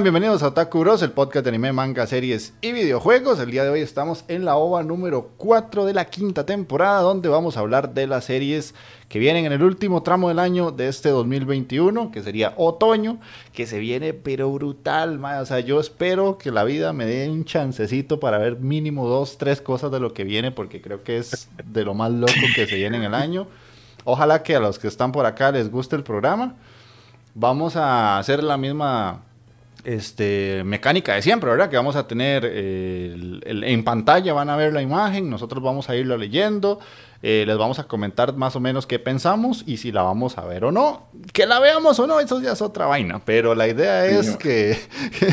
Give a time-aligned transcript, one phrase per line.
[0.00, 3.38] Bienvenidos a Otaku Bros, el podcast de anime, manga, series y videojuegos.
[3.38, 7.28] El día de hoy estamos en la OVA número 4 de la quinta temporada, donde
[7.28, 8.74] vamos a hablar de las series
[9.10, 13.20] que vienen en el último tramo del año de este 2021, que sería otoño,
[13.52, 17.44] que se viene pero brutal, o sea, yo espero que la vida me dé un
[17.44, 21.50] chancecito para ver mínimo dos, tres cosas de lo que viene, porque creo que es
[21.64, 23.46] de lo más loco que se viene en el año.
[24.04, 26.56] Ojalá que a los que están por acá les guste el programa.
[27.34, 29.22] Vamos a hacer la misma
[29.84, 31.68] este, mecánica de siempre, ¿verdad?
[31.68, 36.16] Que vamos a tener en pantalla, van a ver la imagen, nosotros vamos a irlo
[36.16, 36.80] leyendo,
[37.24, 40.44] eh, les vamos a comentar más o menos qué pensamos y si la vamos a
[40.44, 41.06] ver o no.
[41.32, 44.76] Que la veamos o no, eso ya es otra vaina, pero la idea es que,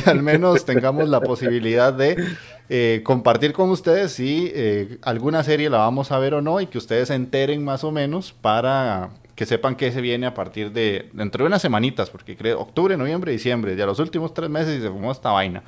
[0.05, 2.23] al menos tengamos la posibilidad de
[2.69, 6.67] eh, compartir con ustedes si eh, alguna serie la vamos a ver o no y
[6.67, 10.73] que ustedes se enteren más o menos para que sepan que se viene a partir
[10.73, 14.77] de dentro de unas semanitas, porque creo octubre, noviembre, diciembre, ya los últimos tres meses
[14.77, 15.63] y se fumó esta vaina.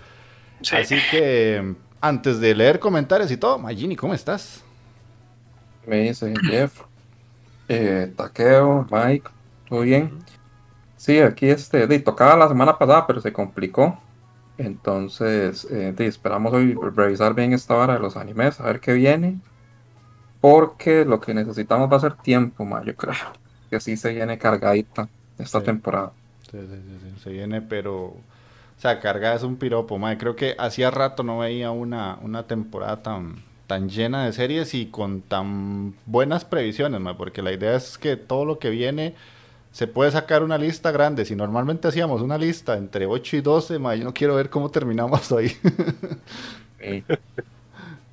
[0.74, 4.62] Así que antes de leer comentarios y todo, Magini, ¿cómo estás?
[5.88, 6.82] Me dice Jeff,
[7.70, 9.30] eh, Taqueo, Mike,
[9.70, 10.20] ¿todo bien?
[10.98, 13.98] Sí, aquí este, de, tocaba la semana pasada, pero se complicó.
[14.58, 19.40] Entonces, eh, esperamos hoy revisar bien esta hora de los animes, a ver qué viene.
[20.42, 23.14] Porque lo que necesitamos va a ser tiempo, ma, yo creo
[23.72, 25.10] que sí se viene cargadita
[25.40, 26.14] esta temporada.
[26.52, 26.76] Sí, sí,
[27.16, 28.06] sí, se viene, pero...
[28.78, 30.18] O sea, cargada es un piropo, madre.
[30.18, 34.88] Creo que hacía rato no veía una, una temporada tan, tan llena de series y
[34.88, 39.16] con tan buenas previsiones, madre, porque la idea es que todo lo que viene
[39.72, 41.26] se puede sacar una lista grande.
[41.26, 44.72] Si normalmente hacíamos una lista entre 8 y 12, madre, yo no quiero ver cómo
[44.72, 45.56] terminamos hoy.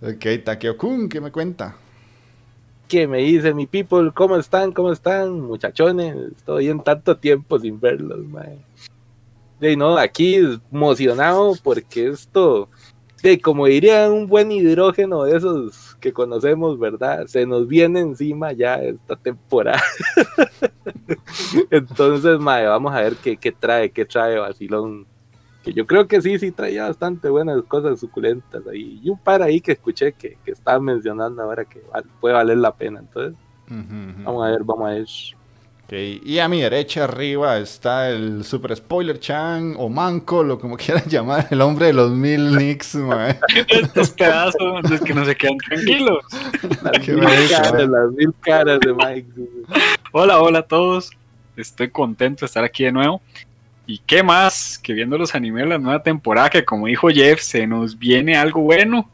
[0.03, 1.77] ok, Takeo-kun, ¿qué me cuenta?
[2.89, 4.11] ¿Qué me dice mi people?
[4.15, 4.73] ¿Cómo están?
[4.73, 6.17] ¿Cómo están, muchachones?
[6.37, 8.59] Estoy en tanto tiempo sin verlos, mae.
[9.61, 10.37] De no, aquí
[10.73, 12.71] emocionado porque esto,
[13.23, 17.27] de como diría un buen hidrógeno de esos que conocemos, ¿verdad?
[17.27, 19.83] Se nos viene encima ya esta temporada.
[21.71, 25.07] Entonces, mae, vamos a ver qué, qué trae, qué trae Basilón
[25.73, 29.01] yo creo que sí, sí traía bastante buenas cosas suculentas ahí.
[29.03, 31.83] Y un par ahí que escuché que, que estaban mencionando ahora que
[32.21, 33.01] puede valer la pena.
[33.01, 33.39] Entonces,
[33.69, 35.07] vamos a ver, vamos a ver.
[35.89, 36.21] Okay.
[36.23, 41.05] Y a mi derecha arriba está el Super Spoiler Chan o Manco, lo como quieran
[41.07, 42.99] llamar, el hombre de los mil nicks,
[43.69, 46.25] Estos pedazos de que no se quedan tranquilos.
[46.83, 49.29] Las, mil caras, las mil caras de Mike.
[50.13, 51.11] Hola, hola a todos.
[51.57, 53.23] Estoy contento de estar aquí de nuevo.
[53.89, 57.41] Y qué más que viendo los animes de la nueva temporada, que como dijo Jeff,
[57.41, 59.11] se nos viene algo bueno.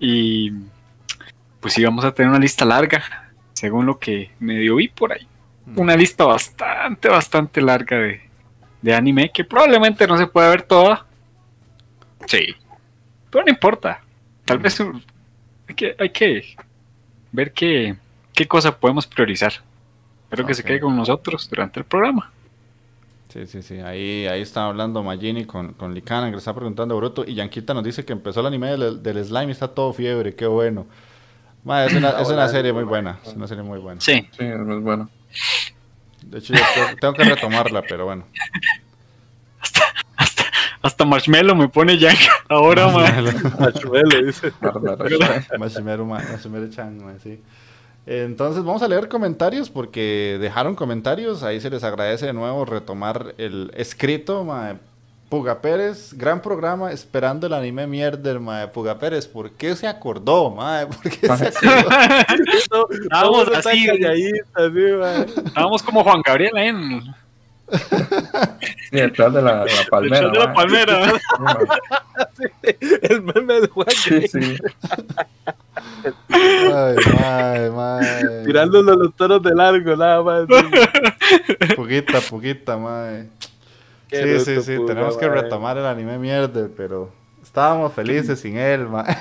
[0.00, 0.52] Y
[1.60, 3.04] pues sí, vamos a tener una lista larga,
[3.52, 5.28] según lo que medio vi por ahí.
[5.76, 8.22] Una lista bastante, bastante larga de,
[8.80, 11.04] de anime, que probablemente no se pueda ver toda.
[12.26, 12.56] Sí,
[13.30, 14.00] pero no importa.
[14.46, 16.56] Tal vez hay que, hay que
[17.32, 17.96] ver qué,
[18.32, 19.52] qué cosa podemos priorizar.
[20.24, 22.32] Espero que se quede con nosotros durante el programa.
[23.36, 23.80] Sí, sí, sí.
[23.80, 27.22] Ahí, ahí está hablando Magini con, con Licana, que le está preguntando a Bruto.
[27.26, 30.34] Y Yanquita nos dice que empezó el anime del, del slime y está todo fiebre.
[30.34, 30.86] Qué bueno.
[31.62, 33.18] Ma, es, una, es una serie muy buena.
[33.26, 34.00] Es una serie muy buena.
[34.00, 34.26] Sí.
[34.38, 35.10] Sí, es muy bueno.
[36.22, 38.24] De hecho, yo tengo, tengo que retomarla, pero bueno.
[40.80, 42.12] Hasta Marshmallow me pone ya
[42.48, 43.24] ahora, man.
[43.58, 44.50] Marshmallow, dice.
[45.58, 47.42] Mashimeru, ma- Mashimeru-chan, ma, sí.
[48.06, 51.42] Entonces vamos a leer comentarios porque dejaron comentarios.
[51.42, 54.44] Ahí se les agradece de nuevo retomar el escrito.
[54.44, 54.76] ma.
[55.28, 58.68] Puga Pérez, gran programa esperando el anime mierder, ma.
[58.68, 60.52] Puga Pérez, ¿por qué se acordó?
[60.52, 60.86] ma?
[61.02, 61.66] ¿Por qué se sí.
[61.66, 62.90] acordó?
[62.92, 63.88] Están así.
[64.54, 65.26] así, man.
[65.44, 67.02] Estábamos como Juan Gabriel en
[68.90, 70.28] Sí, detrás de la, de la palmera.
[70.30, 71.12] de la palmera.
[73.02, 74.56] El meme del Juan Sí, sí.
[76.30, 78.44] Ay, mae, mae.
[78.44, 80.46] tirándonos los toros de largo, nada más.
[81.74, 83.26] Puguita, puguita, mae.
[84.08, 87.10] Qué Sí, sí, bruto, sí, tenemos que retomar el anime mierder, pero
[87.42, 89.16] estábamos felices sin él, mae.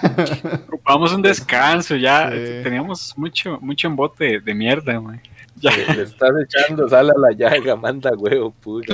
[0.67, 2.61] Ocupamos un descanso, ya Sí.
[2.63, 5.19] teníamos mucho, mucho embote de, de mierda, man.
[5.57, 5.71] Ya.
[5.95, 8.93] Le estás echando sal a la llaga, manda huevo, puta.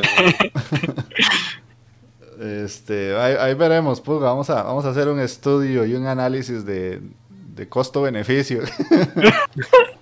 [2.39, 4.29] Este, ahí, ahí veremos, Puga.
[4.29, 6.99] Vamos a, vamos a hacer un estudio y un análisis de,
[7.29, 8.61] de costo-beneficio.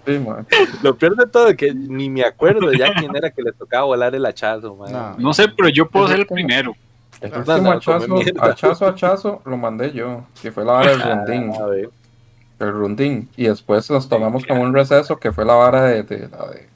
[0.06, 0.26] Sí.
[0.82, 3.86] Lo peor de todo es que ni me acuerdo ya quién era que le tocaba
[3.86, 4.92] volar el hachazo, man.
[4.92, 5.16] No.
[5.20, 6.76] No sé, pero yo puedo ser el primero.
[7.22, 10.24] El último hachazo, hachazo, hachazo, lo mandé yo.
[10.42, 11.54] Que fue la vara del rundín.
[11.62, 11.90] a ver.
[12.60, 13.30] El rundín.
[13.38, 16.56] Y después nos tomamos como un receso que fue la vara de, de, la de,
[16.60, 16.68] de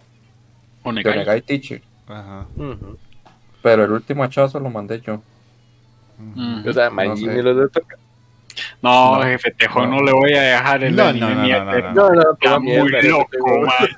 [0.84, 1.14] Onegai.
[1.14, 1.82] Onegai Teacher.
[2.08, 2.46] Ajá.
[2.56, 2.98] Ujú.
[3.62, 5.22] Pero el último hachazo lo mandé yo.
[6.18, 6.68] Mm.
[6.68, 7.44] O sea, No sé.
[7.44, 7.98] lo de tocar.
[8.84, 9.24] No, No.
[9.24, 9.98] jefe Tejón, no.
[9.98, 10.04] No.
[10.04, 11.66] le voy a dejar el No, anime no, no, mierda.
[11.66, 13.90] no, no, No, no, Está muy loco, man.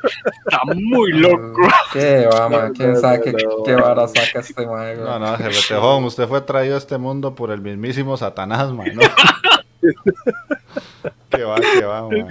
[0.46, 1.62] Está muy loco.
[1.92, 2.74] ¿Qué va, man?
[2.74, 3.64] ¿Quién no, sabe no, qué, no.
[3.66, 4.98] qué vara saca este man?
[5.04, 8.92] No, no, jefe Tejón, usted fue traído a este mundo por el mismísimo Satanás, man,
[8.96, 9.02] ¿no?
[11.30, 12.28] que va, que va, man.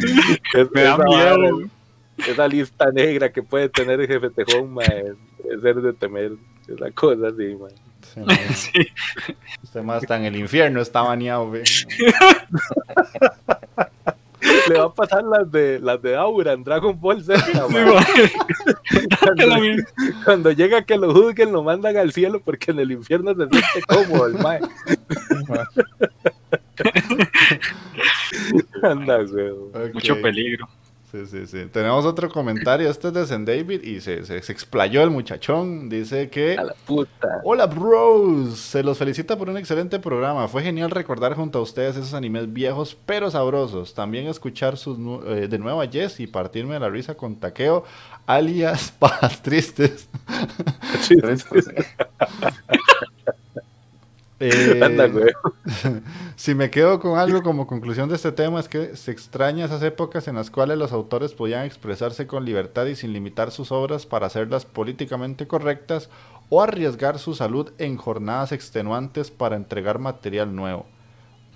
[0.54, 1.60] Es- Me da esa miedo.
[2.16, 4.86] Esa lista negra que puede tener el jefe Tejón, man,
[5.50, 6.32] es ser de temer.
[6.68, 7.70] Esa cosa así, man.
[8.02, 8.36] Sí, man.
[8.54, 8.88] Sí.
[9.64, 11.50] Usted más está en el infierno, está baneado.
[14.68, 17.42] Le va a pasar las de las de Aura en Dragon Ball Z.
[20.24, 23.82] Cuando, llega que lo juzguen, lo mandan al cielo porque en el infierno se siente
[23.86, 24.60] cómodo el mae.
[28.82, 29.50] Anda, güey.
[29.50, 29.94] Ok.
[29.94, 30.68] Mucho peligro.
[31.14, 31.66] Sí, sí, sí.
[31.70, 32.90] Tenemos otro comentario.
[32.90, 35.88] Este es de Zen David y se, se, se explayó el muchachón.
[35.88, 36.56] Dice que.
[36.58, 37.40] A la puta.
[37.44, 38.58] Hola, bros.
[38.58, 40.48] Se los felicita por un excelente programa.
[40.48, 43.94] Fue genial recordar junto a ustedes esos animes viejos pero sabrosos.
[43.94, 47.36] También escuchar sus nu- eh, de nuevo a Jess y partirme de la risa con
[47.36, 47.84] Taqueo,
[48.26, 50.08] alias Pajas Tristes.
[54.40, 55.32] Eh, Anda, güey.
[56.36, 59.82] Si me quedo con algo como conclusión de este tema es que se extraña esas
[59.82, 64.06] épocas en las cuales los autores podían expresarse con libertad y sin limitar sus obras
[64.06, 66.10] para hacerlas políticamente correctas
[66.48, 70.93] o arriesgar su salud en jornadas extenuantes para entregar material nuevo.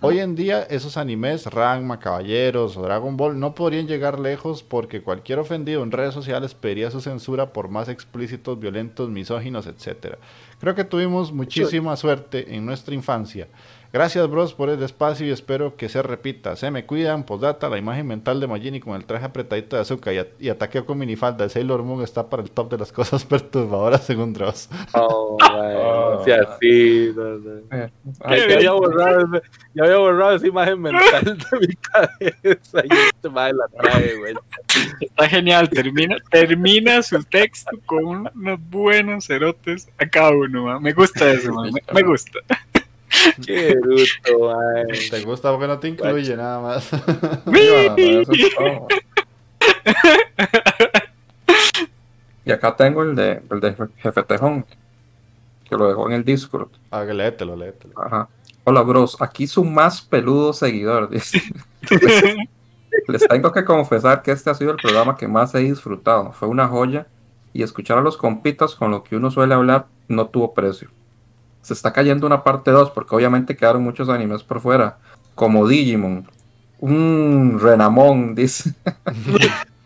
[0.01, 5.03] Hoy en día esos animes, Ranma, Caballeros o Dragon Ball no podrían llegar lejos porque
[5.03, 10.15] cualquier ofendido en redes sociales pediría su censura por más explícitos, violentos, misóginos, etc.
[10.61, 13.49] Creo que tuvimos muchísima suerte en nuestra infancia.
[13.93, 16.57] Gracias, bros, por el espacio y espero que se repita.
[16.57, 20.13] Se me cuidan, postdata, la imagen mental de Magini con el traje apretadito de azúcar
[20.15, 22.93] y, a- y ataqueo con minifalda de Sailor Moon está para el top de las
[22.93, 24.69] cosas perturbadoras según Dross.
[24.93, 25.39] Oh,
[26.19, 27.13] no sea así.
[27.17, 27.51] no, no.
[27.77, 27.91] Eh,
[28.25, 29.43] Ay, ya, había borrado,
[29.75, 34.35] ya había borrado esa imagen mental de mi cabeza y este mae la trae, güey.
[35.01, 35.69] Está genial.
[35.71, 38.05] Termina, termina su texto con
[38.35, 40.65] unos buenos cerotes a cada uno.
[40.65, 40.83] man.
[40.83, 41.73] Me gusta eso, man.
[41.73, 42.39] Me, me gusta.
[43.47, 44.53] Qué bruto.
[45.11, 46.91] ¿Te gusta porque no te incluye nada más?
[52.45, 54.65] Y acá tengo el de, el de Jefe Tejón,
[55.69, 56.71] que lo dejó en el Discord.
[56.91, 57.93] ah, que léetelo, léetelo.
[58.01, 58.27] Ajá.
[58.65, 59.21] Hola, bros.
[59.21, 61.11] Aquí su más peludo seguidor.
[61.11, 61.43] Dice.
[63.07, 66.33] Les tengo que confesar que este ha sido el programa que más he disfrutado.
[66.33, 67.07] Fue una joya
[67.53, 70.89] y escuchar a los compitas con lo que uno suele hablar no tuvo precio.
[71.63, 74.99] Se está cayendo una parte 2 porque obviamente quedaron muchos animes por fuera,
[75.35, 76.27] como Digimon,
[76.81, 78.73] un Renamón, dice.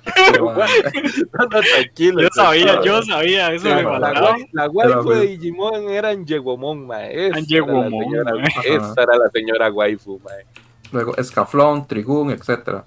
[0.38, 2.22] No, no, tranquilo.
[2.22, 3.52] Yo sabía, yo sabía.
[3.52, 4.32] Eso La, me la, faltaba.
[4.36, 7.28] guay- la waifu de Digimon era Angewomon, mae.
[7.28, 8.86] Esa Angewomon, era la señora-.
[8.92, 10.44] Esa era la señora waifu, mae.
[10.90, 12.82] Luego Escaflón, Trigun, etc.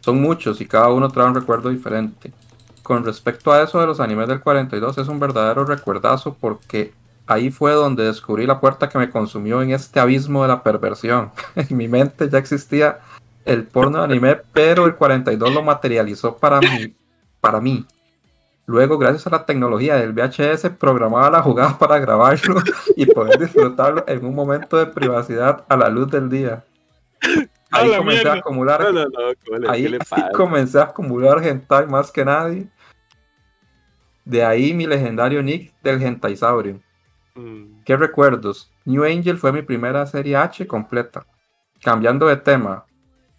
[0.00, 2.32] Son muchos y cada uno trae un recuerdo diferente.
[2.82, 6.92] Con respecto a eso de los animes del 42, es un verdadero recuerdazo porque
[7.30, 11.30] ahí fue donde descubrí la puerta que me consumió en este abismo de la perversión.
[11.54, 12.98] en mi mente ya existía
[13.44, 16.94] el porno de anime, pero el 42 lo materializó para mí.
[17.40, 17.86] Para mí.
[18.66, 22.56] Luego, gracias a la tecnología del VHS, programaba la jugada para grabarlo
[22.96, 26.64] y poder disfrutarlo en un momento de privacidad a la luz del día.
[27.70, 29.10] Ahí comencé a acumular, No, no, no,
[29.46, 29.98] ¿cómo le- ahí
[30.34, 32.66] comencé a acumular hentai más que nadie.
[34.24, 36.80] De ahí mi legendario nick del hentaisaurio.
[37.34, 37.82] Mm.
[37.84, 38.70] ¿Qué recuerdos?
[38.84, 41.26] New Angel fue mi primera serie H completa.
[41.82, 42.84] Cambiando de tema.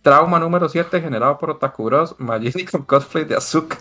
[0.02, 2.16] Trauma número 7 generado por Otaku Bros.
[2.18, 3.78] Majini con cosplay de Azuka.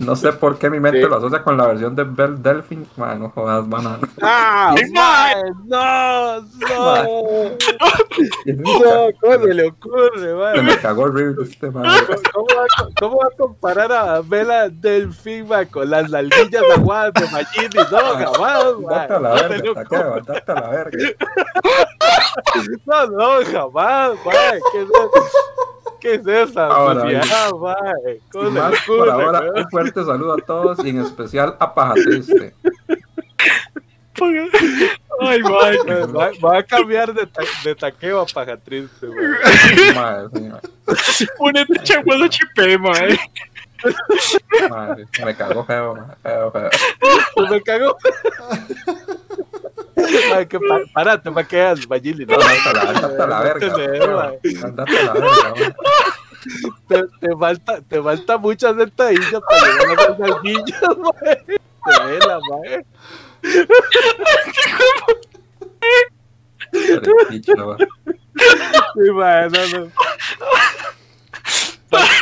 [0.00, 1.08] No sé por qué mi mente Sí.
[1.08, 2.86] lo asocia con la versión de Belle Delphine.
[2.96, 3.98] Man, no jodas, banana.
[4.22, 4.74] ¡Ah!
[4.76, 5.34] ¡Qué mae!
[5.66, 6.40] ¡No!
[6.40, 7.50] ¡No!
[8.46, 10.62] No, ¿Cómo se le ocurre, Se mae?
[10.62, 11.84] me cagó horrible este man.
[12.32, 17.12] ¿Cómo va, a- ¿Cómo va a comparar a Vela Delfín mae, con las nalguillas aguadas
[17.14, 17.68] de Magini?
[17.90, 18.64] No, jamás.
[18.88, 20.22] Date a la No se verga, ocurre.
[20.26, 20.98] date a la verga.
[22.86, 24.60] No, no, jamás, mae.
[24.72, 24.88] ¿Qué es,
[26.00, 28.20] qué es esa Ahora, sociedad, mae?
[28.32, 31.56] ¿Cómo Sin se le más por ahora, un fuerte saludo a todos y en especial
[31.60, 32.54] a Paja Triste.
[35.20, 35.76] Ay, mae.
[36.12, 39.06] Va, va a cambiar de, ta- de taqueo a paja triste.
[39.94, 40.68] Madre, sí, madre.
[41.38, 43.18] Ponete chaguado chipé, mae.
[44.68, 46.70] Madre, me cagó feo, madre, feo, feo.
[47.50, 47.96] Me cagó.
[50.34, 52.34] Ay, que pa párate, pa' que hagas, Magini, no.
[52.34, 53.24] A la, verga.
[53.24, 53.68] A la verga,
[56.88, 61.44] te, te falta, te falta muchas sentadillas para llegar a mae.
[61.84, 62.84] Te vela, mae.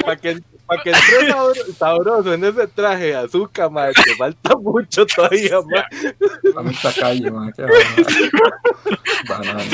[0.05, 5.07] Para que, pa que sabro- sabroso en ese traje de azúcar, mae, te falta mucho
[5.07, 5.85] todavía, mae.
[6.55, 7.53] Dame esta calle, man.
[7.57, 7.63] Qué
[9.29, 9.61] banana.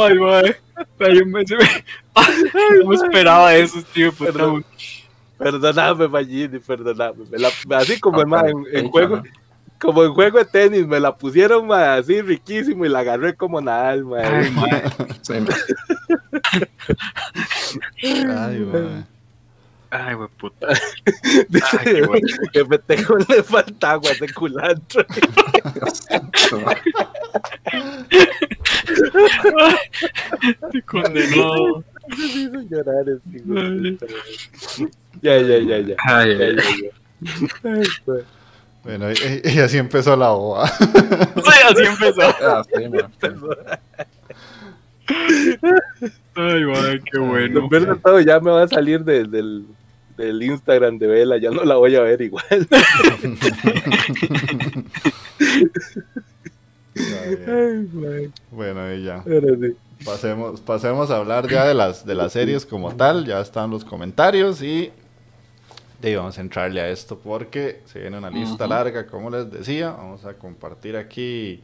[0.00, 1.44] Ay, me-
[2.82, 4.12] No me esperaba eso, tío.
[4.12, 4.64] puta, Perdón.
[5.38, 7.24] Perdóname, Magini, perdóname.
[7.30, 9.22] Me la- así como Ah, mae, en, en juego,
[9.80, 13.96] como en juego de tenis, me la pusieron así riquísimo y la agarré como nada,
[13.96, 14.24] mae.
[14.24, 14.52] Ay.
[15.22, 15.48] Sí, man.
[18.02, 19.04] Ay, mae.
[19.90, 20.68] Ay, güey, puta.
[21.48, 22.26] Dice Ay, qué bueno.
[22.52, 25.04] que me tengo le falta agua de culantro.
[30.72, 31.84] Te condenó.
[32.08, 33.96] Me hizo llorar este mae.
[35.22, 35.94] Ya, ya, ya, ya.
[36.04, 36.90] Ay, ya, ya, ya.
[37.62, 38.20] Ay.
[38.82, 40.66] Bueno, y, y así empezó la boda.
[40.68, 42.22] Sí, así empezó.
[42.42, 43.10] Ah, sí, man.
[46.36, 47.68] Ay, mae, qué Lo bueno.
[47.68, 49.66] peor de todo, ya me va a salir de- del,
[50.16, 52.44] del Instagram de Vela, ya no la voy a ver igual.
[56.96, 58.30] Ay.
[58.50, 59.22] Bueno, y ya.
[59.24, 59.76] Sí.
[60.04, 63.24] Pasemos, pasemos a hablar ya de las, de las series como tal.
[63.26, 64.92] Ya están los comentarios y
[66.02, 69.90] ahí vamos a entrarle a esto porque se viene una lista larga, como les decía.
[69.92, 71.62] Vamos a compartir aquí.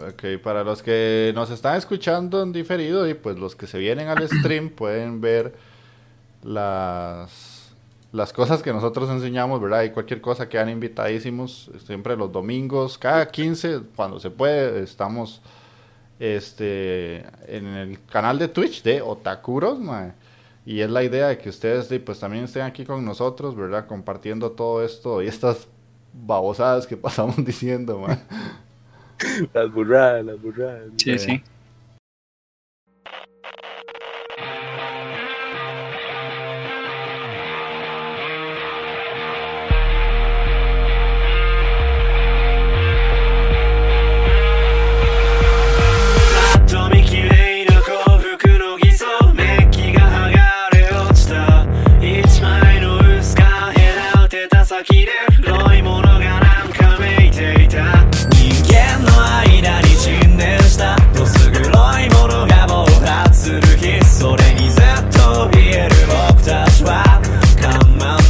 [0.00, 4.08] Ok, para los que nos están escuchando en diferido y pues los que se vienen
[4.08, 5.54] al stream pueden ver
[6.44, 7.72] las,
[8.12, 9.82] las cosas que nosotros enseñamos, ¿verdad?
[9.82, 15.42] Y cualquier cosa que han invitadísimos, siempre los domingos, cada 15, cuando se puede, estamos
[16.20, 20.12] este en el canal de Twitch de Otakuros, mae.
[20.64, 23.86] Y es la idea de que ustedes pues también estén aquí con nosotros, ¿verdad?
[23.88, 25.66] Compartiendo todo esto y estas
[26.12, 28.18] babosadas que pasamos diciendo, mae.
[29.52, 30.82] Las burradas, las burradas.
[30.96, 31.42] Sí, sí.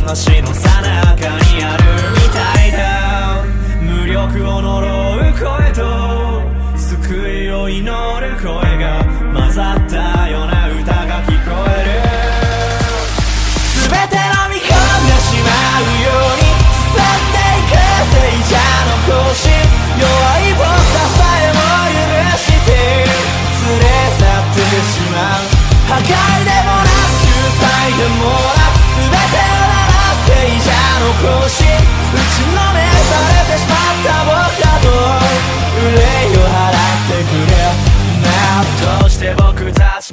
[0.09, 1.88] 話のさなかにある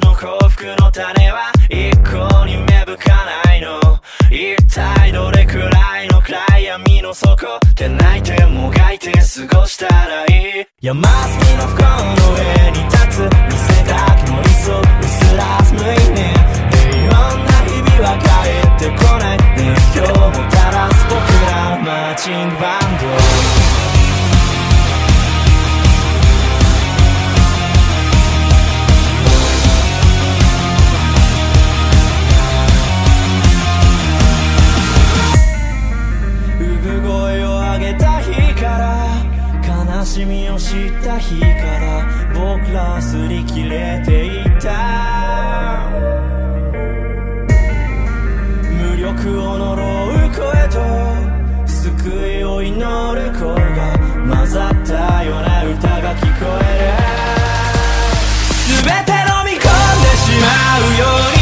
[0.00, 3.80] の幸福の種は一向に芽吹かないの。
[4.30, 9.20] 一体どれくらいの暗闇の底で泣いてもがいて過
[9.58, 10.66] ごしたらいい？
[10.80, 16.24] 山積みの不幸の上に立つ見せかけの理想うすら無意味で
[16.98, 18.26] いろんな日々は帰
[18.66, 19.36] ってこない。
[19.56, 21.16] 熱狂をもたらす僕
[21.50, 23.75] らマーチングバンド
[40.76, 45.88] 知った日から僕ら擦り切れていた。
[48.78, 50.76] 無力を呪う声と
[51.66, 56.96] 救いを祈る声が混ざったような歌が聞こえる。
[58.68, 61.35] 全て飲み込んでしまうように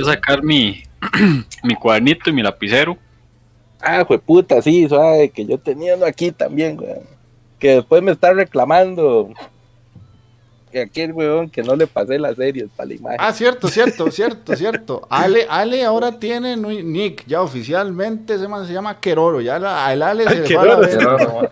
[0.00, 0.82] voy a sacar mi,
[1.62, 2.96] mi cuadernito y mi lapicero.
[3.80, 7.04] Ah, fue puta, sí, suave, que yo tenía uno aquí también, weón.
[7.58, 9.30] Que después me está reclamando
[10.72, 13.18] que aquel weón que no le pasé las series para la imagen.
[13.20, 15.06] Ah, cierto, cierto, cierto, cierto.
[15.08, 19.40] Ale, Ale ahora tiene nick, ya oficialmente ese man se llama Keroro.
[19.40, 20.76] Ya la, al Ale se le fue a.
[20.80, 21.50] Pero,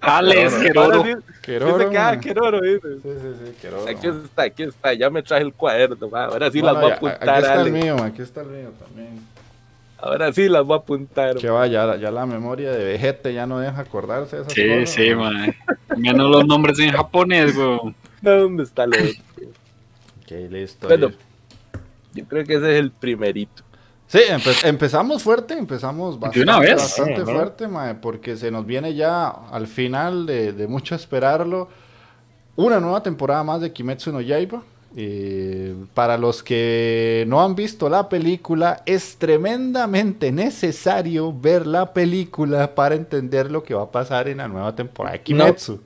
[0.00, 1.04] Alex Ahora Queroro.
[1.04, 1.10] sí,
[1.42, 2.20] Keroro, dice que, ah, man.
[2.20, 2.88] Keroro, dice.
[3.02, 3.88] Sí, sí, sí, Keroro.
[3.88, 6.94] Aquí está, aquí está, ya me traje el cuaderno, ahora sí Bueno, las voy a
[6.96, 7.70] apuntar, Aquí está el Ale.
[7.70, 9.20] mío, aquí está el mío también.
[9.98, 11.36] Ahora sí las voy a apuntar.
[11.36, 14.90] Que vaya, ya la memoria de Vegete ya no deja acordarse de esas Sí, cosas.
[14.90, 15.54] sí, man.
[15.96, 17.94] Menos los nombres en japonés, weón.
[18.40, 19.10] ¿Dónde está lo otro?
[20.22, 20.88] Ok, listo.
[20.88, 21.10] Bueno.
[22.14, 23.62] Yo creo que ese es el primerito.
[24.08, 26.76] Sí, empe- empezamos fuerte, empezamos bastante, una vez.
[26.76, 27.24] bastante Ajá.
[27.24, 31.68] fuerte, mae, porque se nos viene ya al final de, de mucho esperarlo
[32.54, 34.62] una nueva temporada más de Kimetsu no Yaiba.
[34.98, 42.74] Eh, para los que no han visto la película, es tremendamente necesario ver la película
[42.74, 45.80] para entender lo que va a pasar en la nueva temporada de Kimetsu.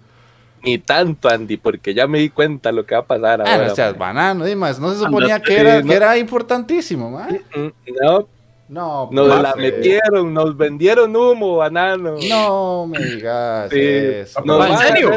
[0.63, 3.69] Ni tanto, Andy, porque ya me di cuenta lo que va a pasar Ah, ahora.
[3.69, 5.89] no seas banano, Dimas, no se suponía que era, no.
[5.89, 7.41] que era importantísimo, mae.
[7.57, 7.69] Mm,
[8.03, 8.29] No,
[8.69, 12.17] No, nos pues, la eh, metieron, nos vendieron humo, banano.
[12.29, 14.41] No me digas Sí, eso.
[14.45, 15.11] nos, ¿En van a serio?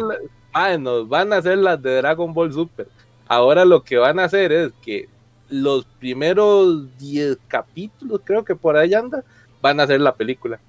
[0.54, 2.88] hacer nos van a hacer las de Dragon Ball Super.
[3.28, 5.08] Ahora lo que van a hacer es que
[5.50, 9.24] los primeros 10 capítulos, creo que por ahí anda,
[9.62, 10.60] van a hacer la película.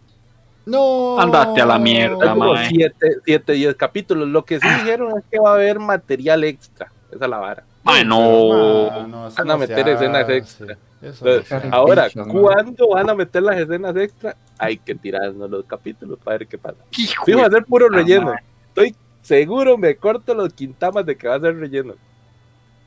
[0.66, 1.20] No.
[1.20, 2.68] Andate a la mierda, mae.
[2.68, 4.28] 7, 10 capítulos.
[4.28, 6.90] Lo que sí dijeron es que va a haber material extra.
[7.10, 7.64] Esa es la vara.
[7.84, 9.08] Ay, no.
[9.36, 10.76] Van a meter escenas extra.
[11.02, 12.08] Entonces, ahora.
[12.30, 14.36] ¿cuándo van a meter las escenas extra?
[14.58, 16.78] Hay que tirarnos los capítulos para ver qué pasa.
[16.90, 18.32] Fijo, va a ser puro relleno.
[18.68, 21.94] Estoy seguro, me corto los quintamas de que va a ser relleno.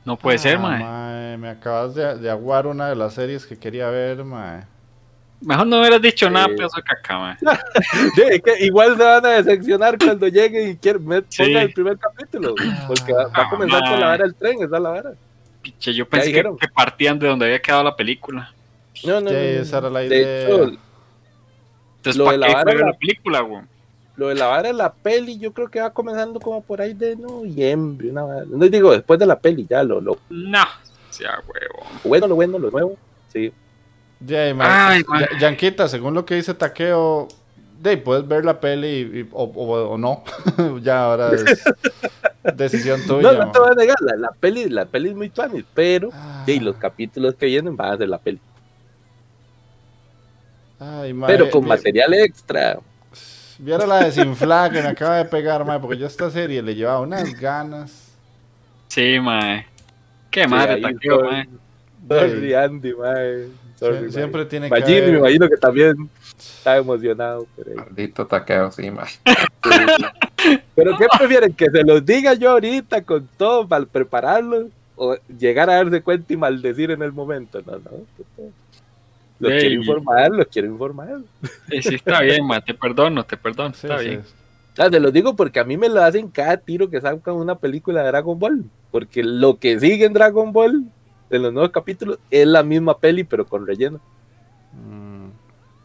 [0.04, 0.82] No puede ser, Ah, mae.
[0.82, 4.64] mae, Me acabas de, de aguar una de las series que quería ver, mae.
[5.40, 6.54] Mejor no hubieras dicho nada, Sí.
[6.56, 7.38] pedazo de caca.
[8.14, 11.42] Sí, es que igual se van a decepcionar cuando lleguen y quieren met- Sí.
[11.44, 12.54] el primer capítulo.
[12.88, 15.12] Porque va, va a comenzar con la vara del tren, esa es la vara.
[15.62, 18.52] Piche, yo pensé que, que partían de donde había quedado la película.
[19.04, 20.44] No, no, Sí, no, no, esa era la De idea.
[20.48, 20.72] hecho,
[21.98, 23.68] Entonces, Lo ¿para de la qué vara la- la película, weón?
[24.16, 26.92] lo de la vara de la peli, yo creo que va comenzando como por ahí
[26.94, 28.10] de noviembre.
[28.10, 28.44] Una vara.
[28.48, 30.64] No digo después de la peli, ya lo, lo No,
[31.10, 31.86] sea huevo.
[32.02, 32.96] bueno, lo bueno, lo nuevo.
[33.32, 33.52] Sí.
[34.20, 35.28] Ya, y, mae, Ay, mae.
[35.32, 36.54] Ya- Yanquita, según lo que dice
[37.80, 40.24] de ahí puedes ver la peli y- y- o, o- o no.
[40.82, 41.64] ya ahora es
[42.56, 43.32] decisión tuya.
[43.32, 46.10] No, no te voy a negar, la, la peli, la peli es muy tuanis, pero
[46.12, 46.42] Ah.
[46.46, 48.40] sí, los capítulos que vienen van a ser la peli.
[50.80, 52.78] Ay, mae, Pero con vi- material extra.
[53.58, 56.74] Viera la desinflada que me acaba de pegar, mae, porque yo a esta serie le
[56.74, 58.12] llevaba unas ganas.
[58.88, 59.66] Sí, mae.
[60.30, 61.48] Qué Sí, madre, ahí taqueo, mae.
[62.54, 63.48] Andy, mae.
[63.78, 67.46] Sorry, siempre tiene que Magini, me haber- imagino que también está emocionado.
[67.56, 69.06] Pero, Maldito taqueo, sí, mae.
[70.74, 71.52] pero ¿qué prefieren?
[71.52, 74.66] ¿Que se los diga yo ahorita con todo para prepararlos?
[74.96, 77.60] ¿O llegar a darse cuenta y maldecir en el momento?
[77.64, 77.90] No, no.
[79.38, 79.60] Lo Ey.
[79.60, 81.18] quiero informar, lo quiero informar.
[81.70, 84.08] Sí, sí, está bien, ma, te perdono, te perdono, Sí, está sí.
[84.08, 84.22] bien.
[84.76, 87.54] Ah, te lo digo porque a mí me lo hacen cada tiro que sacan una
[87.56, 88.64] película de Dragon Ball.
[88.90, 90.84] Porque lo que sigue en Dragon Ball,
[91.30, 94.00] en los nuevos capítulos, es la misma peli, pero con relleno.
[94.72, 95.28] Mm,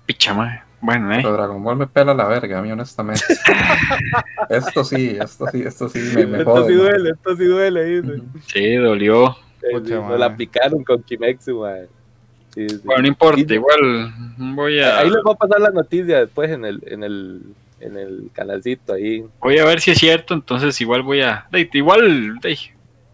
[0.06, 0.34] Picha.
[0.82, 1.20] Bueno, eh.
[1.22, 3.24] Pero Dragon Ball me pela la verga, a mí honestamente.
[4.50, 6.68] esto sí, esto sí, esto sí me, me esto jode.
[6.68, 6.82] sí man.
[6.82, 7.84] duele, esto sí duele.
[8.02, 8.22] dice.
[8.48, 9.38] Sí, dolió.
[9.72, 11.88] Pucha, la picaron con Kimetsu, madre.
[12.54, 12.82] Sí, sí.
[12.84, 16.66] Bueno, no importa, igual voy a, Ahí les voy a pasar la noticia después en
[16.66, 17.42] el, en el,
[17.80, 19.26] en el canalcito ahí.
[19.40, 21.48] voy a ver si es cierto, entonces igual voy a...
[21.72, 22.40] igual,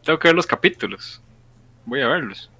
[0.03, 1.21] tengo que ver los capítulos.
[1.89, 2.51] Voy a verlos.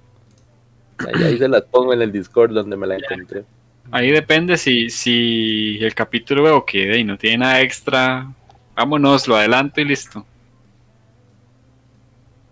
[0.98, 3.44] Ahí, ahí se las pongo en el Discord donde me la encontré.
[3.92, 8.28] Ahí depende si, si el capítulo veo que ahí no tiene nada extra.
[8.74, 10.26] Vámonos, lo adelanto y listo.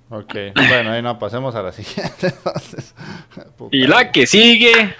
[0.08, 2.28] ok, bueno, ahí no, pasemos a la siguiente.
[2.38, 2.94] entonces.
[3.72, 4.94] Y la que sigue,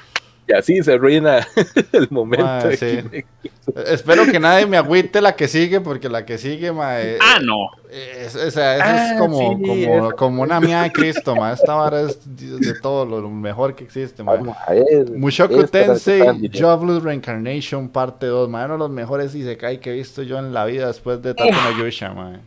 [0.48, 1.46] Y así se arruina
[1.92, 2.46] el momento.
[2.46, 3.00] Ah, sí.
[3.87, 7.38] Espero que nadie me agüite la que sigue, porque la que sigue, ma, eh, ah,
[7.42, 7.70] no.
[7.90, 11.52] es, o sea, eso Ah, es como, sí, como, como una mía de Cristo, ma.
[11.52, 14.37] Esta vara es de todo lo, mejor que existe, ma.
[14.37, 15.11] Vamos a ver.
[15.11, 16.22] Mushoku Tensei.
[16.50, 18.64] Jobless Reincarnation parte 2, ma.
[18.64, 21.50] Uno de los mejores Isekai que he visto yo en la vida después de Tato
[21.52, 22.40] no Yusha, ma.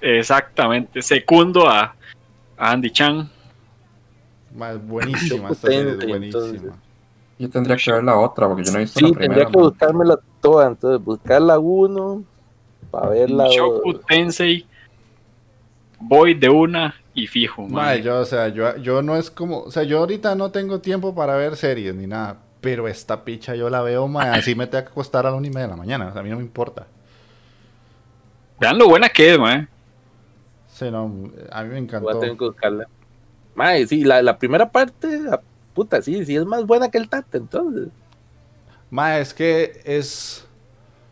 [0.00, 1.00] Exactamente.
[1.02, 1.94] Segundo a,
[2.56, 3.30] a Andy Chan.
[4.56, 6.46] Ma, es buenísima, esta serie es buenísima.
[6.46, 6.72] entonces.
[7.42, 9.34] Yo tendría que ver la otra porque yo no he visto Sí, la primera.
[9.34, 9.64] tendría que man.
[9.68, 10.68] buscármela toda.
[10.68, 12.24] Entonces, buscar la 1
[12.90, 14.06] para ver la Shoku 2.
[14.06, 14.66] Tensei.
[15.98, 17.62] Voy de una y fijo.
[17.68, 18.02] Ma, mae.
[18.02, 21.14] yo, o sea, yo, yo no es como, o sea, yo ahorita no tengo tiempo
[21.14, 24.84] para ver series ni nada, pero esta picha yo la veo, ma, así me tengo
[24.84, 26.36] que acostar a la una y media de la mañana, o sea, a mí no
[26.36, 26.86] me importa.
[28.60, 29.68] Vean lo buena que es, mae.
[30.68, 31.04] Sí, no,
[31.50, 32.18] a mí me Voy a encantó.
[32.18, 32.86] tener que buscarla.
[33.54, 35.20] Mae, sí, la, la primera parte,
[35.74, 37.88] puta, sí, sí es más buena que el Tate, entonces.
[38.90, 40.46] Ma, es que es...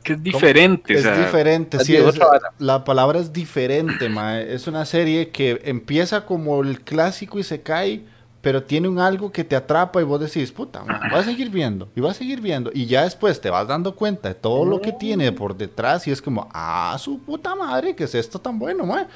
[0.03, 0.95] Que es diferente.
[0.95, 2.19] Es o sea, diferente, sí, es-
[2.59, 4.41] la palabra es diferente, ma.
[4.41, 8.03] Es una serie que empieza como el clásico y se cae,
[8.41, 11.51] pero tiene un algo que te atrapa y vos decís, puta, ma, vas a seguir
[11.51, 12.71] viendo y vas a seguir viendo.
[12.73, 16.11] Y ya después te vas dando cuenta de todo lo que tiene por detrás y
[16.11, 19.07] es como, ah, su puta madre, ¿qué es esto tan bueno, ma?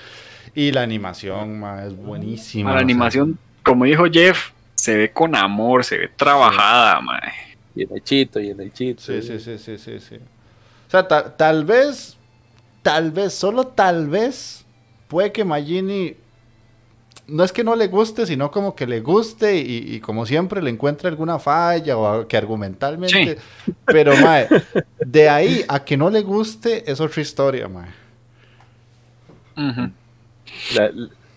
[0.54, 2.70] Y la animación, ma, es buenísima.
[2.74, 4.50] la o sea, animación, como dijo Jeff,
[4.84, 7.32] se ve con amor, se ve trabajada, mae.
[7.74, 9.00] Y en el chito, y en el chito.
[9.02, 10.16] Sí, sí, sí, sí, sí, sí.
[10.16, 12.18] O sea, ta- tal vez,
[12.82, 14.66] tal vez, solo tal vez,
[15.08, 16.16] puede que Magini
[17.26, 20.60] no es que no le guste, sino como que le guste y, y como siempre
[20.60, 23.38] le encuentre alguna falla o que argumentalmente.
[23.86, 24.46] Pero, mae,
[25.00, 27.88] de ahí a que no le guste es otra historia, mae.
[30.74, 30.90] La-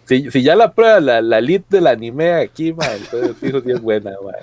[0.07, 3.71] si, si ya la prueba la, la lead del anime aquí, mae, entonces fijo si
[3.71, 4.41] es buena, mae.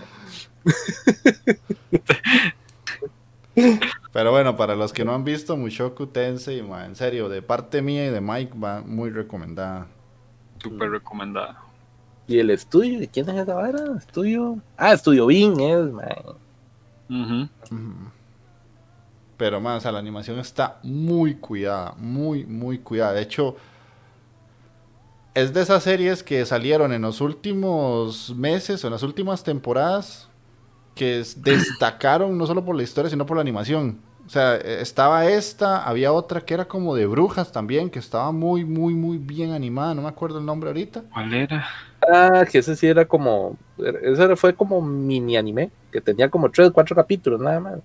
[4.12, 7.82] Pero bueno, para los que no han visto Mushoku Tensei, mae, en serio, de parte
[7.82, 9.86] mía y de Mike va muy recomendada.
[10.62, 11.60] Súper recomendada.
[12.26, 13.00] ¿Y el estudio?
[13.00, 13.96] ¿De quién es esa vara?
[13.98, 14.58] ¿Estudio?
[14.76, 15.90] Ah, Estudio Bing es.
[17.10, 17.48] Ujú.
[19.36, 23.12] Pero más, o sea, la animación está muy cuidada, muy, muy cuidada.
[23.12, 23.56] De hecho,
[25.34, 30.28] es de esas series que salieron en los últimos meses o en las últimas temporadas
[30.94, 34.00] que es- destacaron no solo por la historia, sino por la animación.
[34.26, 38.32] O sea, eh, estaba esta, había otra que era como de brujas también, que estaba
[38.32, 39.94] muy, muy, muy bien animada.
[39.94, 41.04] No me acuerdo el nombre ahorita.
[41.12, 41.66] ¿Cuál era?
[42.06, 43.58] Ah, que ese sí era como.
[44.02, 47.80] Ese fue como mini anime, que tenía como 3 4 capítulos nada más.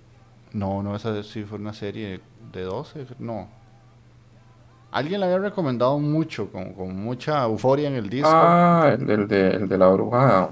[0.52, 2.20] No, no, esa sí fue una serie
[2.52, 3.48] de 12, no.
[4.92, 8.28] Alguien la había recomendado mucho, con, con mucha euforia en el disco.
[8.32, 10.50] Ah, el, el de, el de la bruja.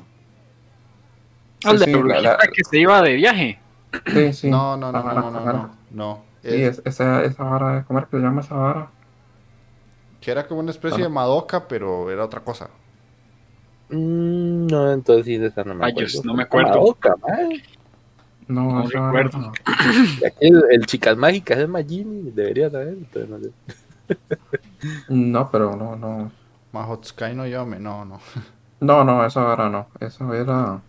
[1.65, 3.59] Ah, el de sí, la la- brujita la- que se iba de viaje.
[4.07, 4.51] Sí, sí.
[4.51, 5.53] no, no, no, Ajá, no, no, no, ajá.
[5.53, 6.23] no, no.
[6.43, 8.91] Sí, Es- es- esa, esa vara, ¿cómo es que se llama esa vara?
[10.21, 12.69] Que era como una especie de Madoka, pero era otra cosa.
[13.91, 16.23] Mm, no, entonces sí, de esa no me acuerdo.
[16.25, 16.69] no me acuerdo.
[16.71, 17.63] Madoka, mae.
[18.47, 19.39] No, recuerdo.
[19.39, 19.53] no.
[20.41, 22.89] El, el Chicas Mágicas es Magini, debería saber.
[22.89, 23.51] Entonces no sé.
[25.09, 26.31] No, pero no, no.
[26.73, 28.21] Mahotsukai no Yome, no, no.
[28.81, 29.89] No, no, esa vara no.
[30.01, 30.81] Eso era.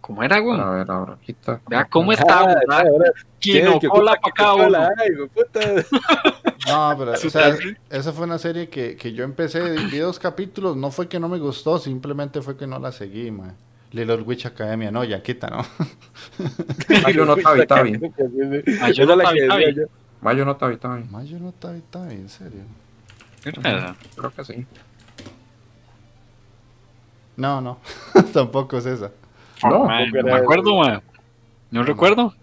[0.00, 0.58] ¿Cómo era, güey?
[0.58, 1.60] A ver, la brujita.
[1.68, 2.86] Vea cómo Ah, está, ¿verdad?
[2.86, 5.60] ahora Kino que cola ocupa para ay, güey, puta.
[6.66, 7.56] No, pero, o sea,
[7.90, 9.60] esa fue una serie que, que yo empecé,
[9.90, 13.30] vi dos capítulos, no fue que no me gustó, simplemente fue que no la seguí,
[13.30, 13.54] man.
[13.92, 15.64] Little Witch Academia, no, Yanquita, ¿no?
[17.02, 18.00] Mayo no tabi tabi.
[18.80, 19.84] Ah, yo no la que yo.
[20.20, 21.04] Mayo no tabi tabi.
[21.04, 22.62] Mayo no tabi tabi, en serio.
[23.42, 24.66] Creo que sí.
[27.36, 27.78] No, no,
[28.32, 29.12] tampoco es esa.
[29.62, 31.00] No, no era me acuerdo, mae.
[31.70, 32.34] No recuerdo.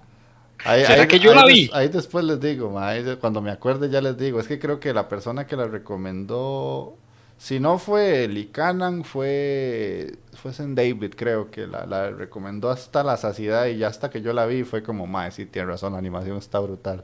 [0.63, 1.69] Ahí, ¿Será ahí- que yo ahí la des- vi?
[1.73, 4.39] Ahí después les digo, ma, ahí de- cuando me acuerde ya les digo.
[4.39, 6.95] Es que creo que la persona que la recomendó,
[7.37, 13.03] si no fue Lee Cannon, fue, fue Zen David, creo que la, la recomendó hasta
[13.03, 15.91] la saciedad y ya hasta que yo la vi fue como, ma, sí, tiene razón,
[15.93, 17.03] la animación está brutal.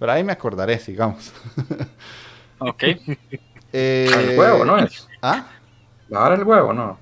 [0.00, 1.32] Pero ahí me acordaré, sigamos.
[2.62, 2.82] Ok.
[3.72, 5.08] Eh, El huevo, ¿no es?
[5.22, 5.46] ¿Ah?
[6.08, 6.98] Dar el huevo, ¿no.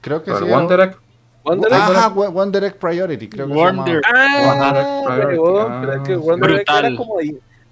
[0.00, 0.66] Creo que Pero sí.
[0.68, 0.98] Direct.
[1.44, 4.00] Wonder Ajá, One One Direct Priority, creo que se Wonder.
[4.00, 4.80] llamaba.
[4.80, 6.84] Ah, Wonder- pero es que Ah, Wonder Egg brutal.
[6.86, 7.18] era como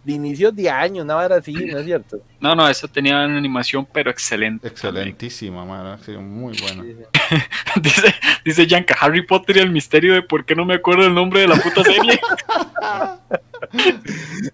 [0.04, 2.20] de, inicios de año, una hora así, ¿no es cierto?
[2.40, 4.68] No, no, esa tenía una animación, pero excelente.
[4.68, 6.82] Excelentísima, man, sí, muy buena.
[6.82, 7.36] Sí, sí.
[7.80, 11.14] dice, dice Yanka, Harry Potter y el misterio de por qué no me acuerdo el
[11.14, 12.20] nombre de la puta serie.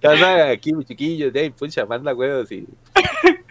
[0.03, 2.67] Ya saben, aquí, chiquillos, de ahí, pucha, manda huevos y,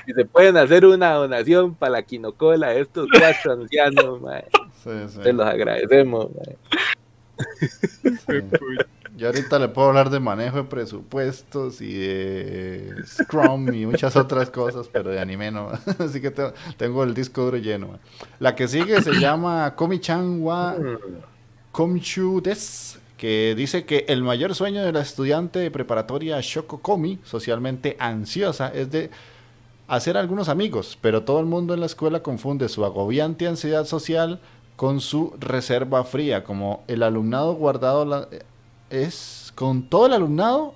[0.05, 4.45] y se pueden hacer una donación para la quinocola de estos cuatro ancianos, mae.
[4.83, 5.23] Sí, sí.
[5.23, 6.57] Se los agradecemos, mae.
[9.17, 14.49] Yo ahorita le puedo hablar de manejo de presupuestos y de Scrum y muchas otras
[14.49, 15.69] cosas, pero de anime no.
[15.99, 16.31] Así que
[16.77, 17.99] tengo, el disco duro lleno.
[18.39, 20.75] La que sigue se llama Komi-chan wa
[21.71, 27.19] Komchu Des, que dice que el mayor sueño de la estudiante de preparatoria Shoko Komi,
[27.23, 29.09] socialmente ansiosa, es de
[29.87, 34.39] hacer algunos amigos, pero todo el mundo en la escuela confunde su agobiante ansiedad social
[34.75, 38.27] con su reserva fría, como el alumnado guardado la-
[39.03, 40.75] es con todo el alumnado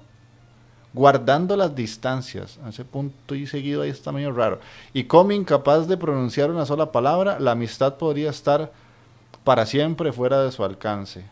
[0.94, 2.60] guardando las distancias.
[2.66, 4.60] A ese punto y seguido ahí está medio raro.
[4.94, 8.72] Y Komi incapaz de pronunciar una sola palabra, la amistad podría estar
[9.44, 11.24] para siempre fuera de su alcance.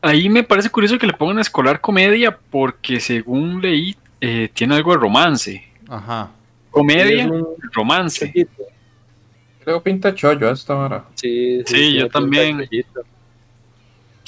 [0.00, 4.92] Ahí me parece curioso que le pongan escolar comedia porque según leí eh, tiene algo
[4.92, 5.64] de romance.
[5.88, 6.30] Ajá.
[6.70, 7.32] Comedia, Sí,
[7.72, 8.48] romance.
[9.62, 11.04] Creo pinta chollo esta hora.
[11.14, 12.58] Sí, Sí, tiene yo también.
[12.58, 13.02] chollito.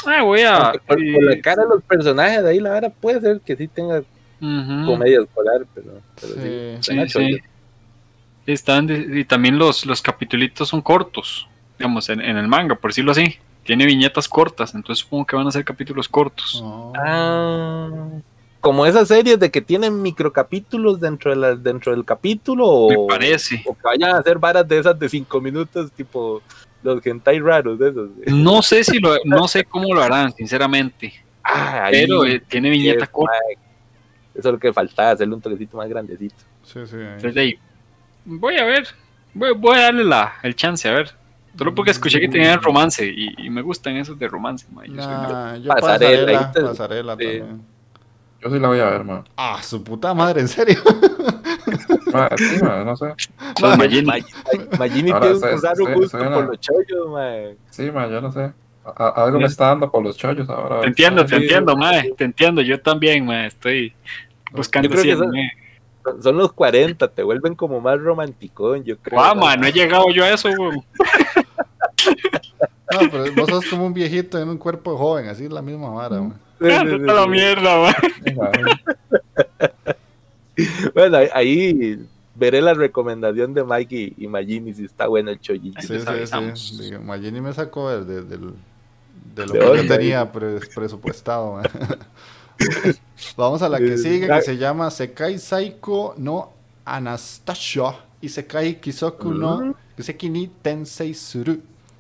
[0.06, 0.72] Ah, voy a...
[0.86, 3.68] Por, por la cara de los personajes de ahí, la verdad puede ser que sí
[3.68, 3.98] tenga
[4.40, 4.86] Ujú.
[4.86, 6.40] comedia escolar, pero, pero sí.
[6.40, 6.76] Sí.
[6.80, 7.36] suena Sí, chollo.
[7.36, 7.42] sí.
[8.46, 12.90] Están de- y también los, los capitulitos son cortos, digamos, en, en el manga, por
[12.90, 13.36] decirlo así.
[13.64, 16.60] Tiene viñetas cortas, entonces supongo que van a ser capítulos cortos.
[16.62, 16.92] Oh.
[16.96, 17.88] Ah,
[18.60, 23.62] como esas series de que tienen microcapítulos dentro, de la, dentro del capítulo o, parece.
[23.66, 26.42] o que vayan a hacer varas de esas de cinco minutos, tipo
[26.84, 28.10] los hentai raros de esos.
[28.26, 31.12] No sé si lo, no sé cómo lo harán, sinceramente.
[31.42, 33.34] Ah, ahí, Pero eh, tiene viñeta corta.
[34.34, 36.36] Eso es lo que faltaba, hacerle un toquecito más grandecito.
[36.62, 36.96] Sí, sí.
[36.96, 37.02] ahí.
[37.16, 37.58] Entonces, ahí,
[38.24, 38.86] voy a ver.
[39.32, 41.10] Voy, voy a darle la, el chance, a ver.
[41.56, 44.66] Solo porque escuché que tenían romance y, y me gustan esos de romance.
[44.72, 47.24] ma, yo soy una- Nah, yo Pasarela, pasarela, pasarela sí.
[47.38, 47.62] también.
[48.42, 49.24] Yo sí la voy a ver, man.
[49.36, 50.82] Ah, su puta madre, en serio.
[52.14, 53.06] Ma, sí, ma, no sé.
[53.60, 54.24] Los Magini.
[54.78, 57.56] Magini Ahora tiene un raro gusto por los chollos, mae.
[57.70, 58.52] Sí, ma, yo no sé.
[58.84, 60.82] A- algo me está dando por los chollos ahora.
[60.82, 62.62] Te entiendo, te sí, entiendo, mae, te entiendo.
[62.62, 63.92] Yo también, mae, estoy
[64.52, 65.24] buscando Yo creo que.
[66.04, 69.18] Son- Son los 40, te vuelven como más romanticón, yo creo.
[69.18, 69.44] Guau, mae.
[69.44, 70.84] mae, no he llegado yo a eso, weón.
[72.92, 75.88] No, pero vos sos como un viejito en un cuerpo joven, así es la misma
[75.90, 76.16] vara.
[76.20, 76.34] man.
[76.60, 77.94] Sí, sí, sí, Ándate a la mierda, mae.
[80.94, 81.98] Bueno, ahí,
[82.34, 85.80] veré la recomendación de Mike y, y Magini si está bueno el chollito.
[85.82, 86.60] Sí, sí, avisamos.
[86.68, 86.82] sí.
[86.90, 88.54] Digo, Magini me sacó de, de- del-
[89.34, 89.96] de lo ¿De que yo dónde?
[89.96, 91.54] tenía pre- presupuestado.
[91.54, 91.64] man.
[93.36, 96.52] Vamos a la que Eh, sigue, que se llama Sekai Saiko no
[96.84, 99.74] Anastasia y Sekai Kisoku no Mm.
[99.96, 101.58] Kiseki ni Tensei Suru,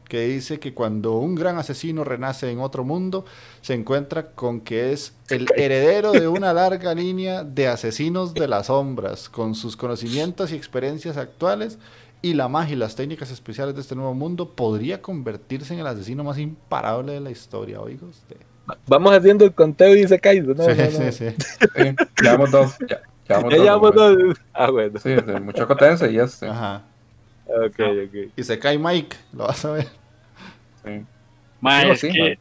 [0.08, 3.24] que dice que cuando un gran asesino renace en otro mundo,
[3.62, 8.66] se encuentra con que es el heredero de una larga línea de asesinos de las
[8.66, 11.78] sombras, con sus conocimientos y experiencias actuales
[12.22, 15.86] y la magia y las técnicas especiales de este nuevo mundo, podría convertirse en el
[15.86, 18.36] asesino más imparable de la historia, oiga usted.
[18.86, 20.40] Vamos haciendo el conteo y se cae.
[20.40, 20.54] ¿no?
[20.54, 21.12] sí, no, no.
[21.12, 21.26] sí, sí.
[21.76, 22.76] sí, llevamos dos.
[22.88, 24.08] Ya, llevamos Ya dos, llevamos ma.
[24.08, 24.38] dos.
[24.54, 24.98] Ah, bueno.
[25.00, 26.48] Sí, el Muchoco Tense y este.
[26.48, 26.84] Ajá.
[27.66, 28.32] Ok, ok.
[28.36, 29.88] Y se cae Mike, lo vas a ver.
[30.84, 31.04] Sí.
[31.60, 32.38] Mae, No, es sí, que.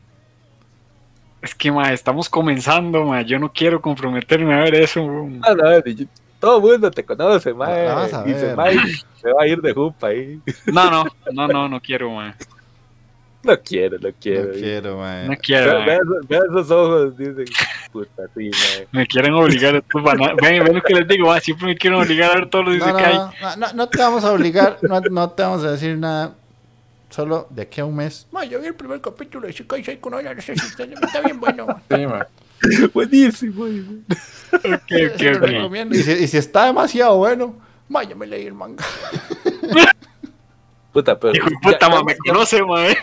[1.41, 3.25] Es que, mae, estamos comenzando, mae.
[3.25, 5.41] Yo no quiero comprometerme a ver eso, weón.
[5.43, 6.07] Ah, no, y-
[6.39, 7.85] todo el mundo te conoce, mae.
[7.85, 8.55] La vas a Dice.
[8.57, 10.41] Mike, se va a ir de jupa ahí.
[10.65, 12.33] No, no, no, no, no quiero, mae.
[13.45, 14.47] No quiero, no quiero.
[14.47, 15.27] No quiero, man.
[15.27, 17.45] No quiero, Ve, ve esos- ojos, dicen,
[17.91, 18.87] puta, sí, mae.
[18.93, 21.41] Me quieren obligar a estos bana- Ven, ven lo que les digo, mae.
[21.41, 23.13] Siempre me quieren obligar a ver todos los No, no, Isekai.
[23.15, 26.35] no, no, no te vamos a obligar, no, no te vamos a decir nada.
[27.09, 28.25] Solo de aquí a un mes.
[28.31, 31.67] Ma, yo vi el primer capítulo de Shikai no no sé si está, bien bueno.
[31.91, 32.25] Sí, ma.
[32.93, 33.53] Buenísimo.
[33.65, 33.81] güey.
[33.81, 35.43] Ok, Se ok, lo ok.
[35.43, 35.95] recomiendo.
[35.95, 37.55] Y si, y si está demasiado bueno,
[37.89, 38.83] ma, yo me leí el manga.
[40.93, 41.33] Puta, pero.
[41.35, 42.87] Hijo puta, ya- ma, me conoce, ma.
[42.87, 42.97] eh.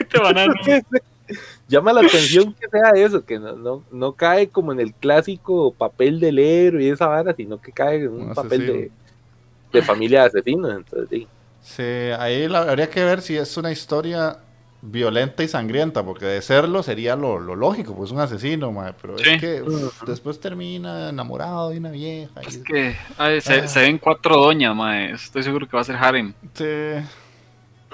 [0.00, 0.52] Este banano.
[1.68, 5.72] Llama la atención que sea eso, que no, no, no cae como en el clásico
[5.72, 8.90] papel del héroe y esa vara, sino que cae en un Un papel de,
[9.72, 10.70] de familia de asesinos.
[10.76, 11.26] Entonces, sí.
[11.62, 11.82] Sí,
[12.18, 14.38] ahí la- habría que ver si es una historia
[14.82, 19.18] violenta y sangrienta, porque de serlo sería lo, lo lógico, pues un asesino, mae, pero
[19.18, 19.30] Sí.
[19.30, 22.40] es que uf, después termina enamorado de una vieja.
[22.44, 23.66] y- Es que ay, se, Ah.
[23.66, 25.06] se ven cuatro doñas, ma.
[25.06, 26.32] Estoy seguro que va a ser Harem.
[26.54, 26.64] Sí.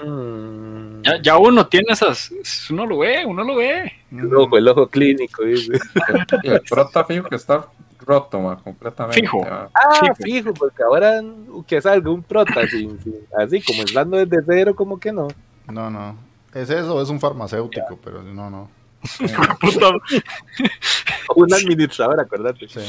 [0.01, 2.31] Mm, Ya, ya uno tiene esas.
[2.69, 3.91] Uno lo ve, uno lo ve.
[4.11, 5.43] el ojo, el ojo clínico.
[5.43, 5.73] dice.
[6.43, 7.67] El prota fijo que está
[7.99, 9.19] roto, ma, completamente.
[9.21, 9.41] Fijo.
[9.41, 9.69] ma.
[9.73, 10.15] Ah, Fijo.
[10.15, 11.21] fijo, porque ahora
[11.67, 15.27] que salga un prota sin- sin- así, comenzando desde cero, como que no.
[15.71, 16.17] No, no.
[16.53, 17.97] ¿Es eso es un farmacéutico?
[18.03, 18.69] Pero no, no.
[21.35, 22.67] Un administrador, acuérdate.
[22.67, 22.79] Sí.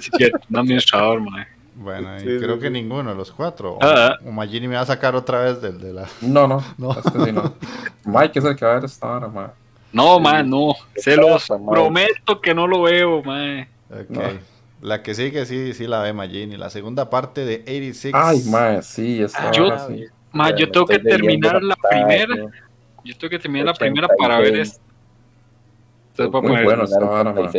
[0.00, 1.46] sí, cierto, un administrador, ma.
[1.74, 2.72] Bueno, y Sí, creo sí, que sí.
[2.72, 3.74] ninguno de los cuatro.
[3.74, 4.18] O, Ah.
[4.24, 6.08] o Magini me va a sacar otra vez del de la.
[6.20, 6.92] No, no, No.
[6.92, 7.54] este sí no.
[8.04, 9.52] Mike es el que va a ver esta hora, ma.
[9.92, 10.74] No, ma, no.
[10.96, 13.66] Se los pasa, prometo que no lo veo, ma.
[13.90, 14.10] Ok.
[14.10, 14.20] No.
[14.82, 16.56] La que sigue, sí, sí la ve Magini.
[16.56, 18.14] La segunda parte de 86.
[18.16, 20.06] Ay, ma, sí, esta Yo- hora sí.
[20.32, 22.34] Ma, yo tengo que terminar la primera.
[23.04, 24.72] Yo tengo que terminar la primera para ver 86.
[24.72, 24.82] esto.
[26.24, 26.84] Entonces Muy bueno.
[26.84, 27.50] esta ma.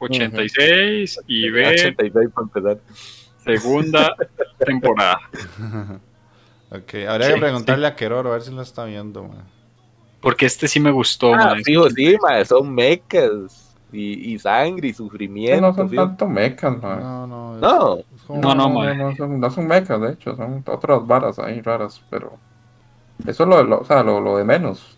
[0.00, 0.52] 86.
[0.54, 2.78] terminar 86 y ver 86 para empezar.
[3.44, 4.14] segunda
[4.58, 5.18] temporada.
[6.72, 9.24] Ok, habría Sí, que preguntarle a Keroro a ver si lo está viendo.
[9.24, 9.42] man.
[10.20, 14.90] Porque este sí me gustó, Ah, fijo, sí, ma, son mecas y, y sangre y
[14.92, 15.60] Sí, sufrimiento.
[15.66, 16.02] no son fijo.
[16.04, 16.94] tanto mechas, ma.
[16.94, 17.54] No, no.
[17.56, 17.96] es- No.
[17.98, 21.40] es como- No, no, no, no son, no son mechas, de hecho, son otras varas
[21.40, 22.34] ahí raras, pero
[23.26, 24.96] eso es lo, lo- o sea, lo, lo de menos.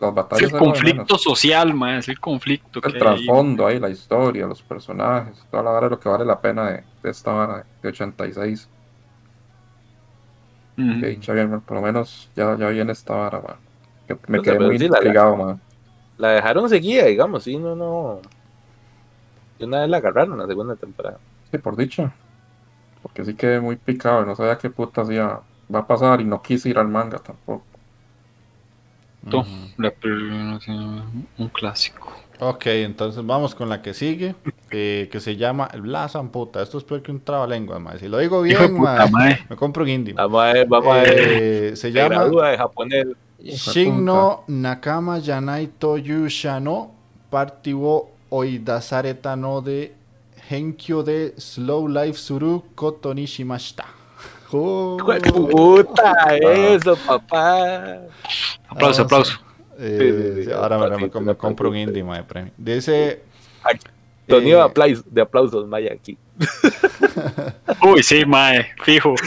[0.00, 1.22] Las Es batallas el es de conflicto menos.
[1.22, 1.98] social, ma.
[1.98, 3.26] Es el conflicto El que hay.
[3.26, 6.70] trasfondo ahí, la historia, los personajes, toda la vara es lo que vale la pena
[6.70, 8.68] de, de esta vara de 86.
[10.78, 11.00] Ujú.
[11.00, 13.56] Que dicha bien, por lo menos ya, ya viene esta vara, ma.
[14.06, 15.58] Que me quedé pero muy sí, la- intrigado, ma.
[16.18, 18.20] La dejaron seguida, digamos, sí, no, no.
[19.58, 21.18] Y una vez la agarraron la segunda temporada.
[21.50, 22.12] Sí, por dicha.
[23.02, 25.42] Porque sí quedé muy picado y no sabía qué putas iba,
[25.74, 27.64] va a pasar y no quise ir al manga tampoco.
[31.38, 32.12] Un clásico.
[32.42, 34.34] Ok, entonces vamos con la que sigue,
[34.70, 36.62] eh, que se llama La Zamputa.
[36.62, 37.98] Esto es peor que un trabalenguas, ma.
[37.98, 39.46] Si lo digo bien, puta, ma, mae.
[39.50, 40.14] me compro un indie.
[40.14, 41.14] Vamos a ver, vamos a ver.
[41.18, 43.06] Eh, se llama de japonés.
[43.42, 46.90] Shin no Nakama Yanai Toyu Shano
[47.30, 49.94] Partiwo Oidasareta no de
[50.50, 53.99] Henkyo de Slow Life Suru Koto ni shimashita.
[54.52, 54.96] Oh.
[55.12, 57.98] De puta, eso, papá.
[58.68, 59.38] Aplauso, Ah, aplauso.
[59.78, 59.96] Eh,
[60.34, 62.52] Sí, sí, sí, ahora me, me- aplausito, me compro un indie, mae, premio.
[62.56, 63.22] Dice.
[64.28, 66.16] Sonido eh, de, aplausos, de aplausos, Maya, aquí.
[67.86, 69.14] Uy, sí, mae, fijo.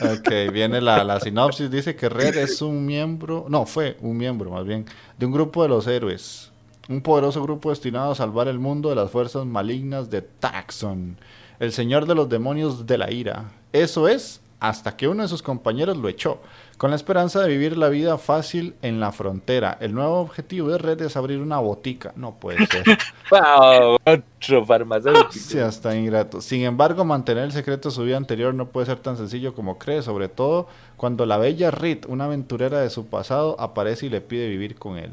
[0.00, 1.70] Ok, viene la, la sinopsis.
[1.70, 4.84] Dice que Red es un miembro, no, fue un miembro más bien,
[5.16, 6.52] de un grupo de los héroes.
[6.88, 11.18] Un poderoso grupo destinado a salvar el mundo de las fuerzas malignas de Taxon,
[11.60, 13.44] el señor de los demonios de la ira.
[13.72, 16.40] Eso es, hasta que uno de sus compañeros lo echó,
[16.78, 19.76] con la esperanza de vivir la vida fácil en la frontera.
[19.80, 22.12] El nuevo objetivo de Red es abrir una botica.
[22.16, 22.84] No puede ser.
[23.30, 25.30] Wow, otro farmacéutico.
[25.32, 26.40] Sí, hasta ingrato.
[26.40, 29.76] Sin embargo, mantener el secreto de su vida anterior no puede ser tan sencillo como
[29.76, 30.66] cree, sobre todo
[30.96, 34.96] cuando la bella Rit, una aventurera de su pasado, aparece y le pide vivir con
[34.96, 35.12] él.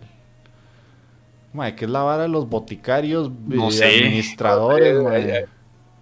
[1.52, 3.86] Mae, ¿qué es la vara de los boticarios, No eh, sé.
[3.86, 5.46] administradores, ay.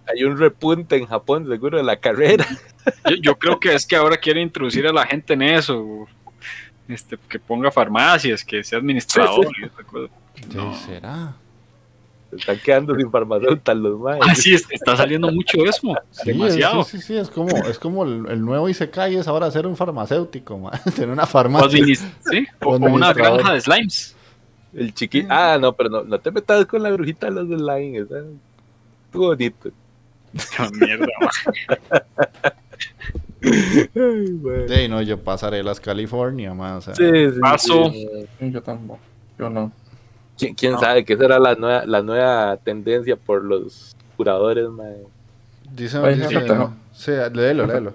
[0.06, 2.46] Hay un repunte en Japón, seguro, de la carrera.
[3.08, 6.06] Yo, yo creo que es que ahora quiere introducir a la gente en eso.
[6.86, 9.46] Este, que ponga farmacias, que sea administrador.
[9.60, 10.12] y esa cosa.
[10.34, 11.34] Sí, ¿Será?
[12.30, 14.18] Se están quedando sin farmacéuticas los más.
[14.20, 15.94] Ah, sí, es- está saliendo mucho eso.
[16.10, 16.82] Sí, demasiado.
[16.84, 19.76] sí, sí, sí, es como, es como el, el nuevo Isekai es ahora ser un
[19.76, 20.78] farmacéutico, mae.
[20.94, 21.68] tener una O, farmacia.
[21.80, 24.14] adminis- sí, o- o una granja de slimes.
[24.74, 25.28] El chiquito.
[25.30, 27.48] Ah, no, pero no, no te metas con la brujita de los.
[27.48, 28.18] Esa.
[29.06, 29.70] Estuvo bonito.
[30.58, 31.06] Ah, Mierda.
[33.42, 34.68] Ay, güey.
[34.68, 37.90] Sí, no, yo pasaré las California, mae, o sea, Sí, sí, Paso.
[37.90, 38.08] sí.
[38.40, 39.00] Yo tampoco.
[39.38, 39.70] Yo no.
[40.38, 40.80] ¿Quién, quién No.
[40.80, 44.96] sabe que será la nueva, la nueva tendencia por los curadores, mae?
[45.72, 46.74] Dice, Oye, dice- fíjate, ¿no?
[46.92, 47.92] sí, léelo, léelo.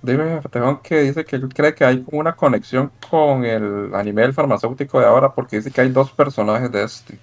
[0.00, 4.32] Dime, Tejón, que dice que él cree que hay una conexión con el anime del
[4.32, 7.18] farmacéutico de ahora, porque dice que hay dos personajes de este.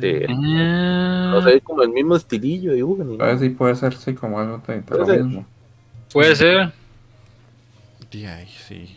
[0.00, 0.24] Sí.
[0.32, 3.04] Mm, No sé, como el mismo estilillo de dibujo.
[3.04, 3.30] Ni A nada.
[3.32, 5.24] ver si puede ser, sí, como algo de, de Puede lo ser.
[5.24, 5.46] mismo.
[6.12, 6.72] Puede ser.
[8.10, 8.96] De ahí, sí.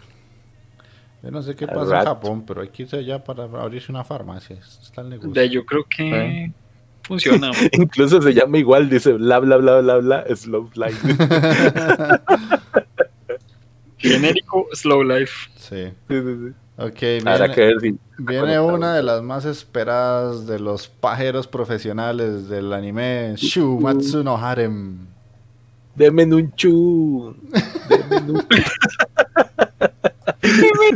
[1.21, 2.05] Yo no sé qué pasa en.
[2.05, 4.57] Japón, pero hay que irse allá para abrirse una farmacia.
[4.57, 5.31] Está el negocio.
[5.31, 6.51] De, yo creo que.
[7.03, 7.51] Funciona.
[7.73, 10.97] Incluso se llama igual, dice bla bla bla bla bla, slow line.
[13.97, 15.49] Genérico Slow Life.
[15.55, 15.85] sí.
[16.09, 16.53] Sí, sí, sí.
[16.75, 17.95] Ok, viene, que ver si.
[18.17, 25.05] viene una de las más esperadas de los pajeros profesionales del anime, Shumatsu no Harem.
[25.95, 27.35] Deme un chu.
[27.87, 28.31] Deme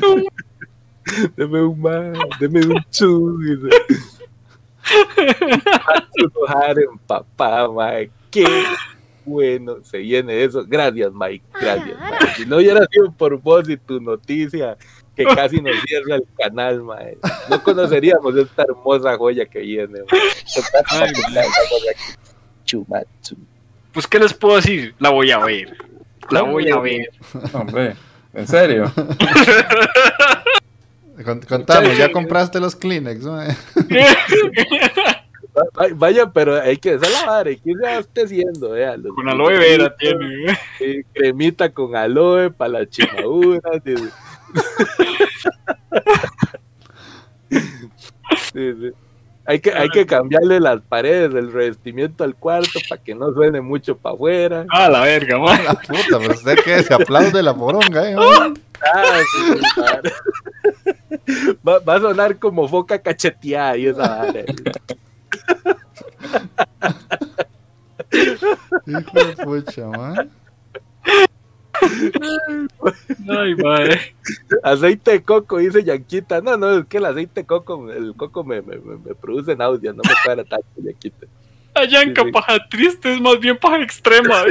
[0.08, 0.26] un
[1.36, 2.18] Deme un más.
[2.40, 3.38] Deme un chu.
[3.40, 3.70] dice.
[5.86, 8.12] Matsuno Harem, papá, Mike.
[8.32, 8.46] Qué
[9.26, 10.66] bueno se viene eso.
[10.68, 11.46] Gracias, Mike.
[11.60, 12.34] Gracias, Mike.
[12.36, 14.78] Si no hubiera sido por vos y tu noticia,
[15.18, 17.18] que casi nos cierra el canal, Mike.
[17.50, 20.00] No conoceríamos esta hermosa joya que viene.
[20.92, 21.12] Ay,
[22.66, 23.36] Chumatsu.
[23.92, 24.94] Pues, ¿qué les puedo decir?
[25.00, 25.76] La voy a ver.
[26.30, 27.10] La voy a ver.
[27.54, 27.96] Hombre,
[28.34, 28.92] ¿en serio?
[31.26, 33.24] Con- Contanos, ¿ya compraste los Kleenex?
[33.24, 33.56] mae?
[35.58, 39.16] Va- Vaya, pero hay que, esa es la vara, hay que irse abasteciendo, vea, los
[39.16, 40.56] Con aloe vera tiene.
[41.14, 43.82] cremita con aloe para las chimaduras.
[48.54, 48.92] Sí, sí.
[49.50, 53.62] Hay que, hay que cambiarle las paredes del revestimiento al cuarto para que no suene
[53.62, 54.66] mucho para afuera.
[54.70, 55.64] Ah, la verga, man.
[55.64, 58.16] La puta, pues usted que se aplaude la poronga, eh.
[58.18, 59.62] Ah, sí,
[61.66, 64.44] va, va a sonar como foca cacheteada y esa vara.
[68.86, 70.28] Hijo de pucha, mae.
[73.30, 74.16] Ay, madre.
[74.64, 76.42] Aceite de coco, dice Yanquita.
[76.42, 79.96] No, no, es que el aceite de coco, el coco me, me, me- produce náuseas,
[79.96, 81.28] no me cuadra tanto, Yanquita.
[81.76, 82.32] La yanca Sí, sí.
[82.32, 84.44] paja triste es más bien paja extrema.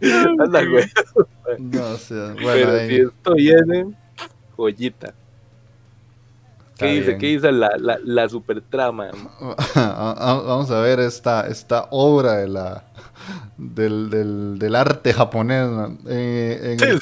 [0.40, 0.84] Anda, güey.
[1.58, 3.86] No sé, bueno, Pero ahí, si esto viene,
[4.56, 5.14] joyita.
[6.76, 7.06] ¿Qué dice?
[7.06, 7.18] bien.
[7.18, 9.10] ¿Qué dice la, la, la super trama?
[9.74, 12.84] Vamos a ver esta, esta obra de la,
[13.56, 15.68] del, del, del arte japonés.
[16.06, 17.00] Eh, en,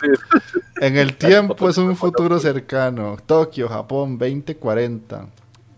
[0.81, 3.17] en el tiempo es un futuro cercano.
[3.27, 5.27] Tokio, Japón, 2040.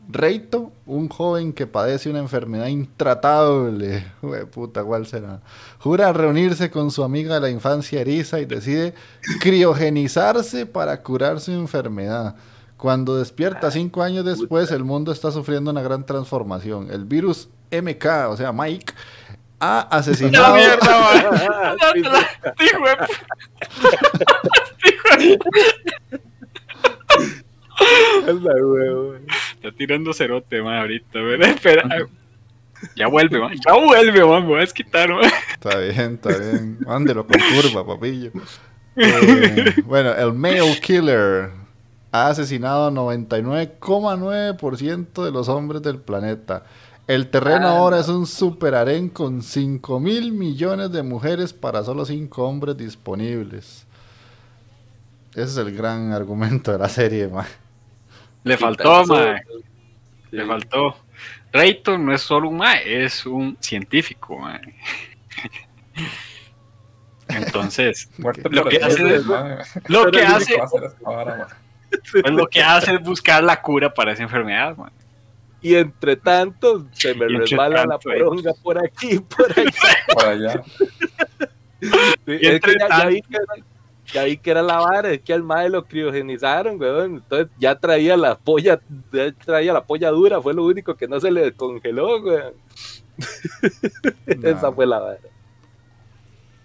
[0.08, 4.04] Reito, un joven que padece una enfermedad intratable.
[4.20, 5.40] Jue puta, ¿cuál será?
[5.80, 8.94] Jura reunirse con su amiga de la infancia Erisa y decide
[9.40, 12.36] criogenizarse para curar su enfermedad.
[12.76, 16.88] Cuando despierta cinco años después, el mundo está sufriendo una gran transformación.
[16.90, 18.92] El virus MK, o sea, Mike,
[19.60, 20.54] ha La asesinado.
[20.54, 21.36] mierda,
[28.28, 29.20] Anda, güey.
[29.54, 31.48] Está tirando cerote, man, ahorita, ¿verdad?
[31.50, 31.82] Espera.
[32.94, 33.52] Ya vuelve, man.
[33.66, 34.42] Ya vuelve, man.
[34.42, 35.30] Me voy a desquitar, man.
[35.52, 36.78] Está bien, está bien.
[36.86, 38.30] Mándelo con curva, papillo.
[38.96, 41.50] Eh, bueno, el male killer
[42.12, 46.64] ha asesinado a 99,9% de los hombres del planeta.
[47.06, 51.84] El terreno Ah, ahora es un super harén con 5 mil millones de mujeres para
[51.84, 53.86] solo 5 hombres disponibles.
[55.32, 57.46] Ese es el gran argumento de la serie, man.
[58.42, 59.04] Le faltó.
[59.04, 59.12] Sí.
[60.30, 60.96] Le faltó.
[61.52, 64.60] Rayton no es solo un man, es un científico, man.
[67.28, 69.20] Entonces, Lo que hace
[69.88, 70.56] lo que hace,
[71.90, 72.32] ¿Qué va a hacer esta vara, mae?
[72.32, 74.92] pues lo que hace es buscar la cura para esa enfermedad, man.
[75.62, 77.98] Y entre tanto, se me resbala la eh.
[78.02, 79.72] poronga por aquí, por allá.
[80.12, 80.62] Por allá.
[81.80, 81.88] Sí,
[82.26, 83.64] Y es que entre ya, vi que era,
[84.12, 87.16] ya vi que era la vara, es que al mae lo criogenizaron, weón.
[87.16, 88.80] Entonces ya traía la polla,
[89.12, 92.54] ya traía la polla dura, fue lo único que no se le congeló, weón.
[94.26, 95.18] Esa fue la vara.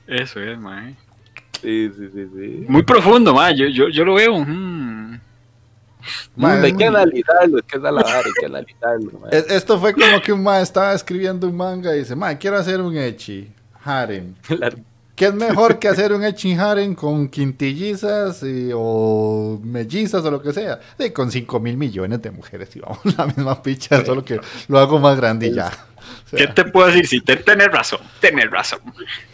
[0.07, 0.97] Eso es, man.
[1.61, 2.65] Sí, sí, sí, sí.
[2.67, 3.55] Muy profundo, man.
[3.55, 4.39] Yo, yo, yo lo veo.
[4.39, 5.19] mm.
[6.35, 10.33] Man, hay que analizarlo, es que es la hay que analizarlo, Esto fue como que
[10.33, 13.51] un man estaba escribiendo un manga y dice, man, quiero hacer un echi,
[13.83, 14.33] harem.
[14.49, 14.71] La-
[15.15, 20.41] ¿Qué es mejor que hacer un echi harem con quintillizas y- o mellizas o lo
[20.41, 20.79] que sea?
[20.97, 24.79] Sí, con 5 mil millones de mujeres y vamos, la misma picha, solo que lo
[24.79, 25.71] hago más grande y ya.
[26.33, 27.05] O ¿Qué te puedo decir?
[27.07, 28.79] Si te tenés razón, tenés razón.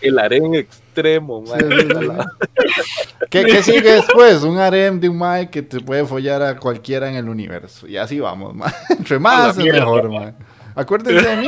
[0.02, 1.54] el harén extremo, sí.
[3.30, 4.42] ¿Qué, qué sigue después?
[4.42, 7.88] Un harem de un mae que te puede follar a cualquiera en el universo.
[7.88, 8.74] Y así vamos, mae.
[8.90, 9.80] Entre más es mierda.
[9.82, 10.34] mejor, mae.
[10.76, 11.48] Acuérdense de mí.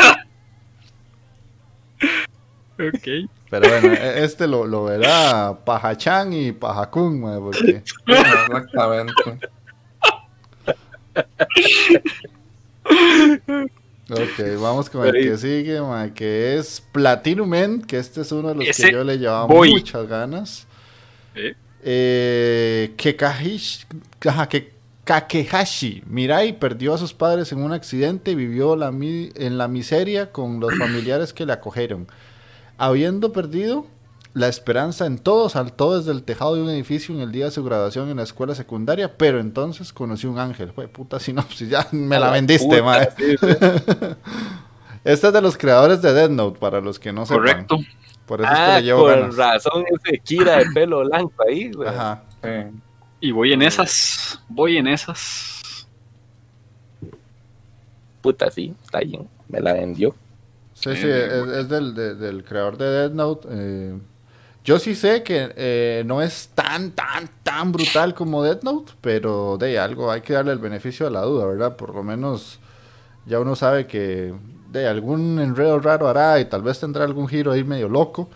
[2.80, 3.30] Ok.
[3.50, 7.84] Pero bueno, e- este lo, lo verá Pajachan y Pajacun, mae, porque...
[8.06, 9.50] Exactamente.
[14.12, 15.80] Ok, vamos con el que sigue,
[16.16, 19.46] que es Platinum Men, que este es uno de los Ese que yo le llevaba
[19.46, 19.72] voy.
[19.72, 20.68] muchas ganas.
[21.36, 21.54] Eh.
[21.84, 23.86] Eh, Kekahish-
[24.28, 29.32] ajá, que- Kakehashi Mirai perdió a sus padres en un accidente y vivió la mi-
[29.36, 32.08] en la miseria con los familiares que le acogieron.
[32.78, 33.88] Habiendo perdido
[34.34, 37.52] la esperanza en todo, saltó desde el tejado de un edificio en el día de
[37.52, 40.72] su graduación en la escuela secundaria, pero entonces conoció un ángel.
[40.74, 43.10] Fue puta sinopsis, ya me la vendiste, Puta, mae.
[43.18, 43.48] sí, sí.
[45.04, 47.42] Esta es de los creadores de Dead Note, para los que no sepan.
[47.44, 47.78] Correcto.
[48.26, 49.36] Por eso es que Ah, le llevo con ganas.
[49.38, 51.90] razón ese Kira de pelo blanco ahí, güey.
[51.90, 52.22] Ajá.
[53.20, 54.40] Y voy en esas.
[54.50, 55.88] Voy en esas.
[58.22, 59.28] Puta, sí, está bien.
[59.48, 60.16] Me la vendió.
[60.74, 63.48] Sí, sí, es, es del, de- del creador de Dead Note.
[63.52, 63.98] eh,
[64.64, 69.58] yo sí sé que eh, no es tan, tan, tan brutal como Dead Note, pero
[69.58, 71.76] de algo hay que darle el beneficio de la duda, ¿verdad?
[71.76, 72.60] Por lo menos
[73.26, 74.34] ya uno sabe que
[74.72, 78.30] de algún enredo raro hará y tal vez tendrá algún giro ahí medio loco.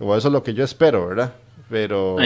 [0.00, 1.34] O eso es lo que yo espero, ¿verdad?
[1.68, 2.16] Pero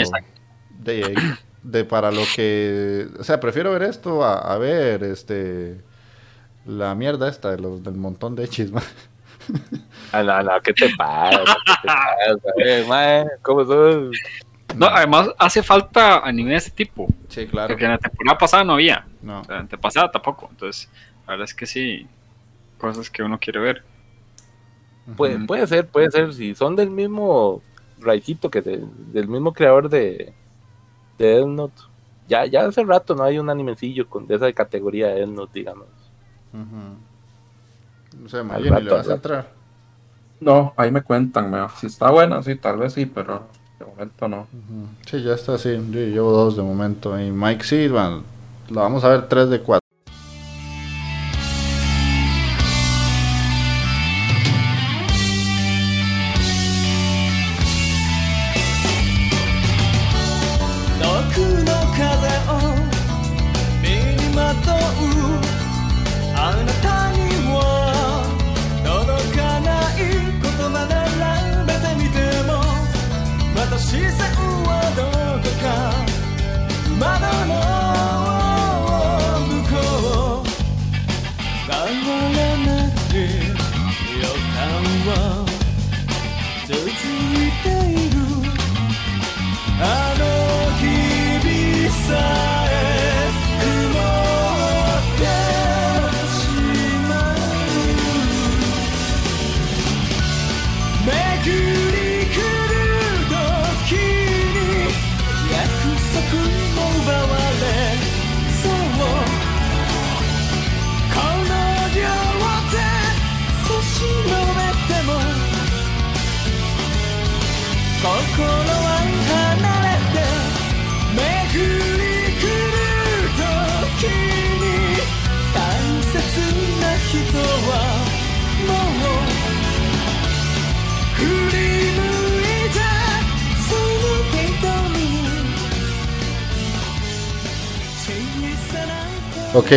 [0.79, 1.15] de,
[1.63, 3.09] de para lo que...
[3.19, 5.81] O sea, prefiero ver esto a, a ver este
[6.65, 8.85] la mierda esta de los, del montón de chismes.
[10.13, 11.39] Ah, no, no, ¿qué te pasa?
[11.39, 12.37] ¿Qué te pasa?
[12.65, 14.15] Eh, mae, ¿Cómo sos?
[14.77, 17.07] No, además hace falta anime de este tipo.
[17.29, 17.69] Sí, claro.
[17.69, 19.07] Porque en la temporada pasada no había.
[19.23, 19.41] No.
[19.41, 20.49] O sea, en la pasada tampoco.
[20.51, 20.91] Entonces,
[21.27, 22.07] la verdad es que sí.
[22.79, 23.85] Cosas que uno quiere ver.
[25.17, 26.33] Puede, ser, puede ser.
[26.33, 27.61] Si son del mismo
[27.99, 30.33] raicito que de- del mismo creador de,
[31.19, 31.83] de Death Note.
[32.29, 35.59] Ya, ya hace rato no hay un animecillo con de esa categoría de Death Note,
[35.59, 35.87] digamos.
[38.21, 39.49] No sé, Mayeni, rato, ¿le vas a entrar?
[40.41, 41.69] No, ahí me cuentan, mea.
[41.79, 43.47] si está buena, sí, tal vez sí, pero
[43.79, 44.41] de momento no.
[44.41, 44.87] Ujú.
[45.07, 45.71] Sí, ya está, sí.
[45.91, 47.19] Yo llevo dos de momento.
[47.19, 48.23] Y Mike sí, bueno,
[48.71, 49.82] lo vamos a ver tres de cuatro.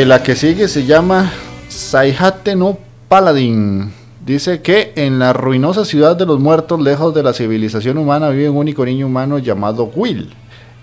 [0.04, 1.32] La que sigue se llama
[1.70, 2.78] Saihate no
[3.08, 3.94] Paladin.
[4.26, 8.50] Dice que en la ruinosa ciudad de los muertos, lejos de la civilización humana, vive
[8.50, 10.34] un único niño humano llamado Will.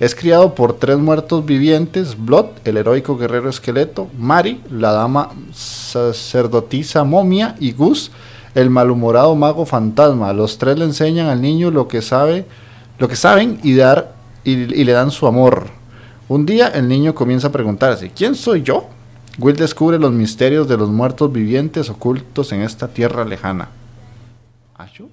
[0.01, 7.05] Es criado por tres muertos vivientes, Blood, el heroico guerrero esqueleto, Mari, la dama sacerdotisa
[7.05, 8.13] momia, y Gus,
[8.55, 10.33] el malhumorado mago fantasma.
[10.33, 12.47] Los tres le enseñan al niño lo que sabe,
[12.99, 15.67] lo que saben y dar y, y le dan su amor.
[16.29, 18.87] Un día el niño comienza a preguntarse, ¿quién soy yo?
[19.39, 23.69] Will descubre los misterios de los muertos vivientes ocultos en esta tierra lejana.
[24.77, 25.11] ¿Achu?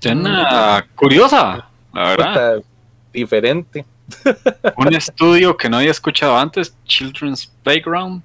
[0.00, 2.56] Suena curiosa, la verdad.
[2.56, 2.66] Puta,
[3.12, 3.84] diferente.
[4.76, 8.22] Un estudio que no había escuchado antes, Children's Playground.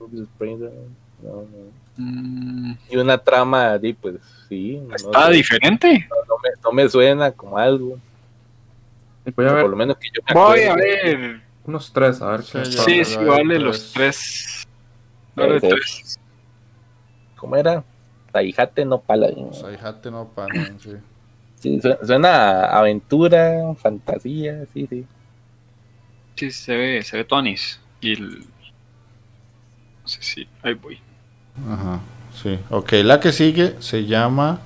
[0.00, 0.06] No,
[1.22, 1.46] no.
[1.96, 4.16] Mm, Y una trama, di, pues
[4.48, 4.80] sí.
[4.94, 6.06] ¿Está diferente?
[6.08, 7.98] no, no me, no me suena como algo.
[9.36, 11.42] Voy a ver por lo menos que yo me Voy a ver.
[11.70, 12.64] Unos tres, a ver Sí, qué.
[12.66, 13.62] Sí, sí, vale tres.
[13.62, 14.66] los tres.
[15.34, 16.18] Vale tres.
[17.36, 17.82] ¿Cómo era?
[18.32, 19.52] Taijate no paladín.
[19.54, 20.92] Saihate no Paladin, sí.
[21.56, 25.04] Sí, su- suena a aventura, fantasía, sí, sí.
[26.36, 27.80] Sí, se ve, se ve Tonis.
[28.00, 28.38] Y el.
[30.02, 30.48] No sé si.
[30.62, 30.98] Ahí voy.
[31.68, 32.00] Ajá,
[32.42, 32.58] sí.
[32.70, 34.60] Ok, la que sigue se llama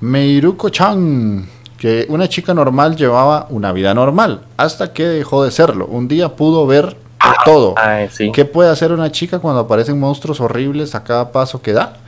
[0.00, 1.48] Meiruko-chan.
[1.78, 5.86] Que una chica normal llevaba una vida normal hasta que dejó de serlo.
[5.86, 6.96] Un día pudo ver
[7.44, 7.74] todo.
[7.76, 8.32] Ay, sí.
[8.32, 11.98] ¿Qué puede hacer una chica cuando aparecen monstruos horribles a cada paso que da?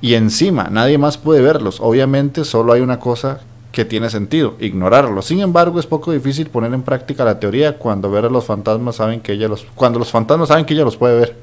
[0.00, 1.80] Y encima, nadie más puede verlos.
[1.80, 3.40] Obviamente, solo hay una cosa
[3.72, 5.20] que tiene sentido, ignorarlo.
[5.20, 8.96] Sin embargo, es poco difícil poner en práctica la teoría cuando ver a los fantasmas
[8.96, 11.36] saben que ella los cuando los fantasmas saben que ella los puede ver.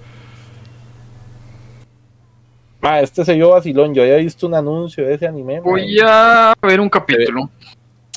[2.81, 3.93] Ah, este se vio vacilón.
[3.93, 5.61] Yo había visto un anuncio de ese anime.
[5.61, 7.49] Voy a ver un capítulo.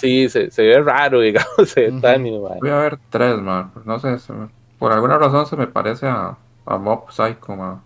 [0.00, 2.00] Sí, se, se ve raro, digamos, se ve Ujú.
[2.00, 2.22] tan.
[2.22, 3.70] Voy a ver tres, man.
[3.72, 6.36] Pues No sé, se me- por alguna razón se me parece a,
[6.66, 7.80] a Mob Psycho, man.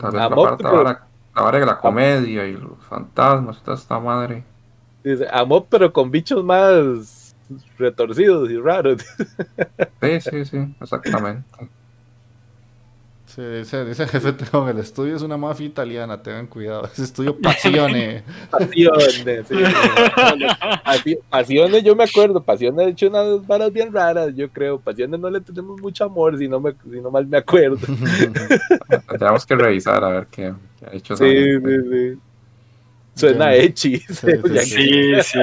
[0.00, 2.78] Tal vez A la Mob, parte, la pero- la vara de la comedia y los
[2.88, 4.42] fantasmas y toda esta madre.
[5.04, 7.34] Dice, amor, pero con bichos más
[7.78, 9.04] retorcidos y raros.
[10.02, 11.44] Sí, sí, sí, exactamente.
[13.36, 16.86] Sí, dice, dice el jefe Teo, el estudio es una mafia italiana, tengan cuidado.
[16.86, 18.22] Ese estudio Passione.
[18.50, 19.54] Pasiones, sí.
[20.82, 22.42] Pasi- Pasiones, yo me acuerdo.
[22.42, 24.80] Pasiones ha hecho unas varas bien raras, yo creo.
[24.80, 27.76] Pasiones no le tenemos mucho amor, si no, me, si no mal me acuerdo.
[29.18, 31.24] Tenemos que revisar a ver qué, qué ha hecho Sí,
[31.58, 32.18] sí, sí.
[33.16, 33.62] Suena Ya.
[33.62, 33.98] echi.
[33.98, 35.38] sí, Ya Sí, sí.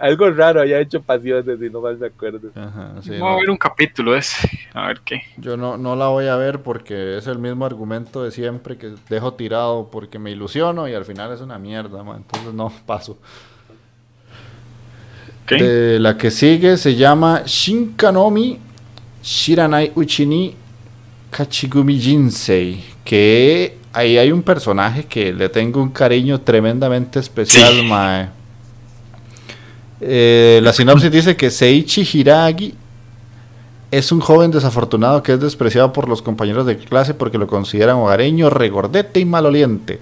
[0.00, 2.50] Algo raro había hecho Pasiones, si no mal me acuerdo.
[2.54, 3.28] Ajá, sí, Vamos no.
[3.28, 4.48] a ver un capítulo ese.
[4.74, 5.22] A ver qué.
[5.38, 8.92] Yo no, no la voy a ver porque es el mismo argumento de siempre que
[9.08, 12.18] dejo tirado porque me ilusiono y al final es una mierda, man.
[12.18, 13.18] Entonces no, paso.
[15.50, 18.58] La que sigue se llama Shinkanomi
[19.22, 20.54] Shiranai Uchini
[21.30, 22.84] Kachigumi Jinsei.
[23.02, 27.82] Que ahí hay un personaje que le tengo un cariño tremendamente especial, Sí.
[27.82, 28.28] mae.
[30.00, 32.74] Eh, la sinopsis dice que Seichi Hiragi
[33.90, 37.96] es un joven desafortunado que es despreciado por los compañeros de clase porque lo consideran
[37.96, 40.00] hogareño, regordete y maloliente.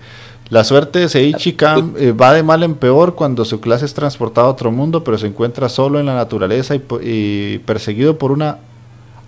[0.49, 3.95] La suerte de Seichi Kam eh, va de mal en peor cuando su clase es
[3.95, 8.31] transportada a otro mundo, pero se encuentra solo en la naturaleza y, y perseguido por
[8.31, 8.59] una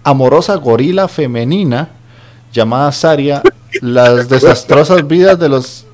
[0.05, 1.89] amorosa gorila femenina
[2.53, 3.43] llamada Saria.
[3.81, 5.88] Las desastrosas vidas de los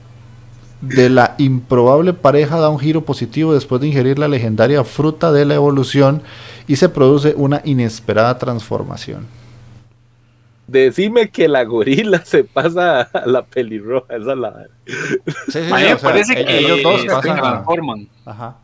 [0.89, 5.45] de la improbable pareja da un giro positivo después de ingerir la legendaria fruta de
[5.45, 6.22] la evolución
[6.66, 9.26] y se produce una inesperada transformación.
[10.66, 14.66] Decime que la gorila se pasa a la pelirroja, esa es la...
[14.87, 14.95] Sí,
[15.53, 18.09] sí, A mí sí, me o sea, parece que ellos dos se pasan a- transforman.
[18.24, 18.57] Ajá.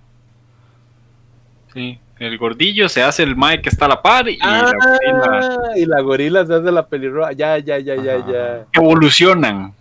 [1.74, 1.98] Sí.
[2.18, 5.58] El gordillo se hace el Mike que está a la par y la gorila Ah,
[5.78, 7.32] y la gorila se hace la pelirroja.
[7.32, 8.66] Ya, ya, ya, ya, ya.
[8.74, 9.72] evolucionan.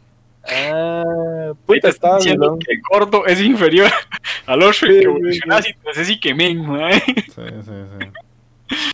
[0.52, 3.91] Ah, puta, estaba diciendo que el gordo es inferior
[4.45, 5.60] al otro Sí, y que sí, evoluciona
[6.08, 7.00] y que mae.
[7.00, 8.86] Sí, sí, sí.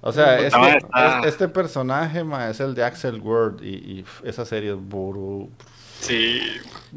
[0.00, 4.72] O sea, este, este personaje ma, es el de Axel Word y, y esa serie
[4.72, 5.50] es buru.
[6.00, 6.40] Sí,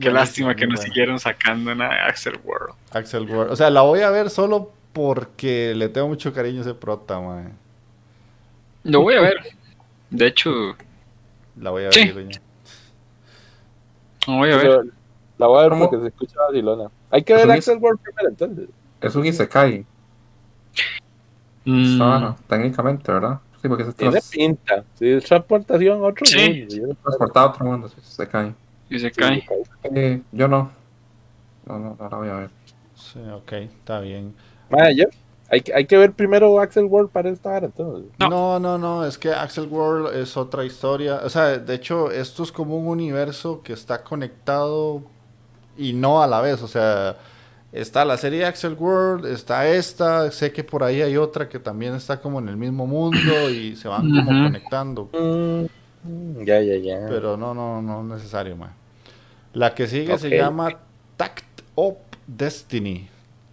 [0.02, 0.82] qué lástima que no bueno.
[0.82, 2.76] siguieron sacando una de Axel World.
[2.92, 3.52] Axel Word.
[3.52, 7.20] O sea, la voy a ver solo porque le tengo mucho cariño a ese prota,
[7.22, 7.52] ma.
[8.84, 9.36] Lo voy a ver.
[10.10, 10.76] De hecho,
[11.56, 11.94] La voy a ver.
[11.94, 12.40] Sí.
[14.28, 14.34] Yo.
[14.34, 14.62] lo voy a ver.
[14.68, 14.84] Pero
[15.38, 15.90] La voy a ver ¿Cómo?
[15.90, 16.90] porque se escucha vacilona.
[17.12, 18.70] Hay que ver Axel World primero, entonces.
[19.02, 19.86] Es un Isekai,
[21.66, 23.40] Mm, esta vara, técnicamente, ¿verdad?
[23.62, 24.84] Sí, porque es Tiene trans- pinta.
[24.94, 26.38] Sí, es transportación a otro Sí.
[26.70, 26.76] mundo.
[26.76, 28.56] Yo- transportado a otro mundo, sí, Isekai.
[28.90, 29.44] y se cae.
[29.94, 30.72] Eh, yo no.
[31.66, 32.50] No, no, no la voy a ver.
[32.96, 34.34] Sí, ok, está bien.
[34.72, 35.06] Ah, ya.
[35.50, 38.12] Hay, que- hay que ver primero Axel World para esta hora, entonces.
[38.20, 38.30] No.
[38.30, 38.60] No.
[38.60, 41.22] no, no, es que Axel World es otra historia.
[41.24, 45.04] O sea, de hecho, esto es como un universo que está conectado
[45.78, 46.62] y no a la vez.
[46.62, 47.16] O sea,
[47.72, 51.96] está la serie Axel World, está esta, sé que por ahí hay otra que también
[51.96, 55.10] está como en el mismo mundo y se van como conectando.
[55.14, 57.06] Mm, ya, ya, ya.
[57.08, 58.72] Pero no, no, no es necesario, man.
[59.54, 60.70] La que sigue se llama
[61.16, 61.96] Tact of
[62.28, 63.08] Destiny.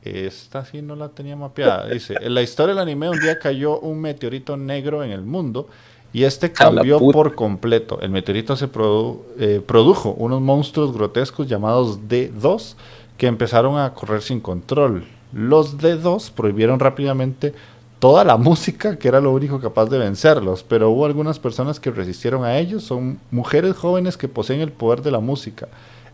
[0.05, 1.87] Esta sí no la tenía mapeada.
[1.95, 5.67] Dice, en la historia del anime un día cayó un meteorito negro en el mundo
[6.13, 7.99] y este cambió por completo.
[8.03, 12.75] El meteorito se produ- eh, produjo unos monstruos grotescos llamados D2
[13.17, 15.07] que empezaron a correr sin control.
[15.33, 17.55] Los D2 prohibieron rápidamente
[17.99, 21.91] toda la música que era lo único capaz de vencerlos, pero hubo algunas personas que
[21.91, 25.69] resistieron a ellos, son mujeres jóvenes que poseen el poder de la música,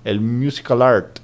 [0.04, 1.18] el musical art.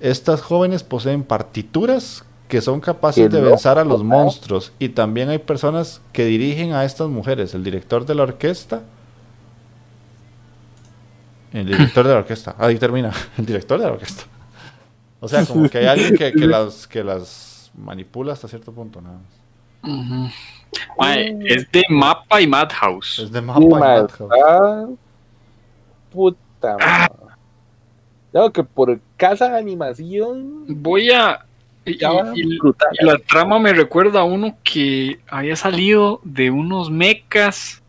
[0.00, 5.38] Estas jóvenes poseen partituras que son capaces de vencer a los monstruos y también hay
[5.38, 8.82] personas que dirigen a estas mujeres, el director de la orquesta.
[11.52, 12.54] El director de la orquesta.
[12.58, 13.12] Ahí termina.
[13.38, 14.22] El director de la orquesta.
[15.20, 19.00] O sea, como que hay alguien que, que las, que las manipula hasta cierto punto,
[19.00, 19.16] nada
[19.82, 20.32] más.
[21.44, 23.18] Es de Mapa y Madhouse.
[23.20, 24.20] Es de mapa y ma, Madhouse.
[24.20, 24.86] está-
[26.12, 27.29] Puta madre.
[28.32, 30.64] Claro que por casa de animación.
[30.68, 31.44] Voy a.
[31.84, 32.88] Y, Ya va y- brutal.
[33.00, 37.80] y la trama me recuerda a uno que había salido de unos mechas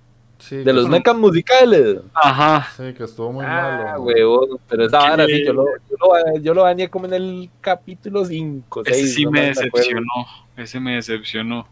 [0.42, 2.00] Sí, De los mechas musicales.
[2.16, 2.68] Ajá.
[2.76, 4.02] Sí, que estuvo muy ah, malo.
[4.04, 4.60] huevón.
[4.68, 8.26] Pero esa vara sí, yo lo, yo lo, yo lo bañé como en el capítulo
[8.26, 8.98] 5, 6.
[8.98, 10.26] Ese sí me decepcionó.
[10.58, 11.68] Ese me decepcionó.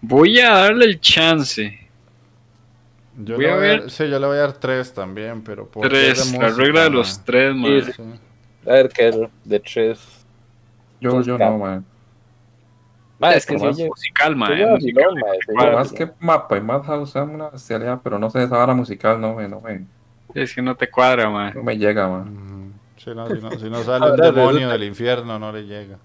[0.00, 1.78] Voy a darle el chance.
[3.18, 3.90] Yo Voy le a voy ver.
[3.90, 6.32] Sí, yo le voy a dar tres también, pero por Tres.
[6.38, 6.96] La regla de ma.
[6.96, 7.82] los tres, man.
[7.84, 8.02] Sí, Sí.
[8.66, 10.26] A ver, qué era, de 3.
[11.00, 11.84] Yo, yo no, man.
[13.18, 13.78] Ma, es que más.
[13.78, 15.14] Musical, musical.
[15.14, 18.56] ma, Por lleva Más que mapa y Madhouse es una bestialidad, pero no sé, esa
[18.56, 19.86] vara musical no me, no me,
[20.34, 21.52] Es que no te cuadra, man.
[21.54, 22.28] no me llega, man.
[22.36, 22.72] Ujú.
[22.96, 25.98] Sí, no, si, no, si no sale Ahora demonio del infierno, no le llega.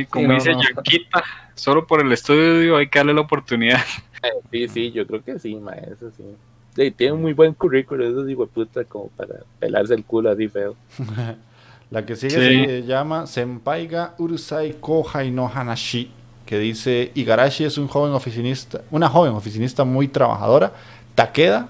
[0.00, 0.60] Y como dice no.
[0.62, 1.24] Yanquita,
[1.54, 3.80] solo por el estudio hay que darle la oportunidad.
[4.50, 6.24] Sí, sí, yo creo que sí, ma, eso sí.
[6.74, 10.74] Sí, tiene un muy buen currículo, esos puta como para pelarse el culo así feo.
[11.90, 12.64] La que sigue Sí.
[12.66, 16.10] se llama Senpaiga Urusai Kohai no Hanashi,
[16.44, 20.72] que dice Igarashi es un joven oficinista, una joven oficinista muy trabajadora.
[21.14, 21.68] Takeda,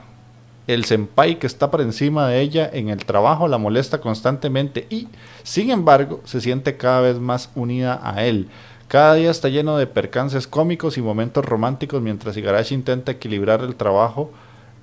[0.67, 5.09] el senpai que está por encima de ella en el trabajo, la molesta constantemente y,
[5.43, 8.49] sin embargo, se siente cada vez más unida a él.
[8.89, 13.75] Cada día está lleno de percances cómicos y momentos románticos mientras Igarashi intenta equilibrar el
[13.75, 14.31] trabajo,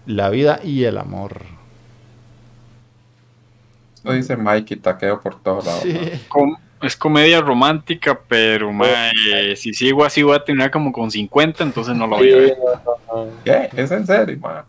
[0.06, 1.42] la vida y el amor.
[3.96, 5.84] Esto dice Mike y taqueo por todos lados.
[5.84, 5.98] Sí.
[6.82, 11.96] es comedia romántica, pero mae, si sigo así voy a terminar como con 50, entonces
[11.96, 12.58] no lo voy a ver.
[13.46, 13.70] ¿Qué?
[13.82, 14.66] ¿Es en serio, man?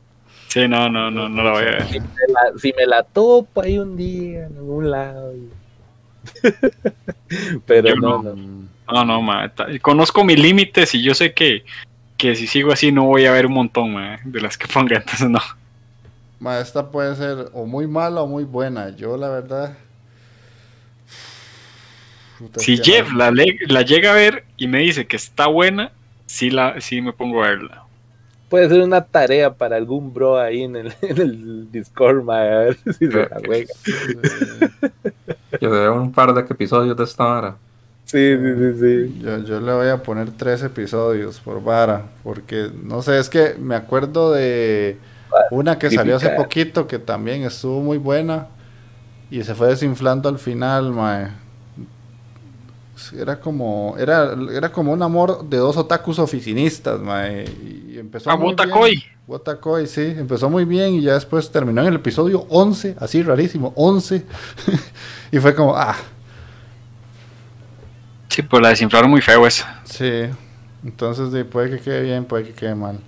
[0.54, 1.86] Sí, no, no, no, no lo voy a ver.
[1.88, 5.34] Si me la, si me la topo ahí un día en algún lado.
[5.34, 5.50] y-
[7.66, 8.36] Pero no, no.
[8.86, 9.20] no.
[9.20, 9.52] No,
[9.82, 11.64] conozco mis límites y yo sé que,
[12.16, 15.28] que si sigo así no voy a ver un montón de las que ponga, entonces
[15.28, 15.40] no.
[16.38, 18.90] Ma, esta puede ser o muy mala o muy buena.
[18.90, 19.76] Yo, la verdad.
[22.38, 23.32] Puta, Si Jeff la,
[23.66, 25.90] la llega a ver y me dice que está buena,
[26.26, 27.83] sí, la, sí me pongo a verla.
[28.48, 32.58] Puede ser una tarea para algún bro ahí en el, en el Discord, ma, a
[32.58, 33.72] ver si se la juega.
[35.58, 37.56] Que veo un par de episodios de esta vara.
[38.04, 39.20] Sí, sí, sí, sí.
[39.22, 42.06] Yo, yo le voy a poner tres episodios por vara.
[42.24, 44.98] Porque, no sé, es que me acuerdo de
[45.50, 48.48] una que salió hace poquito que también estuvo muy buena.
[49.30, 51.43] Y se fue desinflando al final, mae.
[53.12, 57.44] Era como, era, era como un amor de dos otakus oficinistas, mae.
[57.88, 59.04] Y empezó Ah, muy Wotakoi.
[59.26, 63.72] Wotakoi, sí, empezó muy bien y ya después terminó en el episodio 11, así rarísimo,
[63.76, 64.24] 11.
[65.32, 65.96] y fue como, ah,
[68.28, 69.80] Sí, pues la desinflaron muy feo esa.
[69.84, 70.24] Sí,
[70.84, 72.98] entonces de, puede que quede bien, puede que quede mal.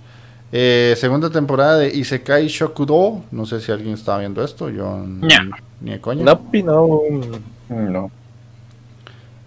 [0.53, 3.23] Eh, segunda temporada de Isekai Shokudo.
[3.31, 4.69] No sé si alguien está viendo esto.
[4.69, 5.49] Yo n- Ña.
[5.81, 6.23] ni de coña.
[6.23, 7.01] No, no.
[7.69, 8.11] No.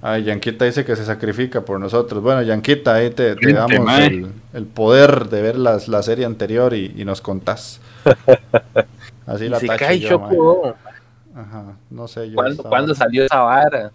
[0.03, 2.22] Ay, Yanquita dice que se sacrifica por nosotros.
[2.22, 6.94] Bueno, Yanquita, ahí te, damos el, el poder de ver las, la serie anterior y,
[6.96, 7.80] y nos contás.
[9.26, 10.09] Así la se cae yo.
[10.09, 10.74] Choco.
[11.36, 12.28] Ajá, no sé.
[12.30, 13.92] Yo ¿Cuándo, estaba- ¿Cuándo salió esa vara?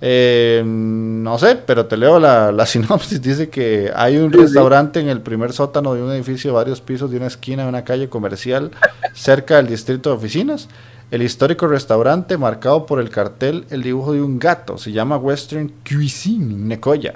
[0.00, 3.20] Eh, no sé, pero te leo la, la sinopsis.
[3.20, 4.44] Dice que hay un Sí, sí.
[4.44, 7.68] restaurante en el primer sótano de un edificio de varios pisos de una esquina de
[7.68, 8.70] una calle comercial
[9.12, 10.68] cerca del distrito de oficinas.
[11.10, 15.72] El histórico restaurante, marcado por el cartel, el dibujo de un gato, se llama Western
[15.88, 17.14] Cuisine Necoya.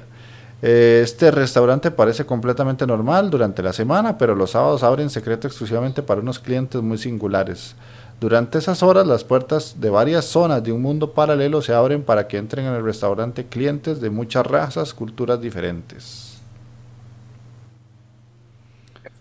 [0.63, 6.03] Eh, Este restaurante parece completamente normal durante la semana, pero los sábados abren secreto exclusivamente
[6.03, 7.77] para unos clientes muy singulares.
[8.19, 12.29] Durante esas horas, las puertas de varias zonas de un mundo paralelo se abren para
[12.29, 16.41] que entren en el restaurante clientes de muchas razas, culturas diferentes.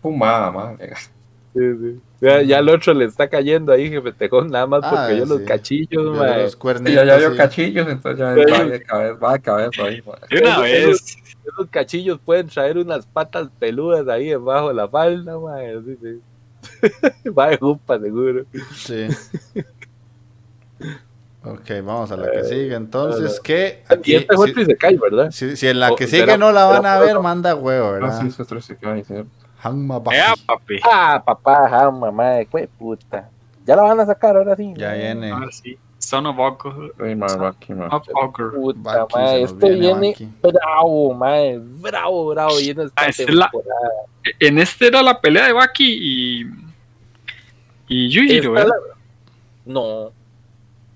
[0.02, 0.78] Fumada, man.
[1.54, 2.00] Sí, sí.
[2.22, 5.26] Ya, ya el otro le está cayendo ahí, jefe Tejón, nada más porque Ah, yo
[5.26, 6.44] los cachillos, mae.
[6.44, 7.38] los Sí, cuernitos, ya, ya vio sí.
[7.38, 10.16] cachillos, entonces ya va de cabeza, va de cabeza ahí, man.
[10.30, 11.18] De una Esos- vez.
[11.44, 15.76] Esos cachillos pueden traer unas patas peludas ahí debajo de la falda, mae.
[15.84, 16.22] Sí, sí.
[17.38, 18.46] Va de jupa, seguro.
[18.76, 19.08] Sí.
[21.44, 22.76] Ok, vamos a la que sigue.
[22.76, 23.44] Entonces, no.
[23.44, 23.84] ¿qué?
[23.90, 25.32] Y Aquí, este es otro y se cae, ¿verdad?
[25.32, 27.88] si, en la O- que será- sigue no la van a será- ver, manda huevo,
[27.88, 28.22] Ah, ¿verdad?
[28.22, 29.16] sí, eso otro sí cae, sí.
[29.64, 30.18] Hanma Baki.
[30.18, 30.80] Ea, papi.
[30.84, 33.30] Ah, papá, ah, mamá, qué puta.
[33.66, 34.74] Ya la van a sacar ahora sí.
[34.76, 35.32] Ya viene.
[35.32, 35.78] Ahora sí.
[36.00, 36.92] Son of Ogre.
[36.98, 37.56] Sí, man.
[38.56, 40.30] Puta, Baki, se nos esto viene viene Baki.
[40.42, 41.60] bravo, mae.
[41.60, 42.58] Bravo, bravo.
[42.58, 43.52] Viene esta Ah, esta es la-.
[44.40, 46.46] En este era la pelea de Baki y.
[47.88, 48.68] Y Yujiro, ¿verdad?
[48.70, 48.96] la-
[49.66, 50.12] No.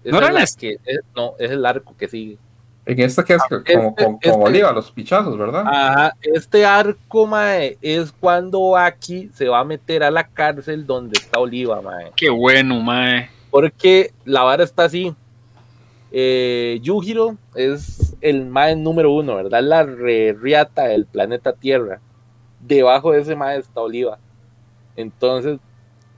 [0.03, 2.37] Esa ¿No era la que, es- no, es el arco que sigue.
[2.85, 5.63] En este que es Ah, como, este- como este- Oliva, los pichazos, ¿verdad?
[5.65, 11.17] Ajá, este arco, mae, es cuando Baki se va a meter a la cárcel donde
[11.19, 12.11] está Oliva, mae.
[12.15, 13.29] Qué bueno, mae.
[13.49, 15.15] Porque la vara está así.
[16.11, 19.61] Eh, Yujiro es el mae número uno, ¿verdad?
[19.63, 21.99] La re- riata del planeta Tierra.
[22.59, 24.17] Debajo de ese mae está Oliva.
[24.95, 25.57] Entonces,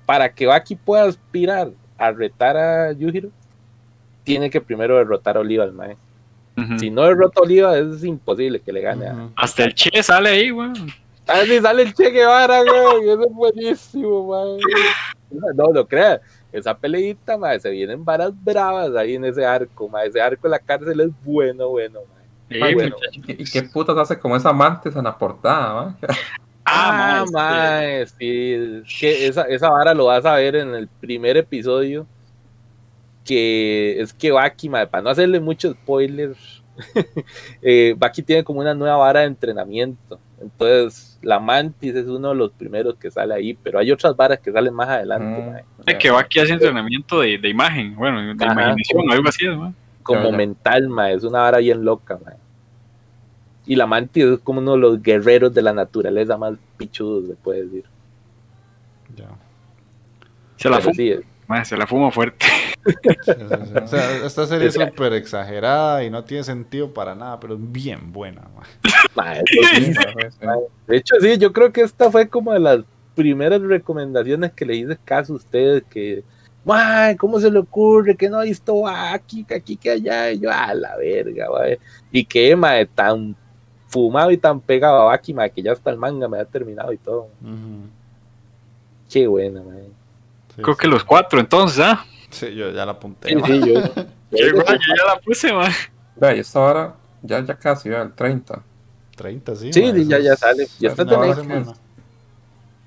[0.05, 3.29] para que Baki pueda aspirar a retar a Yujiro,
[4.23, 5.95] tiene que primero derrotar a Oliva al mae.
[6.57, 6.79] Ujú.
[6.79, 9.13] Si no derrota a Oliva, es imposible que le gane a.
[9.13, 9.31] Ujú.
[9.35, 10.73] Hasta el Che sale ahí, weón.
[11.27, 13.09] Ah, sí, sale el Che Guevara, güey.
[13.09, 15.53] Eso es buenísimo, mae.
[15.55, 16.21] No, no creas.
[16.51, 20.07] Esa peleita, mae, se vienen varas bravas ahí en ese arco, mae.
[20.07, 22.25] Ese arco de la cárcel es bueno, bueno, mae.
[22.49, 22.95] Sí, Ah, bueno.
[23.27, 25.95] ¿Y, qué putas hace como esa mantis en la portada, ¿va?
[26.69, 28.53] Ah, Ah, mae, sí.
[28.83, 32.07] es que esa, esa vara lo vas a ver en el primer episodio.
[33.27, 36.35] Que es que Baki, mae, para no hacerle mucho spoiler,
[37.61, 40.19] eh, Baki tiene como una nueva vara de entrenamiento.
[40.39, 44.39] Entonces, la mantis es uno de los primeros que sale ahí, pero hay otras varas
[44.39, 45.63] que salen más adelante, Mm, mae.
[45.85, 48.53] De que aquí hace entrenamiento de, de imagen, bueno, de Ajá.
[48.53, 49.73] imaginación, algo así, ¿no?
[50.07, 52.17] como mental, mae, es una vara bien loca.
[53.65, 57.35] Y la mantis es como uno de los guerreros de la naturaleza más pichudos, se
[57.35, 57.83] puede decir.
[59.13, 59.27] Ya.
[60.55, 61.13] Se la fuma, sí,
[61.47, 62.45] mae, se la fuma fuerte.
[62.87, 62.93] Sí,
[63.25, 63.73] sí, sí.
[63.83, 67.59] O sea, esta serie es súper exagerada y no tiene sentido para nada, pero es
[67.61, 68.43] bien buena.
[70.87, 74.77] De hecho, sí, yo creo que esta fue como de las primeras recomendaciones que le
[74.77, 76.23] hice caso a ustedes, que,
[76.63, 80.31] "Mae, ¿cómo se le ocurre que no ha visto aquí, que aquí, que allá?
[80.31, 81.79] Y yo, a la verga, mae.
[82.11, 83.35] Y que, mae, tan
[83.87, 86.97] fumado y tan pegado a Baki, que ya hasta el manga me ha terminado y
[86.97, 87.27] todo.
[89.09, 89.96] Qué buena, mae.
[90.57, 90.81] Sí, Creo sí.
[90.81, 92.05] que los cuatro, entonces, ¿ah?
[92.29, 93.29] Sí, yo ya la apunté.
[93.29, 93.81] Sí, sí, yo.
[94.29, 95.71] Yo ya la puse, mae.
[96.17, 98.61] Vea, y esta hora ya, ya casi, vea, el 30.
[99.15, 99.71] 30, sí.
[99.71, 100.67] Sí, ya- ya sale.
[100.79, 101.17] Ya está de.
[101.17, 101.69] Netflix.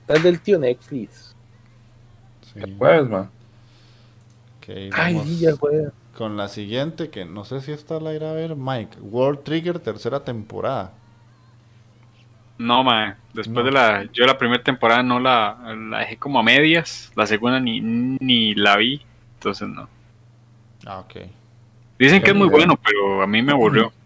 [0.03, 1.35] Está el del tío Netflix.
[2.53, 2.61] Sí.
[2.79, 3.31] Man.
[4.59, 5.91] Ok, Ay, sí, ya fue.
[6.15, 8.99] Con la siguiente, que no sé si esta la irá a ver, Mike.
[9.01, 10.93] World Trigger, tercera temporada.
[12.61, 13.15] No, mae.
[13.33, 13.63] Después No.
[13.65, 14.05] de la.
[14.13, 15.57] Yo la primera temporada no la,
[15.91, 17.11] la dejé como a medias.
[17.17, 19.01] La segunda ni, ni la vi.
[19.39, 19.89] Entonces no.
[20.85, 21.15] Ah, ok.
[21.99, 23.93] Dicen que es muy bueno, pero a mí me aburrió.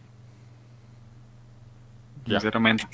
[2.27, 2.41] Ya.
[2.41, 2.85] Sinceramente.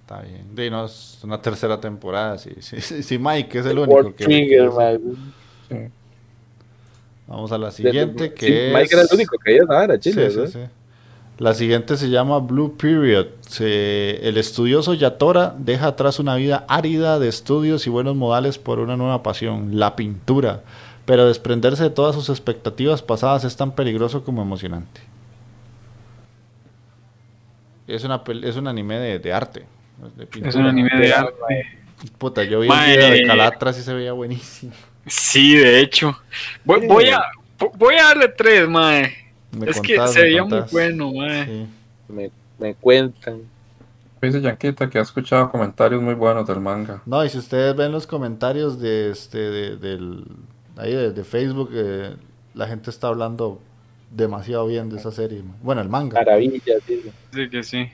[0.00, 0.54] Está bien.
[0.54, 2.38] De, no, es una tercera temporada.
[2.38, 4.24] Sí, sí, sí, sí, Mike es el World único que.
[4.24, 4.70] Trigger.
[5.68, 5.76] Sí.
[7.26, 8.74] Vamos a la siguiente, que Sí, es.
[8.74, 10.52] Mike era el único que vara, Sí, chile, sí, ¿verdad?
[10.52, 10.83] sí.
[11.38, 13.26] La siguiente se llama Blue Period.
[13.40, 18.78] Se- el estudioso Yatora deja atrás una vida árida de estudios y buenos modales por
[18.78, 20.62] una nueva pasión, la pintura.
[21.06, 25.00] Pero desprenderse de todas sus expectativas pasadas es tan peligroso como emocionante.
[27.86, 29.66] Es, una, pel- es un anime de, de arte.
[30.16, 31.34] de Es un anime de arte.
[32.18, 34.72] Puta, yo vi el video de Calatras y se veía buenísimo.
[35.06, 36.16] Sí, de hecho.
[36.64, 36.86] Voy, Sí.
[36.86, 37.20] voy a,
[37.76, 39.14] voy a darle tres, mae.
[39.58, 41.44] Me Es que contás, se me veía muy bueno, mae.
[41.46, 41.66] Sí.
[42.08, 43.42] Me, me cuentan.
[44.22, 47.02] Dice Yanquita que ha escuchado comentarios muy buenos del manga.
[47.04, 50.24] No, y si ustedes ven los comentarios de este de, del
[50.76, 52.14] ahí de, de Facebook, eh,
[52.54, 53.60] la gente está hablando
[54.10, 55.42] demasiado bien de esa serie.
[55.62, 56.20] Bueno, el manga.
[56.20, 57.02] Maravillas, sí.
[57.34, 57.88] Sí, que sí.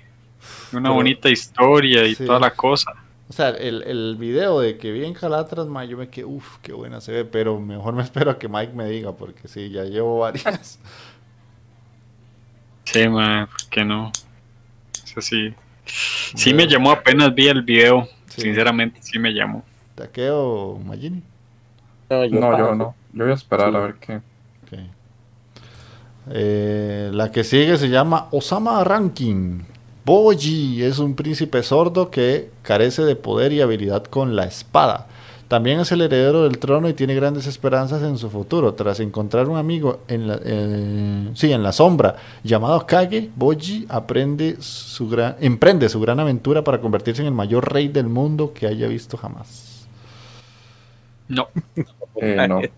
[0.73, 2.25] Una Pero- bonita historia y Sí.
[2.27, 2.93] toda la cosa.
[3.29, 6.59] O sea, el, el video de que vi en Calatras, ma, yo me quedé, uff,
[6.63, 9.71] qué buena se ve, pero mejor me espero a que Mike me diga, porque sí,
[9.71, 10.79] ya llevo varias.
[12.93, 14.13] Sí, ¿por qué no?
[15.05, 15.55] Eso sí.
[15.85, 18.09] Sí me llamó apenas vi el video.
[18.29, 18.43] Sí.
[18.43, 19.65] Sinceramente, sí me llamó.
[19.97, 21.23] Taqueo Magini.
[22.09, 22.75] No, yo, No, yo paso.
[22.75, 22.95] no.
[23.13, 23.77] Yo voy a esperar Sí.
[23.77, 24.21] a ver qué.
[26.33, 29.63] Eh, la que sigue se llama Osama Ranking.
[30.05, 35.07] Boji es un príncipe sordo que carece de poder y habilidad con la espada.
[35.51, 38.75] También es el heredero del trono y tiene grandes esperanzas en su futuro.
[38.75, 44.59] Tras encontrar un amigo en la, eh, sí, en la sombra llamado Kage, Boji aprende
[44.61, 48.69] su gran, emprende su gran aventura para convertirse en el mayor rey del mundo que
[48.69, 49.89] haya visto jamás.
[51.29, 51.49] No.
[52.23, 52.61] Eh, no.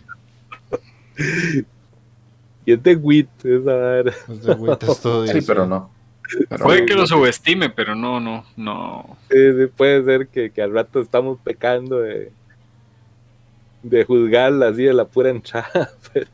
[2.64, 4.00] Y es de Wit, esa.
[4.00, 4.84] Es de Wit
[5.32, 5.90] Sí, pero no.
[6.48, 9.18] Pero Puede que lo subestime, pero no, no, no.
[9.30, 12.30] Sí, sí, puede ser que, que al rato estamos pecando de,
[13.82, 16.26] de juzgarla así de la pura entrada, pero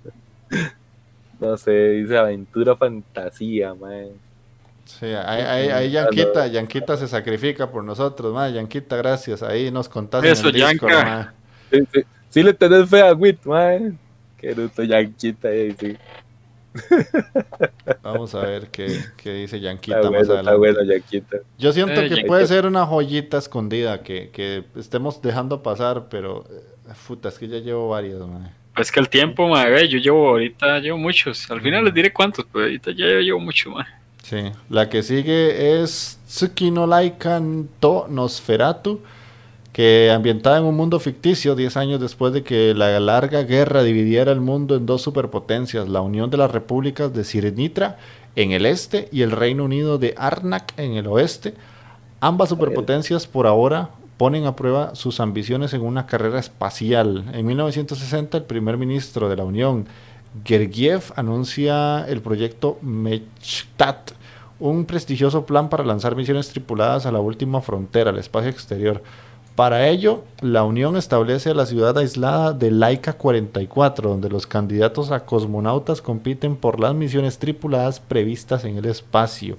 [1.40, 4.08] no sé, dice aventura fantasía, man.
[4.84, 8.48] Sí, ahí, ahí, ahí Yanquita, Yanquita se sacrifica por nosotros, ma.
[8.48, 9.42] Yanquita, gracias.
[9.42, 11.34] Ahí nos contás Eso, en el Discord, Yanka.
[11.70, 13.98] Sí, sí, sí le tenés fe a Wit, man.
[14.38, 15.96] Que bruto yanquita ahí, sí.
[18.02, 20.58] Vamos a ver qué, qué dice Yanquita Está más bueno, está adelante.
[20.58, 21.38] bueno, yanquita.
[21.58, 22.26] Yo siento Eh, que Yanquita.
[22.26, 26.62] puede ser una joyita escondida que, que estemos dejando pasar, pero eh,
[26.94, 28.50] puta, es que ya llevo varias, ma.
[28.74, 31.50] Pues que el tiempo, mae, ve, yo llevo ahorita, llevo muchos.
[31.50, 33.86] Al final les diré cuántos, pero ahorita ya llevo mucho, mae.
[34.22, 39.00] Sí, la que sigue es Tsuki no Laikan to Nosferatu.
[39.72, 44.32] que ambientada en un mundo ficticio 10 años después de que la larga guerra dividiera
[44.32, 47.96] el mundo en dos superpotencias, la Unión de las Repúblicas de Sirenitra
[48.34, 51.54] en el este y el Reino Unido de Arnak en el oeste.
[52.20, 57.24] Ambas superpotencias por ahora ponen a prueba sus ambiciones en una carrera espacial.
[57.32, 59.86] En 1960 el primer ministro de la Unión,
[60.44, 64.10] Gergiev, anuncia el proyecto Mechtat,
[64.58, 69.02] un prestigioso plan para lanzar misiones tripuladas a la última frontera, al espacio exterior.
[69.54, 75.24] Para ello, la Unión establece la ciudad aislada de Laika 44, donde los candidatos a
[75.24, 79.58] cosmonautas compiten por las misiones tripuladas previstas en el espacio.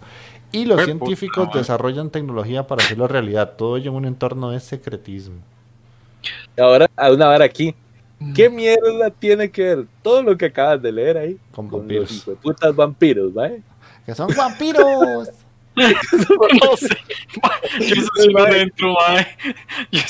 [0.51, 1.59] Y los Qué científicos puta madre.
[1.59, 5.35] desarrollan tecnología para hacerlo realidad, todo ello en un entorno de secretismo.
[6.57, 7.75] Y ahora, a una vara aquí.
[8.35, 12.27] ¿Qué mierda tiene que ver todo lo que acabas de leer ahí Con con vampiros.
[12.27, 13.61] los putas vampiros, ¿vale?
[14.05, 15.29] ¡Que son vampiros!
[15.77, 15.85] No
[16.77, 16.89] sé.
[17.79, 19.27] Yo eso sí lo dentro, mae.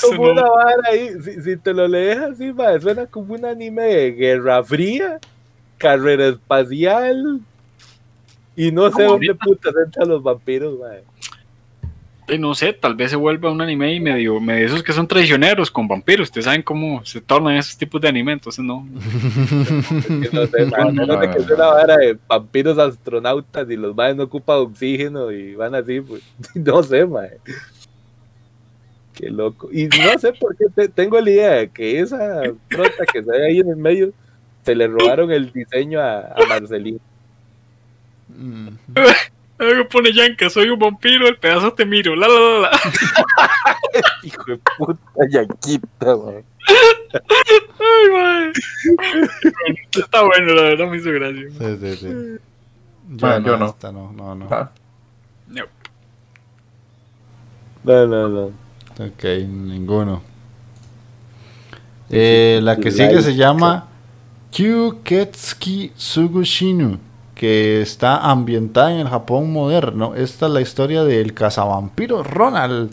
[0.00, 3.44] Como no- una vara ahí, si, si te lo lees así, mae, suena como un
[3.44, 5.20] anime de Guerra Fría,
[5.78, 7.40] carrera espacial,
[8.56, 10.78] y no sé Como dónde putas entran los vampiros,
[12.38, 15.70] no sé, tal vez se vuelva un anime y medio, medio esos que son traicioneros
[15.70, 16.28] con vampiros.
[16.28, 18.86] Ustedes saben cómo se tornan esos tipos de anime, entonces no.
[20.22, 24.16] Es no sé, No, no, que sea una vara de vampiros astronautas y los maes
[24.16, 26.22] no ocupan oxígeno y van así, pues,
[26.54, 27.38] no sé, mae.
[29.14, 29.68] Qué loco.
[29.72, 33.30] Y no sé por qué te- tengo la idea de que esa prota que se
[33.30, 34.12] ve ahí en el medio
[34.64, 37.00] se le robaron el diseño a, a Marcelino.
[38.40, 38.68] Mm.
[39.58, 42.16] Algo pone Yanka, soy un vampiro, el pedazo te miro.
[42.16, 42.70] La, la, la, la.
[44.22, 46.16] Hijo de puta, yanquita.
[47.78, 48.52] Ay, mae.
[49.92, 51.46] Está bueno, la verdad me hizo gracia.
[51.58, 52.08] Sí, sí, sí.
[53.16, 53.66] Yo, Ah, no, yo no.
[53.66, 54.48] esta no, no, no.
[54.50, 54.70] Ah,
[55.48, 55.64] No.
[57.84, 58.44] No, no, no.
[59.04, 60.22] Ok, ninguno.
[62.08, 63.88] Eh, la que sigue se llama
[64.50, 66.98] Kyuketsuki Sugushinu,
[67.40, 70.14] que está ambientada en el Japón moderno.
[70.14, 72.90] Esta es la historia del cazavampiro Ronald,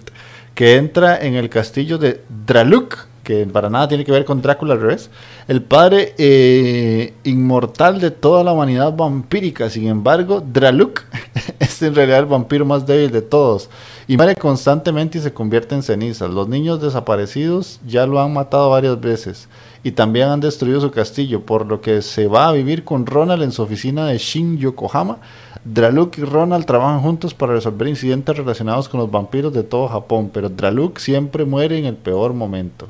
[0.55, 2.95] que entra en el castillo de Draluk,
[3.25, 5.09] que para nada tiene que ver con Drácula al revés.
[5.49, 9.69] El padre eh, inmortal de toda la humanidad vampírica.
[9.69, 11.03] Sin embargo, Draluk
[11.59, 13.69] es en realidad el vampiro más débil de todos.
[14.07, 16.29] Y muere constantemente y se convierte en cenizas.
[16.29, 19.49] Los niños desaparecidos ya lo han matado varias veces.
[19.83, 23.43] Y también han destruido su castillo, por lo que se va a vivir con Ronald
[23.43, 25.17] en su oficina de Shin Yokohama.
[25.63, 30.29] Draluk y Ronald trabajan juntos para resolver incidentes relacionados con los vampiros de todo Japón,
[30.33, 32.87] pero Draluk siempre muere en el peor momento.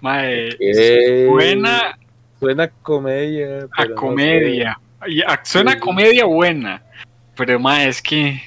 [0.00, 1.96] Mae, Eh, suena
[2.40, 3.68] Suena comedia.
[3.76, 4.78] a no comedia.
[5.06, 6.82] Y a- Suena a comedia buena.
[7.36, 8.40] Pero mae, es que.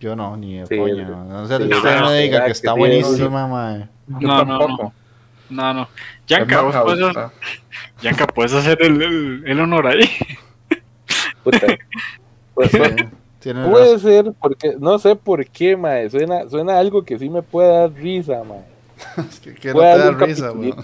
[0.00, 0.94] Yo no, ni de Sí, coña.
[1.06, 1.10] sí.
[1.10, 1.24] ¿no?
[1.24, 3.88] No sé, Sí, usted no, diga que que está sí, buenísima, mae.
[4.08, 4.92] yo No, no, tampoco.
[5.50, 5.88] No, no.
[6.26, 7.16] Yanka, vos puedes,
[8.02, 10.08] Yanka, puedes hacer el, el, el honor ahí.
[11.42, 11.66] Puta.
[12.54, 12.96] Pues, Sí, pues,
[13.38, 14.00] tiene puede razón.
[14.00, 16.10] ser, porque no sé por qué, mae.
[16.10, 18.64] Suena, suena algo que sí me puede dar risa, mae.
[19.30, 20.74] Es que, que no te da risa, weón.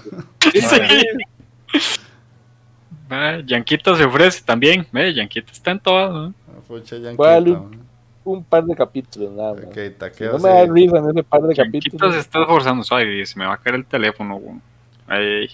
[3.46, 4.86] Yanquita se ofrece también.
[4.92, 6.12] Ve, Yanquita está en todas.
[6.12, 6.34] ¿no?
[6.68, 7.78] Pucha, Voy a darle Yanquita,
[8.24, 8.44] un- man.
[8.48, 9.64] Par de capítulos, nada más.
[9.64, 10.32] Ok, Si taqueo.
[10.32, 12.14] no me da risa en ese par de capítulos.
[12.14, 12.84] se está esforzando.
[12.90, 14.36] Ay, se me va a caer el teléfono.
[14.36, 14.56] güey.
[15.06, 15.46] Ay,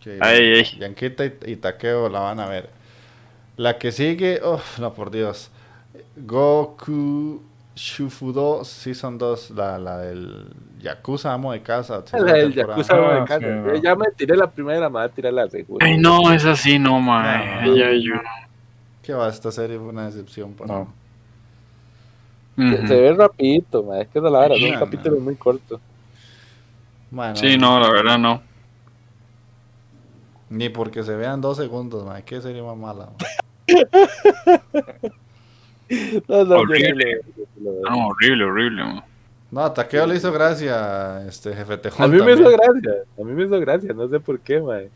[0.00, 0.64] Ok, Ay, ay.
[0.78, 2.68] Yanquita y, y Taqueo la van a ver.
[3.56, 5.50] La que sigue, oh, no por Dios.
[6.16, 7.42] Goku
[7.74, 10.46] Shufudo Season 2, la, la del
[10.80, 12.04] Yakuza Amo de Casa.
[12.12, 12.82] La del temporada.
[12.82, 13.38] Yakuza Ah, de casa.
[13.40, 13.74] sí, Yo no.
[13.82, 15.84] Ya me tiré la primera, me va a tirar la segunda.
[15.86, 17.64] Ay, no, es así, no, mae.
[17.66, 17.72] No.
[17.86, 18.14] Ay, yo.
[19.02, 19.28] ¿Qué va?
[19.28, 20.52] Esta serie fue una decepción.
[20.52, 20.80] para No.
[20.84, 20.90] mí.
[22.56, 24.02] Se, ve rapidito, mae.
[24.02, 25.80] Es que es la vara, son No, capítulos muy cortos.
[27.10, 28.42] Bueno, Sí, no, la verdad no.
[30.50, 32.22] Ni porque se vean dos segundos, man.
[32.22, 33.06] ¿Qué serie más mala?
[33.06, 33.16] man?
[36.28, 37.20] No, no, Horrible.
[37.36, 37.42] sí.
[37.60, 38.84] No, horrible, horrible.
[38.84, 39.04] man.
[39.50, 42.04] No, Taqueo le hizo gracia este jefe Tejón.
[42.04, 44.90] A mí me hizo gracia, a mí me hizo gracia, no sé por qué, mae.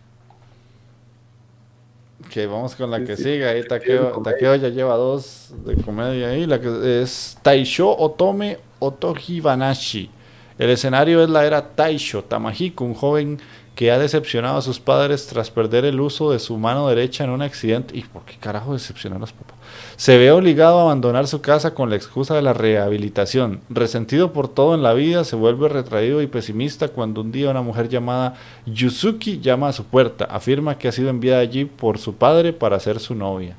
[2.31, 3.23] Que vamos con la Sí, que sí.
[3.25, 3.49] sigue.
[3.49, 3.65] Ahí.
[3.65, 6.47] Takeo ya lleva dos de comedia ahí.
[6.47, 10.11] La que es Taisho Otome Otoji Banashi.
[10.59, 13.39] El escenario es la era Taisho Tamahiko, un joven
[13.75, 17.31] que ha decepcionado a sus padres tras perder el uso de su mano derecha en
[17.31, 17.97] un accidente.
[17.97, 19.58] ¿Y por qué carajo decepcionar a los papás?
[19.99, 23.63] Se ve obligado a abandonar su casa con la excusa de la rehabilitación.
[23.69, 27.63] Resentido por todo en la vida, se vuelve retraído y pesimista cuando un día una
[27.63, 28.35] mujer llamada
[28.65, 30.25] Yuzuki llama a su puerta.
[30.27, 33.59] Afirma que ha sido enviada allí por su padre para ser su novia.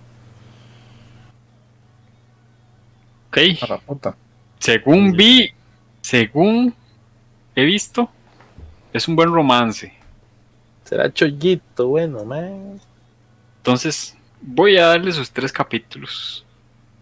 [3.28, 3.38] Ok.
[3.62, 4.16] A la puta.
[4.60, 5.50] Según vi,
[6.02, 6.74] según
[7.56, 8.10] he visto,
[8.94, 9.94] Es un buen romance.
[10.86, 12.82] Será chollito, bueno, man.
[13.58, 16.46] Entonces, voy a darle sus tres capítulos.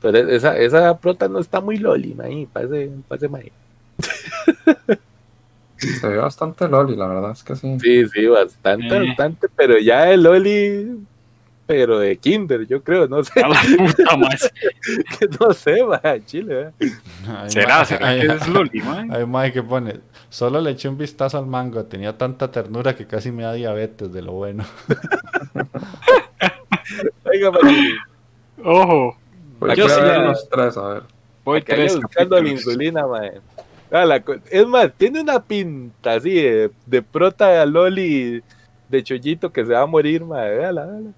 [0.01, 2.47] Pero esa, esa prota no está muy loli, man.
[2.53, 3.43] Parece, parece man.
[5.77, 7.77] Se ve bastante loli, la verdad es que sí.
[7.79, 9.07] Sí, sí, bastante, Eh.
[9.07, 9.47] bastante.
[9.55, 10.99] Pero ya el loli,
[11.67, 13.41] pero de kinder, yo creo, no sé.
[13.41, 14.51] A la puta más.
[15.39, 16.89] no sé, va, chile, ¿eh?
[17.27, 17.85] Hay ¿Será?
[17.85, 19.11] ¿Será hay- que es Loli, man?
[19.13, 23.05] Hay mae que pone, solo le eché un vistazo al mango, tenía tanta ternura que
[23.05, 24.63] casi me da diabetes de lo bueno.
[27.26, 27.61] Oiga, man,
[28.63, 29.18] Ojo,
[29.59, 31.03] Pues Yo voy a sí los tres, a ver.
[31.43, 33.32] voy tres buscando la insulina, man.
[33.91, 38.43] Ah, la es más, tiene una pinta así de, de prota loli
[38.89, 40.39] de chollito que se va a morir, man.
[40.41, 41.09] Véala, véala.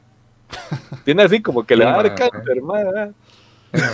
[1.05, 2.61] Tiene así como que le va a dar Sí, cáncer,
[2.95, 3.09] ah.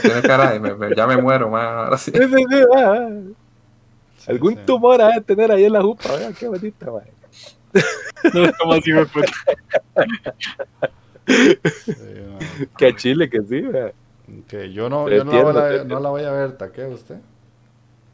[0.02, 2.12] Tiene- cara de, me- me- ya me muero, ma, ahora sí.
[2.12, 3.10] Sí, sí, sí, ah, ah.
[4.28, 4.60] Algún sí.
[4.66, 7.04] tumor ha de tener ahí en la jupa, vea, qué bonita, man.
[8.34, 9.32] No más hijo de puta.
[11.28, 11.58] Sí.
[12.78, 13.62] Que a Chile, que sí,
[14.74, 17.18] yo no, yo no, la, voy a, no la voy a ver, ¿taquea usted?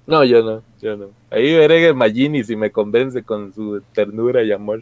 [0.08, 1.10] No, yo no, yo no.
[1.30, 4.82] Ahí veré que Magini si me convence con su ternura y amor.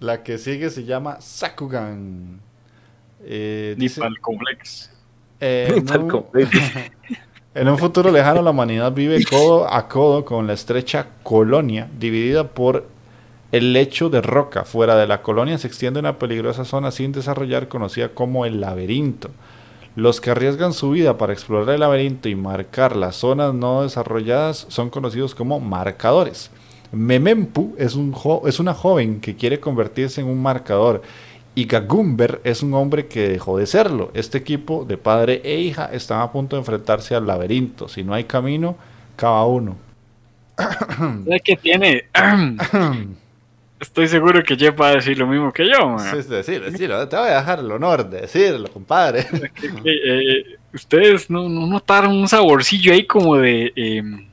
[0.00, 2.40] La que sigue se llama Sakugan.
[3.24, 4.90] Eh, dice, pa'l complex.
[5.40, 6.58] eh, Ni en pa'l un- completo.
[7.54, 12.44] En un futuro lejano, la humanidad vive codo a codo con la estrecha colonia, dividida
[12.48, 12.86] por
[13.52, 14.64] el lecho de roca.
[14.64, 19.28] Fuera de la colonia se extiende una peligrosa zona sin desarrollar conocida como el laberinto.
[19.96, 24.64] Los que arriesgan su vida para explorar el laberinto y marcar las zonas no desarrolladas
[24.70, 26.50] son conocidos como marcadores.
[26.92, 31.02] Memempu es, un jo- es una joven que quiere convertirse en un marcador
[31.54, 34.10] y Gagumber es un hombre que dejó de serlo.
[34.14, 37.88] Este equipo de padre e hija están a punto de enfrentarse al laberinto.
[37.88, 38.76] Si no hay camino,
[39.16, 39.76] cava uno.
[40.56, 42.04] ¿Sabes qué tiene?
[43.80, 46.08] Estoy seguro que Jeff va a decir lo mismo que yo, man.
[46.14, 47.08] Sí, sí, decilo.
[47.08, 49.26] Te voy a dejar el honor de decirlo, compadre.
[49.84, 53.72] Eh, Ustedes no, no notaron un saborcillo ahí como de...
[53.76, 54.26] em,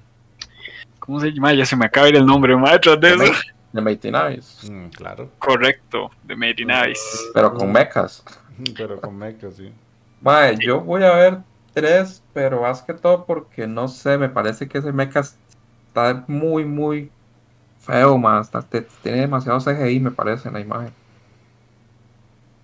[1.00, 1.54] ¿Cómo se llama?
[1.54, 3.34] Ya se me acaba el nombre, maestro, de eso.
[3.72, 4.70] De Mighty Navis.
[4.70, 7.02] Mm, claro, Correcto, de Made in Ice.
[7.34, 8.24] Pero con mechas.
[8.78, 9.72] pero con mecha, sí.
[10.22, 11.38] Mae, yo voy a ver
[11.74, 16.66] tres, pero más que todo porque no sé, me parece que ese mecha está muy,
[16.66, 17.12] muy
[17.80, 18.48] feo, más.
[18.48, 20.94] Está- te- tiene demasiado CGI, me parece, en la imagen.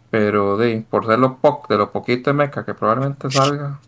[0.10, 3.80] Pero de, por ser lo po- de lo poquito de mecha que probablemente salga,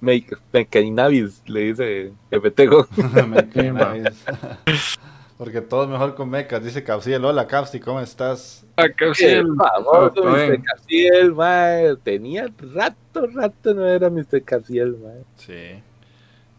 [0.00, 2.86] Make, Mecainavis, le dice Petego.
[5.44, 5.52] Ma.
[5.52, 6.62] Porque todo es mejor con mecas.
[6.64, 8.64] Dice Capsiel, hola Capsi, ¿cómo estás?
[8.76, 11.34] Acá sí, El el- famoso Está Mr.
[11.34, 11.96] mae.
[12.02, 14.42] Tenía rato, rato no era Mr.
[14.42, 15.22] Casiel, mae.
[15.36, 15.82] Sí.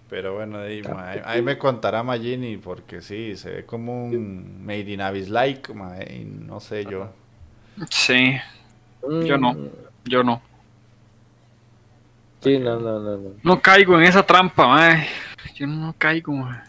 [0.10, 4.64] Pero bueno, ahí, Ah, ma, ahí me contará Magini porque sí, se ve como un
[4.64, 7.10] Made in Abyss like, ma, y no sé yo.
[7.90, 8.38] Sí,
[9.02, 9.54] Yo no.
[9.54, 9.68] Mm,
[10.06, 10.42] yo no.
[12.42, 13.30] Sí, no, no, no, no.
[13.42, 15.08] No caigo en esa trampa, mae.
[15.56, 16.60] Yo no caigo, mae.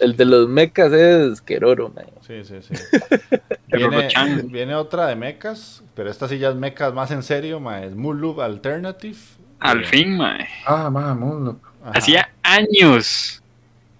[0.00, 2.06] El de los mecas es Keroro, mae.
[2.20, 2.74] Sí, sí, sí.
[3.66, 4.08] Viene,
[4.48, 7.94] viene otra de mechas, pero esta sí ya es mechas más en serio, ma, es
[7.94, 9.16] Mulub Alternative.
[9.60, 10.48] Al Eh, fin, mae.
[10.64, 11.60] ah, mundo.
[11.82, 11.92] ajá.
[11.92, 13.42] Hacía años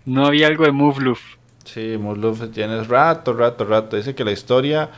[0.04, 1.20] no había algo de Move Loof.
[1.64, 3.96] Sí, Mulub tienes rato, rato, rato.
[3.96, 4.90] Dice que la historia,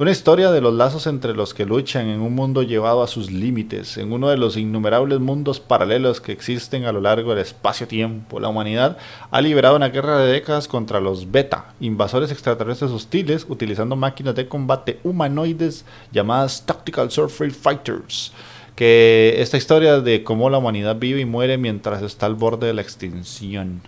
[0.00, 3.30] una historia de los lazos entre los que luchan en un mundo llevado a sus
[3.30, 8.40] límites, en uno de los innumerables mundos paralelos que existen a lo largo del espacio-tiempo.
[8.40, 8.96] La humanidad
[9.30, 14.48] ha liberado una guerra de décadas contra los Beta, invasores extraterrestres hostiles, utilizando máquinas de
[14.48, 18.32] combate humanoides llamadas Tactical Surface Fighters.
[18.76, 22.72] Que esta historia de cómo la humanidad vive y muere mientras está al borde de
[22.72, 23.82] la extinción.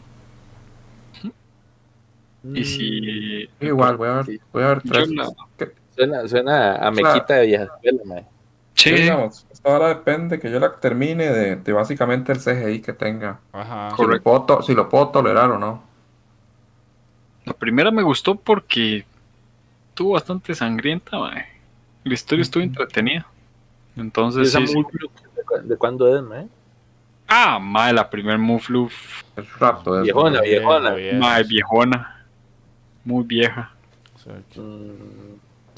[2.53, 3.49] Y si.
[3.63, 5.09] Igual, voy a ver, voy a ver tres.
[5.95, 8.25] Suena, suena a mequita de vieja escuela, mae.
[8.75, 13.39] Sí, digamos, ahora depende que yo la termine de, de básicamente el CGI que tenga.
[13.53, 13.95] Ajá.
[13.97, 15.83] Si lo, puedo si lo puedo tolerar o no.
[17.45, 19.05] la primera me gustó porque
[19.91, 21.47] estuvo bastante sangrienta, mae.
[22.05, 23.27] La historia estuvo entretenida.
[23.95, 24.83] ¿Y Entonces, esa sí, ¿de
[25.45, 26.47] cu- ¿De cuándo es, mae?
[27.29, 28.39] Ah, mae, la primer
[28.69, 29.23] Loof.
[29.37, 29.47] Es
[29.95, 30.03] eso.
[30.03, 30.91] Viejona, viejona.
[30.95, 32.27] Viejo, Mae, viejona.
[33.05, 33.71] Muy vieja.
[34.17, 35.22] O sea, que- Mm,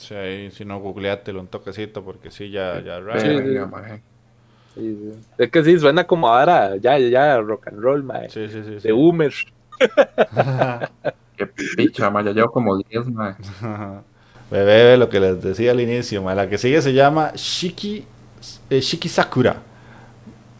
[0.09, 3.59] sí, ahí, si no, googleátelo un toquecito porque sí, ya, ya, Sí, sí.
[3.71, 4.03] maje.
[4.75, 5.27] sí, sí.
[5.39, 8.29] Es que sí, suena como ahora, ya, ya, rock and roll, mae.
[8.29, 8.81] Sí, sí, sí.
[8.81, 8.89] sí.
[8.89, 9.33] De Boomer.
[11.37, 13.37] Qué picha, ma, ya llevo como 10, ma.
[14.51, 18.05] Bebé, lo que les decía al inicio, la que sigue se llama Shiki,
[18.71, 19.57] eh, Shiki Sakura.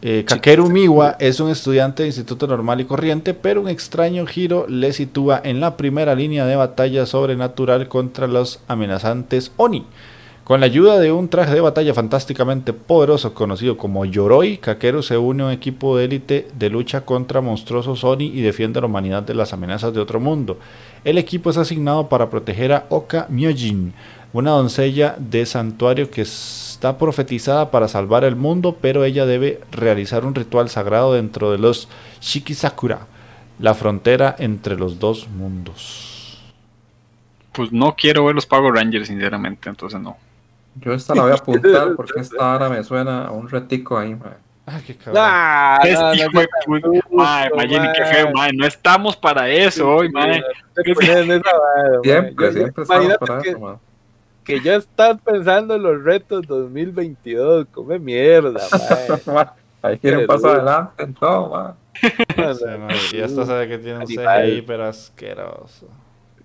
[0.01, 4.65] Eh, Kakeru Miwa es un estudiante de instituto normal y corriente, pero un extraño giro
[4.67, 9.85] le sitúa en la primera línea de batalla sobrenatural contra los amenazantes Oni.
[10.43, 15.17] Con la ayuda de un traje de batalla fantásticamente poderoso conocido como Yoroi, Kakeru se
[15.17, 18.87] une a un equipo de élite de lucha contra monstruosos Oni y defiende a la
[18.87, 20.59] humanidad de las amenazas de otro mundo.
[21.03, 23.93] El equipo es asignado para proteger a Oka Myojin,
[24.35, 30.25] una doncella de santuario que está profetizada para salvar el mundo, pero ella debe realizar
[30.25, 31.87] un ritual sagrado dentro de los
[32.19, 33.07] Shikisakura,
[33.59, 36.43] la frontera entre los dos mundos.
[37.53, 40.17] Pues no quiero ver los Power Rangers, sinceramente, entonces no.
[40.81, 44.15] Yo esta la voy a apuntar porque esta ahora me suena a un retico ahí,
[44.15, 44.33] mae.
[44.65, 45.23] Ay, qué cabrón.
[45.23, 47.49] Nah, Es no, no hijo de puta,
[47.93, 50.11] qué feo, no estamos para eso hoy,
[52.03, 53.75] Siempre, siempre estamos para eso, mae.
[54.45, 58.61] Que ya estás pensando en los retos 2022, come mierda,
[59.25, 59.47] mae.
[59.81, 61.73] Ahí quieren pasar adelante en todo, mae.
[62.77, 64.05] No, y esto sabe que tiene un.
[64.05, 65.89] CGI, pero asqueroso.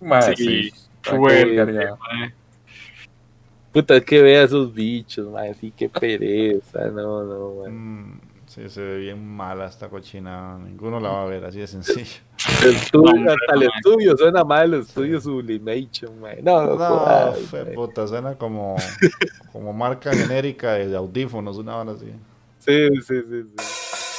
[0.01, 0.73] Mae, Sí, sí.
[1.03, 2.35] Fuerte, mae.
[3.73, 7.71] Puta, es que vea esos bichos, mae, sí, qué pereza, no, no, mae.
[7.71, 8.21] Mm,
[8.51, 10.59] sí, se ve bien mala esta cochina.
[10.59, 12.21] Ninguno la va a ver, así de sencillo.
[12.65, 16.43] El estudio, hasta el estudio suena mal, el estudio Sublimation, mae.
[16.43, 18.77] No, no, No, fue puta, suena como,
[19.53, 22.13] como marca genérica de audífonos, una hora así.
[22.59, 24.10] Sí, sí, sí, sí.「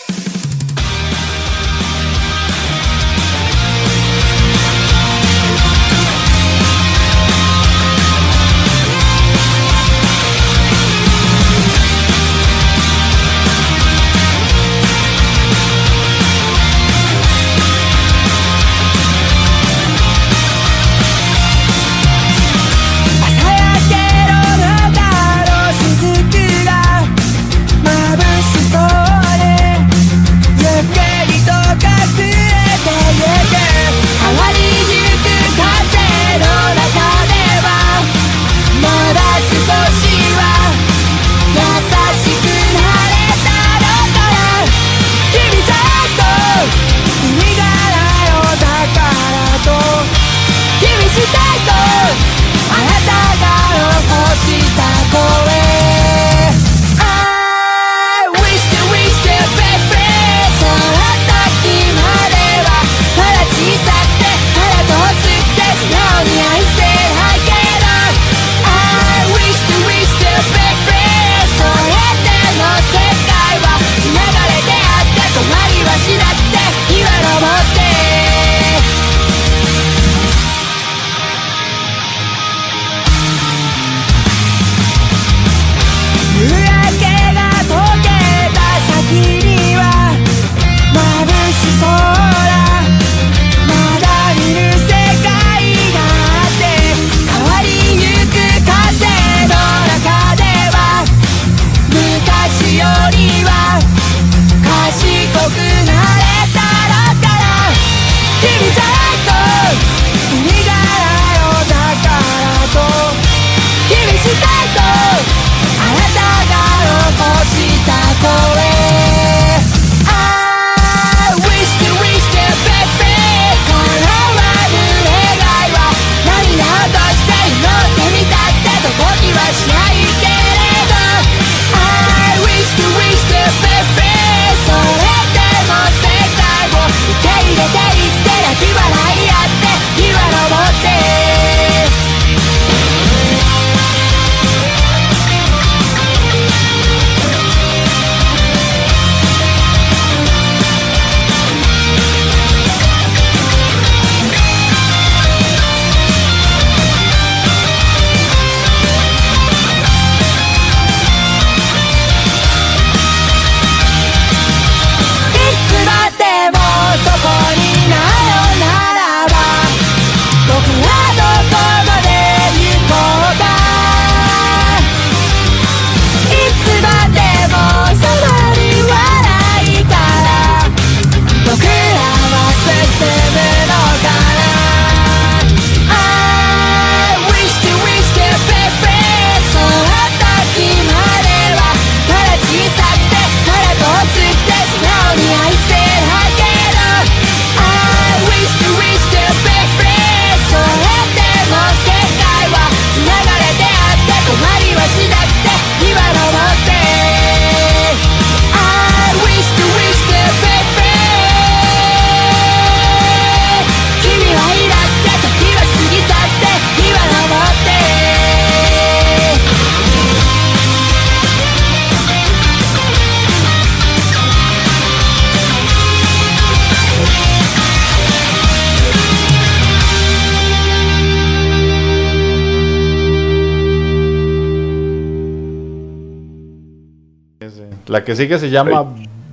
[237.91, 238.85] La que sigue se llama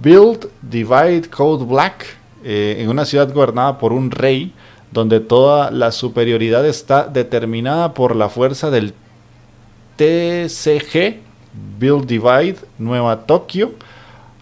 [0.02, 4.52] Build Divide Code Black, eh, en una ciudad gobernada por un rey,
[4.90, 8.94] donde toda la superioridad está determinada por la fuerza del
[9.94, 11.20] TCG,
[11.78, 13.74] Build Divide, Nueva Tokio.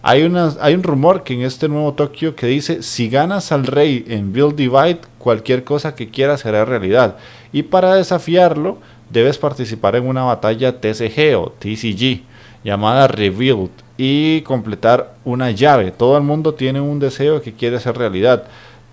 [0.01, 3.67] Hay, una, hay un rumor que en este nuevo Tokio que dice, si ganas al
[3.67, 7.17] rey en Build Divide, cualquier cosa que quieras será realidad.
[7.53, 8.79] Y para desafiarlo,
[9.11, 12.23] debes participar en una batalla TCG o TCG
[12.67, 15.91] llamada Rebuild y completar una llave.
[15.91, 18.43] Todo el mundo tiene un deseo que quiere hacer realidad.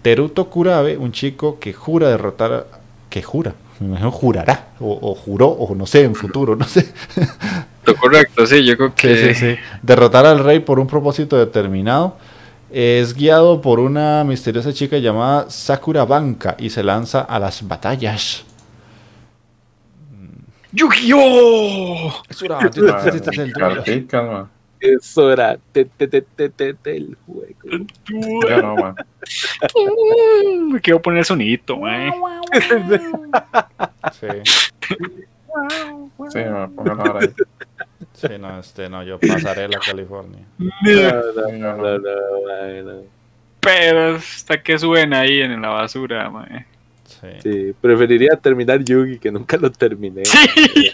[0.01, 2.69] Teruto Kurabe, un chico que jura derrotar,
[3.11, 6.93] que jura, me imagino jurará, o, o juró, o no sé, en futuro, no sé.
[7.85, 9.17] Lo correcto, sí, yo creo que.
[9.17, 9.61] Sí, sí, sí.
[9.83, 12.17] Derrotar al rey por un propósito determinado.
[12.71, 18.45] Es guiado por una misteriosa chica llamada Sakura Banka y se lanza a las batallas.
[20.75, 22.23] ¡Yu-Gi-Oh!
[23.59, 24.51] Carticas, man.
[24.81, 27.87] Es hora te, te, te, te, te, del juego.
[28.49, 28.95] Ya no, man.
[30.73, 32.13] Me quiero poner el sonidito, mae.
[34.13, 34.27] Sí,
[36.31, 37.33] Sí, man, póngalo ahora ahí.
[38.13, 40.41] sí, no, este, no, yo pasaré la California.
[40.59, 41.99] No, no, no, no, no.
[41.99, 43.03] no, no.
[43.61, 46.67] Pero hasta que suena ahí en la basura, mae.
[47.43, 47.51] Sí.
[47.51, 50.25] Sí, preferiría terminar Yugi, que nunca lo terminé.
[50.25, 50.39] Sí.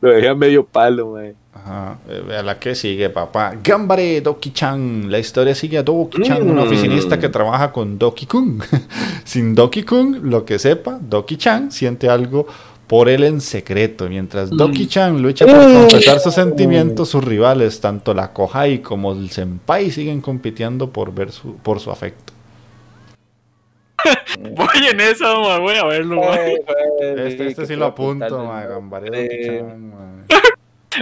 [0.00, 1.34] Lo dejé a medio palo, mae.
[1.54, 3.54] Ajá, eh, vea la que sigue, papá.
[3.62, 5.08] Gambare Doki-chan.
[5.08, 6.58] La historia sigue a Doki-chan, un Mm.
[6.58, 8.60] oficinista que trabaja con Doki-kun.
[9.24, 12.48] Sin Doki-kun, lo que sepa, Doki-chan siente algo
[12.88, 14.08] por él en secreto.
[14.08, 19.92] Mientras Doki-chan lucha por confesar sus sentimientos, sus rivales, tanto la Kohai como el Senpai,
[19.92, 22.31] siguen compitiendo por, ver su, por su afecto.
[24.40, 25.58] Voy en esa, mae.
[25.60, 26.20] Voy a verlo.
[27.00, 29.90] Este, este sí lo apunto, ma, Gambare Doki-chan.
[29.90, 30.08] ma.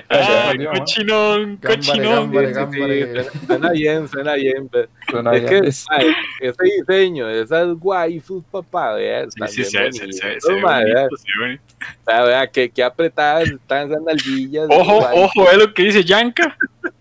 [0.08, 0.78] Ay, salió, ¿no?
[0.78, 2.32] cochinón, Gambare, cochinón.
[2.32, 3.24] gambare, Sí, sí, gambare.
[3.24, 4.70] sí, suena bien, suena bien.
[5.10, 5.62] Suena es bien.
[5.62, 10.52] que ese diseño, esas waifus, papá, vea, Sí, sí, se, se, se, se ve se
[10.52, 11.60] ve.
[12.06, 14.66] Vea, vea, que, que apretadas están esas nalguillas.
[14.70, 16.56] Ojo, ojo, es lo que dice Yanka.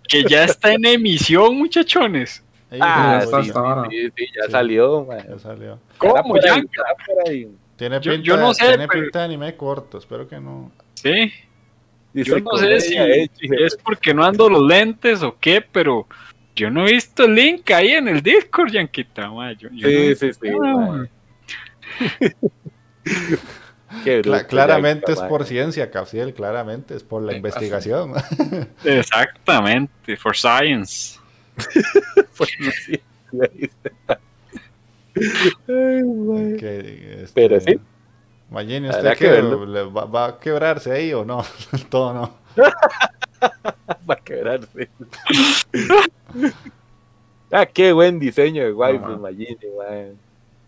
[0.08, 2.44] Que ya está en emisión, muchachones.
[2.72, 3.90] Ah, Ya está sí, hasta ahora.
[3.90, 4.52] sí, sí, ya Sí.
[4.52, 5.26] salió, mae.
[5.28, 5.80] ya salió.
[5.98, 6.64] ¿Cómo, ahí,
[7.28, 7.52] ahí.
[7.76, 10.72] Tiene Yo- pinta, yo no sé, tiene pero- pinta de anime corto, espero que no.
[10.96, 11.32] Sí.
[12.14, 16.08] Dice Yo no sé si es porque no ando los lentes o qué, pero
[16.56, 19.32] yo no he visto el link ahí en el Discord, Yanquita.
[19.58, 20.40] Yo- yo Sí, sí, sí.
[24.04, 28.14] Qué bruto, claramente ya, es por ciencia, Capsiel, claramente es por la investigación.
[28.84, 31.19] Exactamente, for science.
[32.38, 33.02] Por la ciencia.
[35.68, 36.58] Ay.
[36.58, 37.80] Que, este, Pero sí.
[38.50, 39.30] Magini, ¿usted que qué?
[39.30, 39.66] verlo.
[39.66, 41.44] ¿Le va, va a quebrarse ahí o no?
[41.90, 42.34] Todo no.
[44.10, 44.90] Va a quebrarse.
[47.52, 50.14] ah, qué buen diseño de waifu, No, Magini, mae.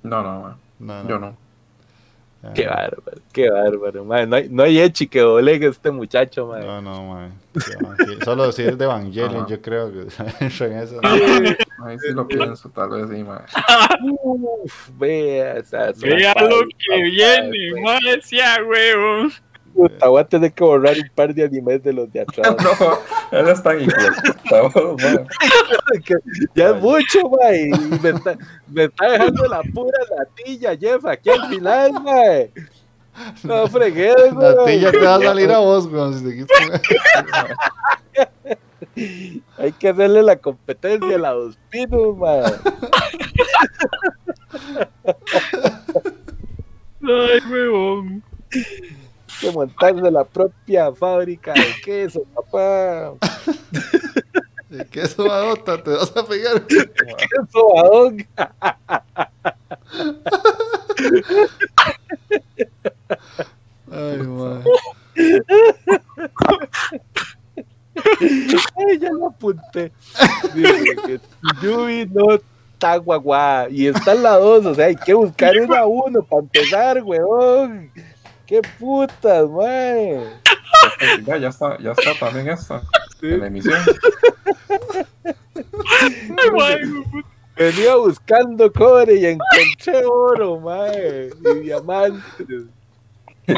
[0.03, 0.57] No, no, man.
[0.79, 1.09] No, no.
[1.09, 1.37] Yo no.
[2.43, 4.25] Ah, Qué bárbaro, qué bárbaro, mae.
[4.25, 6.65] No hay, no hay echi que doblegue este muchacho, mae.
[6.65, 7.33] No, no, man.
[8.25, 9.99] Solo si es de Evangelion, yo creo que
[10.65, 10.99] en eso.
[11.03, 13.43] Ahí sí lo pienso, tal vez sí, man.
[14.23, 17.99] Uf, vea esa Vea lo que viene, mae.
[18.01, 19.29] mae, decía, huevo.
[19.73, 22.55] Puta, voy a tener que borrar un par de animes de los de atrás.
[22.61, 25.27] No, él es tan hijo de puta, vos, man.
[26.05, 26.15] que
[26.55, 27.69] ya es mucho, mae.
[27.69, 28.37] y Me está,
[28.67, 32.51] me está dejando la pura latilla, Jeff, aquí al final, mae.
[33.43, 34.55] No fregué, güey.
[34.55, 36.17] La tilla te va a salir a vos, weón.
[36.17, 36.81] si te quitas-
[39.57, 42.43] Hay que hacerle la competencia a la dos pinos, mae.
[47.03, 48.23] Ay, huevón.
[49.41, 53.13] Que montarse la propia fábrica de queso, papá.
[54.69, 56.65] ¿De ¿Qué eso te vas a pegar?
[56.65, 58.25] Queso, badón.
[63.91, 64.63] Ay, man.
[68.77, 69.91] Ay, ya lo apunté.
[70.53, 71.19] Dice que
[71.61, 72.35] Yubi no
[72.81, 73.67] está guagua.
[73.69, 77.90] Y está en la 2, o sea, hay que buscar una 1 para empezar, weón.
[78.51, 80.27] Qué putas, mae.
[81.25, 82.81] Ya, ya está, ya está también esta.
[83.21, 83.79] En la emisión.
[85.23, 87.23] Ay, mae, huevón.
[87.55, 91.29] Venía buscando cobre y encontré oro, mae.
[91.29, 92.65] Y diamantes.
[93.47, 93.55] Ay,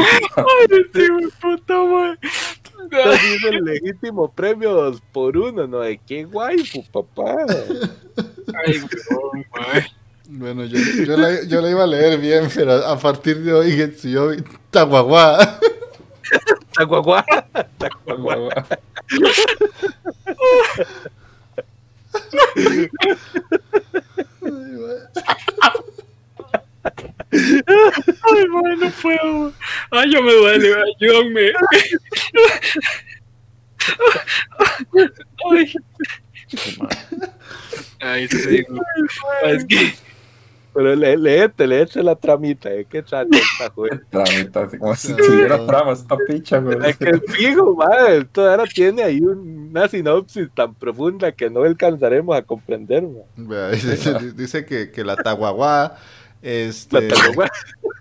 [0.93, 2.17] sí, güey, puta, mae.
[2.91, 5.79] Es el legítimo premio 2 por 1 ¿no?
[5.79, 7.47] ¿De qué waifu, papá?
[8.63, 8.79] Ay,
[9.57, 10.02] mae.
[10.35, 13.71] Bueno, yo, yo, la, yo la iba a leer bien, pero a partir de hoy,
[13.71, 14.31] Getsuyo
[14.71, 15.59] Taguaguá.
[16.23, 17.23] Está guagua.
[17.53, 18.65] Está guagua.
[27.31, 29.53] Ay, man, no puedo.
[29.91, 31.51] Ay, yo me duele, ayúdame.
[35.51, 35.73] Ay.
[37.99, 38.65] Ay, sí.
[39.43, 39.93] Es que
[40.73, 42.85] Pero le, léete, léete la tramita, ¿eh?
[42.89, 44.01] ¿Qué trata esta juega?
[44.09, 45.65] Tramita, así como si tuviera no.
[45.67, 46.77] trama esta picha, güey.
[46.89, 51.63] Es que fijo, madre, esto ahora tiene ahí un- una sinopsis tan profunda que no
[51.63, 53.03] alcanzaremos a comprender.
[53.35, 55.97] Vea, Dice, dice que, que la Tahuahuá La
[56.41, 57.07] este,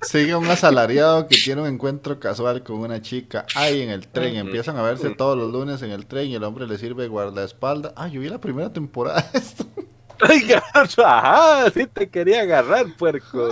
[0.03, 4.35] sigue un asalariado que tiene un encuentro casual con una chica ahí en el tren.
[4.37, 7.93] Empiezan a verse todos los lunes en el tren y el hombre le sirve guardaespaldas.
[7.97, 9.65] Ah, yo vi la primera temporada de esto.
[10.29, 13.49] Oiga, ajá, sí te quería agarrar, puerco.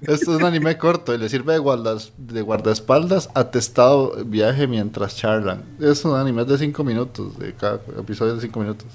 [0.00, 5.16] Esto es un anime corto y le sirve de, guardas, de guardaespaldas atestado viaje mientras
[5.16, 5.62] charlan.
[5.80, 8.86] Es un anime de 5 minutos, de cada episodio de 5 minutos.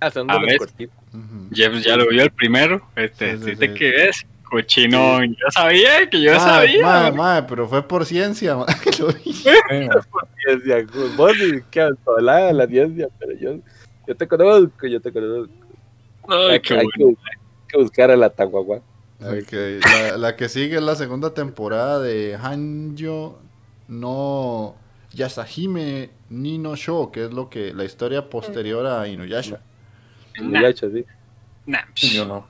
[0.00, 0.96] Ah, son de los cortitos.
[1.12, 1.48] Ujú.
[1.52, 2.80] Jeff ya lo vio el primero.
[2.94, 3.74] Este, Sí, sí, ¿sí te sí.
[3.74, 4.26] que ves?
[4.44, 5.34] Cochinón.
[5.34, 6.82] Yo sabía que yo sabía.
[6.82, 9.42] mae, mae, pero fue por ciencia, que lo vi.
[9.44, 9.90] Man.
[10.46, 10.86] Ciencia,
[11.16, 13.58] vos y que hablaba la ciencia, pero yo,
[14.08, 15.52] yo te conozco, yo te conozco.
[16.28, 16.92] Ay, hay, qué hay bueno.
[16.96, 18.80] que, hay que buscar a la Tahuagua.
[19.20, 19.52] Ok,
[19.84, 23.38] La, la que sigue es la segunda temporada de Hanjo
[23.88, 24.76] no
[25.12, 29.60] Yasahime Nino Show, que es lo que la historia posterior a Inuyasha.
[30.38, 31.04] Nah, Inuyasha, sí.
[31.66, 32.46] nah, Yo no.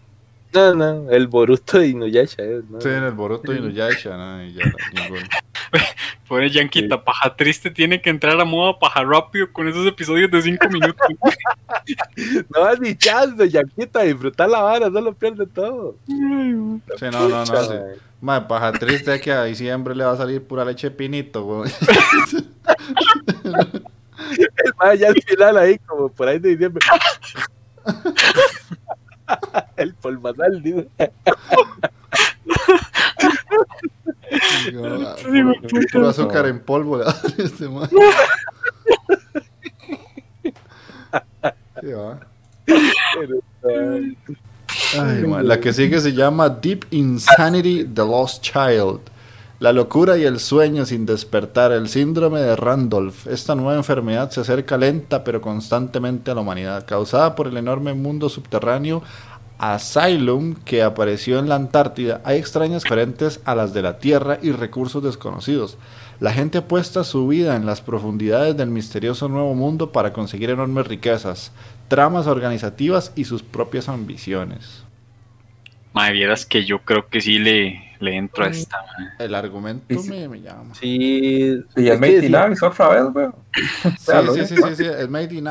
[0.53, 2.81] No, no, el Boruto de Inuyasha es, ¿no?
[2.81, 4.45] Sí, en el Boruto Inuyasha, ¿no?
[4.45, 4.65] Y ya,
[4.95, 5.29] ningún-
[6.29, 10.43] Pobre Yanquita, paja triste tiene que entrar a moda paja rápido con esos episodios de
[10.43, 11.07] 5 minutos.
[12.55, 15.97] No hay ni chance, Yanquita, disfrutar la vara, solo pierde todo.
[16.07, 16.15] Sí,
[17.13, 17.47] no, no, no.
[17.47, 17.75] sí.
[18.21, 21.71] Mae, paja triste es que a diciembre le va a salir pura leche pinito, güey.
[24.99, 26.85] Ya al final ahí, como por ahí de diciembre.
[29.77, 30.89] el polvazal, dice.
[35.33, 35.53] Digo,
[36.09, 37.01] azúcar en polvo
[37.39, 37.69] este
[44.99, 49.01] Ay, la que sigue se llama Deep Insanity The Lost Child.
[49.61, 53.27] La locura y el sueño sin despertar, el síndrome de Randolph.
[53.27, 57.93] Esta nueva enfermedad se acerca lenta pero constantemente a la humanidad, causada por el enorme
[57.93, 59.03] mundo subterráneo
[59.59, 62.21] Asylum que apareció en la Antártida.
[62.25, 65.79] Hay extrañas diferentes a las de la Tierra y recursos desconocidos.
[66.21, 70.87] La gente apuesta su vida en las profundidades del misterioso nuevo mundo para conseguir enormes
[70.87, 71.53] riquezas,
[71.89, 74.85] tramas organizativas y sus propias ambiciones.
[75.93, 78.79] Madre, vieras que yo creo que sí le, le entro a esta.
[79.19, 80.11] El argumento Sí, sí.
[80.11, 80.75] me, me llama.
[80.75, 81.65] sí.
[81.77, 83.29] Y es in Abyss otra vez, güey.
[83.97, 85.49] Sí, lo sí, sí, sí, sí, es Made in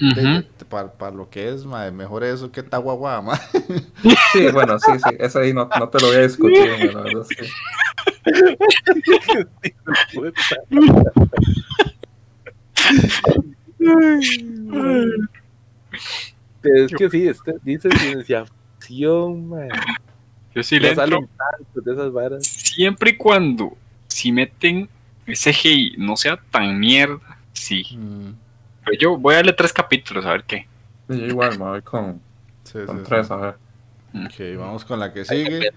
[0.00, 3.38] Abyss, pero para lo que es, mae, mejor eso que Tahuahua, mae.
[4.32, 5.16] Sí, bueno, sí, sí.
[5.18, 7.46] Ese ahí no, no te lo voy a discutir, güey, la verdad es que-
[10.14, 10.56] puta.
[16.62, 18.44] Es que sí, este, dice ciencia
[18.78, 19.68] ficción, man.
[20.54, 21.28] Yo sí le entro
[21.74, 22.46] de esas varas.
[22.46, 23.76] siempre y cuando
[24.08, 24.88] si meten
[25.26, 27.18] ese CGI no sea tan mierda,
[27.52, 27.84] sí.
[27.96, 28.30] Mm,
[28.84, 30.66] Pero yo voy a darle tres capítulos a ver qué.
[31.08, 32.20] Sí, yo igual me voy con,
[32.64, 33.32] sí, con sí, tres, sí.
[33.32, 33.58] a ver.
[34.14, 35.70] Ok, vamos con la que sigue,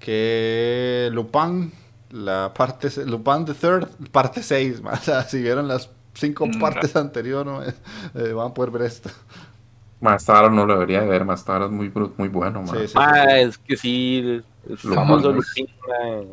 [0.00, 1.72] que Lupin,
[2.10, 6.58] la parte, se- Lupin the Third, parte 6, o sea, si vieron las cinco Mm,
[6.60, 7.74] partes anteriores.
[8.14, 9.10] Eh, van a poder ver esto.
[10.00, 12.68] Más tarde no lo debería de ver, más tarde es muy, bru- muy bueno, man.
[12.68, 13.30] Sí, sí, sí, Ah, sí.
[13.40, 14.42] es que sí,
[14.84, 15.32] Lo famoso.
[15.32, 16.26] Lupin, man.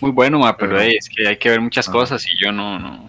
[0.00, 1.92] Muy bueno, ma, pero es que hay que ver muchas Ah.
[1.92, 3.08] cosas y yo no, no.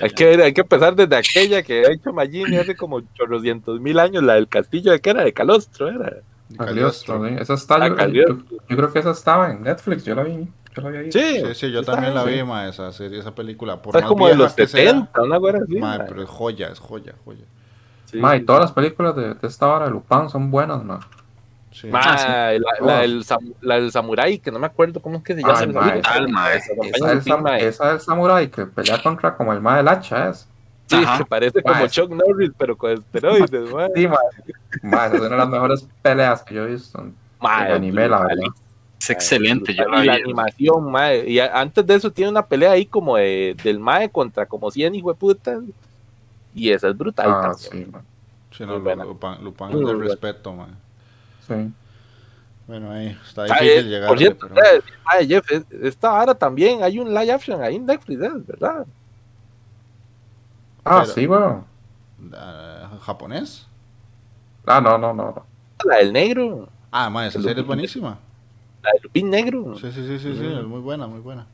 [0.00, 3.98] Hay que, hay que empezar desde aquella que ha hecho Magini hace como 800 mil
[3.98, 6.18] años, la del castillo de que era de Calostro, era.
[6.56, 7.34] Cagliostro, sí.
[7.38, 8.38] Esa está, Ah, yo, yo-
[8.68, 10.48] yo creo que esa estaba en Netflix, yo la vi.
[10.74, 11.18] Yo la había visto.
[11.18, 12.42] Sí, Sí, sí, yo también la vi, sí.
[12.44, 13.82] ma, esa serie, esa película.
[13.82, 15.76] Por Está más como de los que sea, 70, una güera así.
[15.76, 17.44] ma, pero es joya, es joya, joya.
[18.06, 18.16] Sí.
[18.18, 21.00] Ma, y todas las películas de, de esta hora de Lupin son buenas, man.
[21.80, 21.86] Sí.
[21.86, 22.58] Ma, Ah, sí.
[22.80, 23.24] la, la del
[23.60, 25.80] la del samurái, que no me acuerdo cómo es que se llama.
[25.92, 26.32] Ay, esa del,
[27.16, 27.58] Lupin, sam- ma.
[27.58, 30.48] esa del samurái que pelea contra como el ma del hacha, es.
[30.86, 31.18] Sí, Ajá.
[31.18, 33.86] que parece Ma, como esa- Chuck Norris, pero con esteroides, ma.
[33.94, 34.16] Sí, ma.
[34.82, 38.08] Ma, esa es una de las mejores peleas que yo he visto en el anime,
[38.08, 38.44] la verdad.
[39.00, 41.28] Es excelente, yo la y la animación, mae.
[41.30, 44.94] Y antes de eso tiene una pelea ahí como de, del mae contra como 100
[44.96, 45.60] hijo de puta.
[46.54, 47.26] Y esa es brutal.
[47.30, 47.84] Ah, también.
[47.86, 48.02] sí, ma.
[48.50, 48.82] Sí, no, es
[49.86, 50.66] de respeto, ma.
[51.48, 51.72] Sí.
[52.66, 54.08] Bueno, ahí está Ah, difícil eh, llegar.
[54.08, 54.60] por cierto, pero...
[54.66, 58.30] eh, ay, Jeff, es- esta ahora también hay un live action ahí en Netflix, ¿eh?
[58.46, 58.86] ¿verdad?
[60.84, 61.28] Ah, Pero- sí.
[62.34, 63.66] Ah, ¿Japonés?
[64.66, 65.24] Ah, no, no, no.
[65.32, 65.46] no.
[65.84, 66.68] La del negro.
[66.90, 68.18] Ah, ma, esa serie es buenísima.
[68.82, 69.74] La del Lupín negro.
[69.78, 71.46] Sí, sí, sí, sí, sí, es muy buena, muy buena.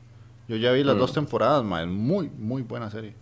[0.47, 0.99] Yo ya vi las Mm.
[0.99, 3.15] dos temporadas, ma, es muy, muy buena serie.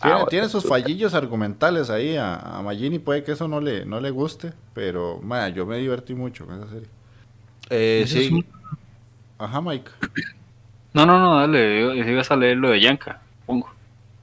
[0.00, 3.60] Ah, Tiene, bueno, tiene sus fallillos argumentales ahí a, a Magini, puede que eso no
[3.60, 6.88] le, no le guste, pero ma, yo me divertí mucho con esa serie.
[7.68, 8.30] Eh, es sí.
[8.32, 8.46] un-
[9.38, 9.90] Ajá, Mike.
[10.92, 13.68] No, no, no, dale, ibas a leer lo de Yanka, pongo.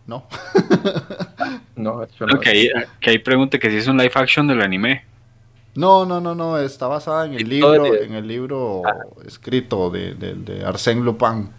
[0.05, 0.25] No.
[1.75, 2.33] No, de hecho no.
[2.33, 5.05] No, que ahí, que ahí pregunte que si es un live action del anime.
[5.75, 8.81] No, no, no, no, está basada en el libro, en el libro
[9.25, 11.49] escrito de, de, de Arsène Lupin.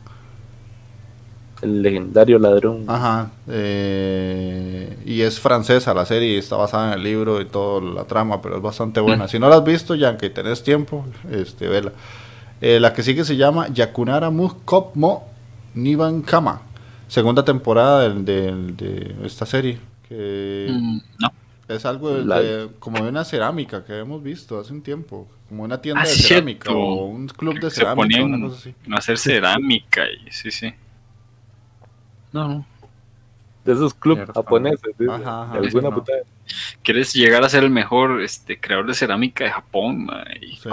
[1.62, 2.84] El legendario ladrón.
[2.86, 3.30] Ajá.
[3.48, 8.40] eh, y es francesa la serie, está basada en el libro y toda la trama,
[8.42, 9.26] pero es bastante buena.
[9.28, 11.92] Si no la has visto, ya que tenés tiempo, este, vela.
[12.60, 15.24] Eh, la que sigue se llama Yakunara Mukop Mo
[15.74, 16.62] Niban Kama.
[17.08, 19.78] Segunda temporada del- del- de, esta serie.
[20.08, 21.28] Que Mm, no.
[21.68, 25.26] es algo de- La- de- como de una cerámica que hemos visto hace un tiempo.
[25.48, 26.78] Como una tienda Ah, de cerámica cierto.
[26.78, 28.74] o un club de Se cerámica, ponían una cosa así.
[28.92, 30.72] a hacer cerámica y sí, sí.
[32.32, 32.66] No, no.
[33.64, 34.80] De esos clubes japoneses.
[34.98, 35.94] dice, Ajá, ajá, de alguna sí, no.
[35.94, 36.18] putada.
[36.82, 40.08] ¿Quieres llegar a ser el mejor este, creador de cerámica de Japón?
[40.40, 40.70] y Sí.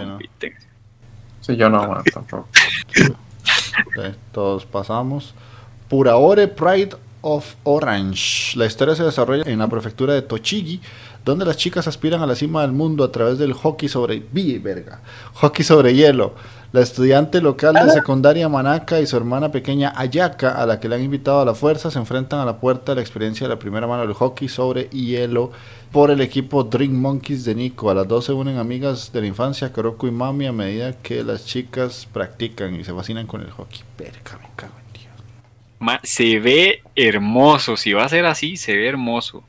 [1.42, 2.48] Sí, yo no, man, tampoco.
[4.32, 5.34] Todos pasamos.
[5.90, 8.58] Puraore Pride of Orange.
[8.58, 10.82] La historia se desarrolla en la prefectura de Tochigi,
[11.24, 15.02] donde las chicas aspiran a la cima del mundo a través del hockey sobre verga,
[15.34, 16.36] hockey sobre hielo.
[16.76, 20.96] La estudiante local de secundaria Manaka y su hermana pequeña Ayaka, a la que le
[20.96, 23.58] han invitado a la fuerza, se enfrentan a la puerta de la experiencia de la
[23.58, 25.54] primera mano del hockey sobre hielo
[25.94, 27.90] por el equipo Drink Monkeys de Nico.
[27.90, 31.24] A las dos se unen amigas de la infancia, Kuroko y Mami, a medida que
[31.24, 33.80] las chicas practican y se fascinan con el hockey.
[33.98, 35.14] Verga, me cago en Dios.
[35.80, 37.78] Ma, se ve hermoso.
[37.78, 39.46] Si va a ser así, se ve hermoso.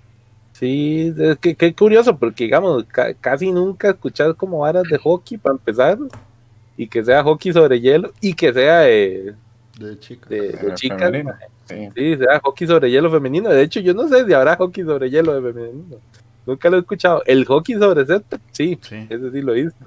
[0.52, 5.38] Sí, es que qué curioso, porque digamos, ca- casi nunca escuchar como varas de hockey
[5.38, 5.98] para empezar,
[6.76, 9.34] y que sea hockey sobre hielo, y que sea eh,
[9.78, 10.28] De chicas.
[10.28, 11.12] de, de chicas.
[11.68, 11.88] Sí.
[11.96, 13.48] Sí, sea hockey sobre hielo femenino.
[13.50, 15.96] De hecho, yo no sé si habrá hockey sobre hielo de femenino.
[16.46, 17.22] Nunca lo he escuchado.
[17.26, 19.06] El hockey sobre césped, sí, Sí.
[19.10, 19.84] ese sí lo he visto.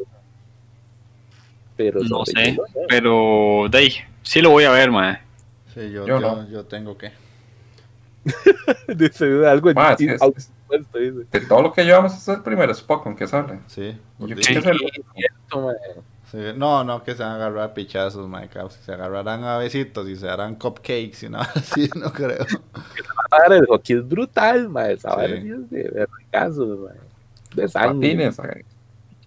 [1.78, 2.34] Pero No sé.
[2.34, 2.82] hielo, no.
[2.90, 5.22] Pero, de ahí, sí lo voy a ver, ma.
[5.74, 6.50] Sí, yo, yo, Yo no.
[6.50, 7.12] yo tengo que.
[8.96, 10.20] Dice algo Ma, es es-
[10.94, 11.26] dice.
[11.32, 13.60] De todo lo que llevamos es el primer Spock que sale.
[13.68, 13.98] Sí.
[14.20, 14.52] Yo dicho.
[14.54, 14.80] que es el-
[16.32, 18.72] Sí, No, no, que se van a agarrar pichazos, my cabrón.
[18.86, 22.46] Se agarrarán a besitos y se harán cupcakes y nada así, no creo.
[23.50, 24.94] El hockey es brutal, mae.
[24.94, 25.50] Esa Sí.
[25.70, 26.98] de vergazos, mae.
[27.56, 28.10] De sangre.
[28.10, 28.66] patines, eh,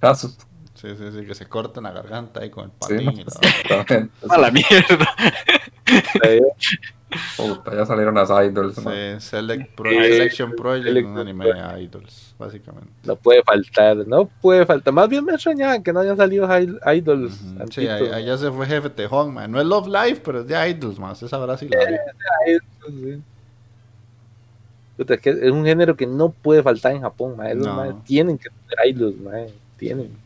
[0.00, 0.38] chazos.
[0.82, 4.34] Sí, sí, sí, que se corten la garganta ahí con el Sí, patín y la-.
[4.34, 5.08] A la mierda.
[6.24, 6.40] Eh,
[7.36, 8.82] Puta, ya salieron las idols.
[8.82, 8.90] ¿no?
[8.90, 9.96] Sí, Select Pro- Sí.
[9.96, 12.88] Selection Project, un Selection anime de idols, básicamente.
[13.04, 14.92] No puede faltar, no puede faltar.
[14.94, 16.48] Más bien me extrañaba que no hayan salido
[16.92, 17.40] idols.
[17.42, 17.66] Ujú.
[17.70, 19.52] Sí, allá se fue jefe Tejón, man.
[19.52, 21.12] No es Love Life, pero es de idols, man.
[21.12, 22.00] Usted sabrá si la ve.
[22.88, 23.22] Sí.
[24.96, 28.02] Puta, es que es un género que no puede faltar en Japón, No.
[28.06, 29.52] tienen que tener idols, mae.
[29.76, 30.21] Tienen.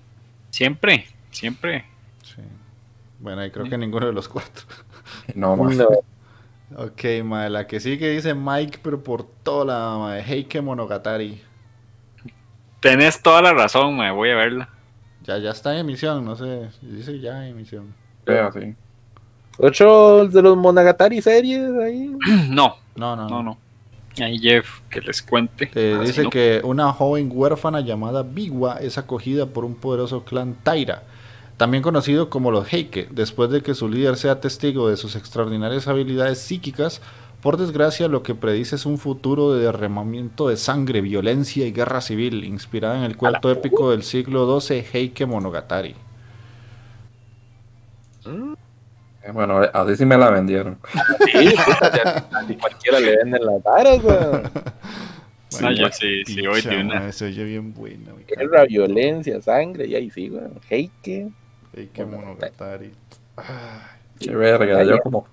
[0.57, 1.85] Siempre, siempre.
[2.23, 2.41] Sí.
[3.19, 4.65] Bueno, y creo que ninguno de los cuatro.
[5.35, 5.77] No, man.
[5.77, 5.87] No,
[6.83, 11.43] Ok, ma, la que sigue dice Mike, pero por toda la ma, Heike Monogatari.
[12.81, 14.13] Tenés toda la razón, ma.
[14.13, 14.71] Voy a verla.
[15.25, 16.71] Ya, ya está en emisión, no sé.
[16.81, 17.95] Dice ya en emisión.
[18.25, 18.75] Vea, sí.
[19.59, 22.17] Otro de los Monogatari series ahí.
[22.49, 23.59] No, No, no, no, no.
[24.21, 25.71] Ahí Jeff, que les cuente.
[25.75, 30.25] Eh, Ah, dice no, que una joven huérfana llamada Bigua es acogida por un poderoso
[30.25, 31.03] clan Taira,
[31.57, 35.89] también conocido como los Heike, después de que su líder sea testigo de sus extraordinarias
[35.89, 37.01] habilidades psíquicas.
[37.43, 42.01] Por desgracia, lo que predice es un futuro de derramamiento de sangre, violencia y guerra
[42.01, 45.95] civil, inspirada en el cuento épico del siglo XII Heike Monogatari.
[49.33, 50.79] Bueno, así sí me la vendieron.
[51.33, 52.25] Sí, a
[52.61, 54.51] cualquiera le venden las varas, weón.
[55.63, 57.13] Ah, ya sí, sí, hoy de una.
[57.13, 58.19] Se oye bien cago.
[58.27, 60.61] Guerra, violencia, sangre, y ahí sí, weón.
[60.69, 61.29] Heike.
[61.75, 62.93] Heike Monogatari.
[63.37, 63.47] Ay,
[64.19, 65.27] Qué verga, yo como,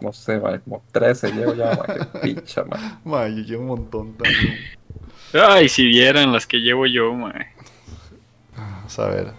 [0.00, 3.00] no sé, man, como 13 llevo ya, man, qué picha, man.
[3.04, 4.56] ma, yo llevo un montón también.
[5.32, 7.32] Ay, si vieran las que llevo yo, ma.
[8.56, 9.32] Vamos a ver.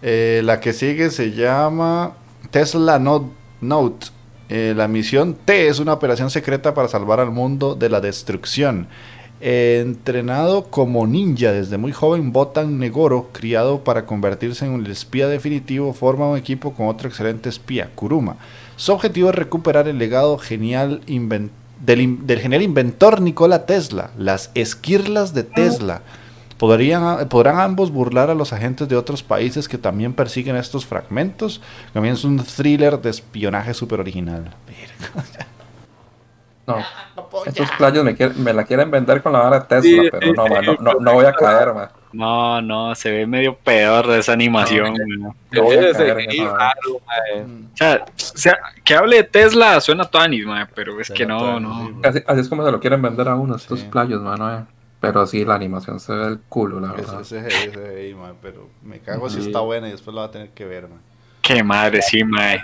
[0.00, 2.16] Eh, la que sigue se llama
[2.52, 4.08] Tesla Note.
[4.50, 8.88] Eh, la misión T es una operación secreta para salvar al mundo de la destrucción.
[9.40, 15.94] Entrenado como ninja desde muy joven, Botan Negoro, criado para convertirse en un espía definitivo,
[15.94, 18.36] forma un equipo con otro excelente espía, Kuruma.
[18.76, 25.44] Su objetivo es recuperar el legado genial del genial inventor Nikola Tesla, las esquirlas de
[25.44, 26.02] Tesla.
[26.62, 31.60] Podrían, ¿Podrán ambos burlar a los agentes de otros países que también persiguen estos fragmentos?
[31.92, 34.54] También es un thriller de espionaje súper original.
[36.64, 36.76] No.
[37.46, 40.44] Estos playos me, quieren- me la quieren vender con la vara Tesla, Sí, pero no,
[40.46, 41.88] sí, man, no, no, no voy a caer, man.
[42.12, 44.94] No, no, se ve medio peor de esa animación.
[45.50, 50.46] No voy a caer raro, O sea, o sea, que hable de Tesla suena tuanis,
[50.46, 51.88] mae, pero es que no, no.
[51.88, 53.88] sí, Así, así es como se lo quieren vender a uno, estos Sí.
[53.90, 54.58] playos, mano.
[54.58, 54.62] eh.
[55.02, 57.20] Pero sí, la animación se ve el culo, la verdad.
[57.20, 59.46] ese es man, pero me cago si Sí.
[59.48, 61.00] está buena y después lo va a tener que ver, man.
[61.42, 62.60] Qué madre, sí, mae.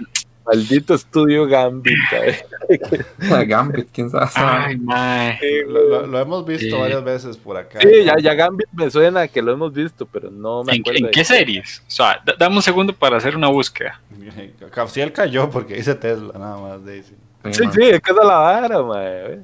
[0.47, 1.93] Maldito estudio Gambit.
[3.19, 4.31] La Gambit, quién sabe.
[4.37, 5.39] Ay, mae.
[5.67, 6.81] Lo, lo- lo hemos visto Sí.
[6.81, 7.81] varias veces por acá.
[7.83, 10.99] Sí, ya, ya Gambit me suena que lo hemos visto, pero no me ¿En, acuerdo.
[11.01, 11.83] en de qué series?
[11.87, 14.01] O sea, d- dame un segundo para hacer una búsqueda.
[14.71, 16.85] Capsiel cayó porque dice Tesla, nada más.
[16.85, 17.15] Daisy.
[17.51, 17.73] Sí, man.
[17.73, 19.41] sí, es que esa es la vara, mae.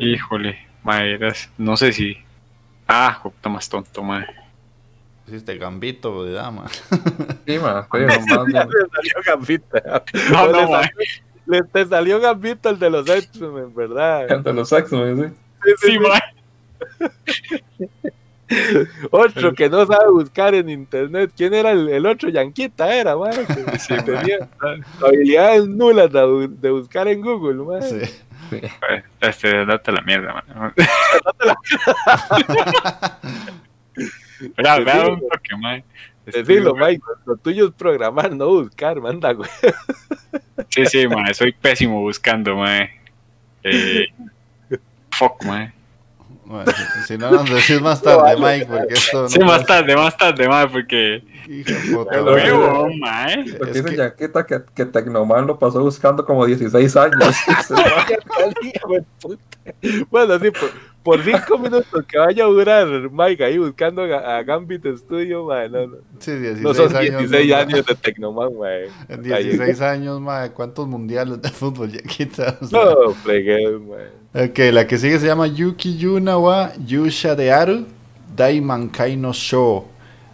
[0.00, 2.16] Híjole, eras- no sé si.
[2.88, 4.26] Ah, puta más tonto, mae.
[5.26, 6.66] Hiciste gambito de dama.
[7.46, 7.86] Sí, man.
[7.92, 8.68] Sí, Ya man.
[8.68, 9.66] le salió Gambito.
[10.32, 10.82] No, le, no, mae.
[10.84, 10.90] salió,
[11.46, 14.30] le- te salió Gambito el de los X-Men, ¿verdad?
[14.30, 15.34] Entre los X-Men,
[15.64, 15.72] sí.
[15.90, 16.20] Sí, mae.
[19.10, 21.32] Otro que no sabe buscar en internet.
[21.34, 22.28] ¿Quién era el, el otro?
[22.28, 23.30] Yanquita era, mae.
[23.46, 24.48] Que, Sí, que tenía
[25.02, 27.82] habilidades nulas de, bu- de buscar en Google, mae.
[27.82, 28.14] Sí.
[28.52, 28.60] Sí.
[29.20, 30.74] Este, date la mierda, man.
[34.56, 35.84] Vea, vea un toque, mae.
[36.26, 39.48] Este, Decirlo, Mike, lo tuyo es programar, no buscar, manda, güey.
[40.68, 42.90] Sí, sí, mae, soy pésimo buscando, mae.
[43.62, 44.06] Eh,
[45.10, 45.72] fuck, mae.
[46.52, 49.28] Bueno, si, si no nos decís más tarde, Mike, porque esto no.
[49.30, 51.22] Sí, más tarde, más tarde, mae, porque.
[51.48, 53.44] Hijo de puta, Lo mae.
[53.58, 57.34] Porque Es que- Yaquita que, que Tecnoman lo pasó buscando como 16 años.
[60.10, 60.70] Bueno, sí, por,
[61.02, 65.68] por cinco minutos que vaya a durar Mike ahí buscando a, a Gambit Studio, mae,
[65.68, 67.30] no, no, Sí, 16 no son años.
[67.30, 67.56] 16 ¿no?
[67.56, 68.88] años de Tecnoman, mae.
[69.08, 72.70] En 16 años, mae, ¿cuántos mundiales de fútbol ya quitas?
[72.72, 74.46] No, fregué, mae.
[74.46, 77.86] Ok, la que sigue se llama Yuki Yuna wa Yusha de Aru
[78.34, 79.91] Daimankai no Show.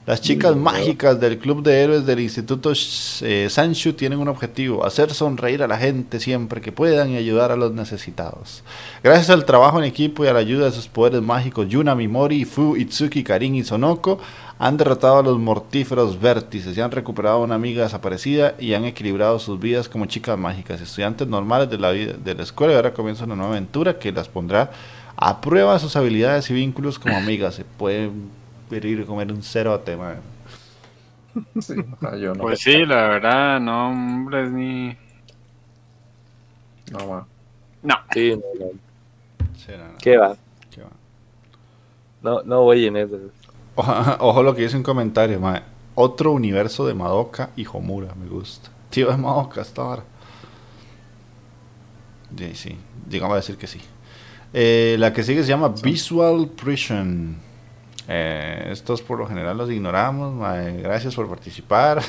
[0.08, 2.72] Las chicas mágicas del Club de Héroes del Instituto
[3.20, 7.52] eh, Sanshu tienen un objetivo, hacer sonreír a la gente siempre que puedan y ayudar
[7.52, 8.62] a los necesitados.
[9.02, 12.46] Gracias al trabajo en equipo y a la ayuda de sus poderes mágicos, Yuna Mimori,
[12.46, 14.18] Fu, Itsuki, Karin y Sonoko
[14.58, 18.86] han derrotado a los mortíferos vértices y han recuperado a una amiga desaparecida y han
[18.86, 22.76] equilibrado sus vidas como chicas mágicas, estudiantes normales de la, vida, de la escuela y
[22.76, 24.70] ahora comienza una nueva aventura que las pondrá
[25.16, 27.56] a prueba sus habilidades y vínculos como amigas.
[27.56, 28.37] Se pueden
[28.70, 30.20] ir a comer un cerote, man.
[31.60, 32.42] Sí, o sea, yo no.
[32.42, 34.96] Pues sí, la verdad, no, hombre, ni.
[36.90, 37.24] No, man.
[37.82, 38.70] No, Sí, no, no.
[39.56, 40.36] Sí, no, no, ¿Qué va?
[40.70, 40.90] qué va.
[42.22, 43.18] No, no voy en eso.
[43.74, 45.40] Ojo, ojo lo que dice un comentario.
[45.94, 48.70] Otro universo de Madoka y Homura, me gusta.
[48.90, 50.04] Tío, es Madoka hasta ahora.
[52.36, 52.76] Sí, sí,
[53.08, 53.80] digamos a decir que sí.
[54.52, 57.36] Eh, la que sigue se llama Visual Prison.
[58.10, 60.80] Eh, estos por lo general los ignoramos, mae.
[60.80, 62.00] Gracias por participar.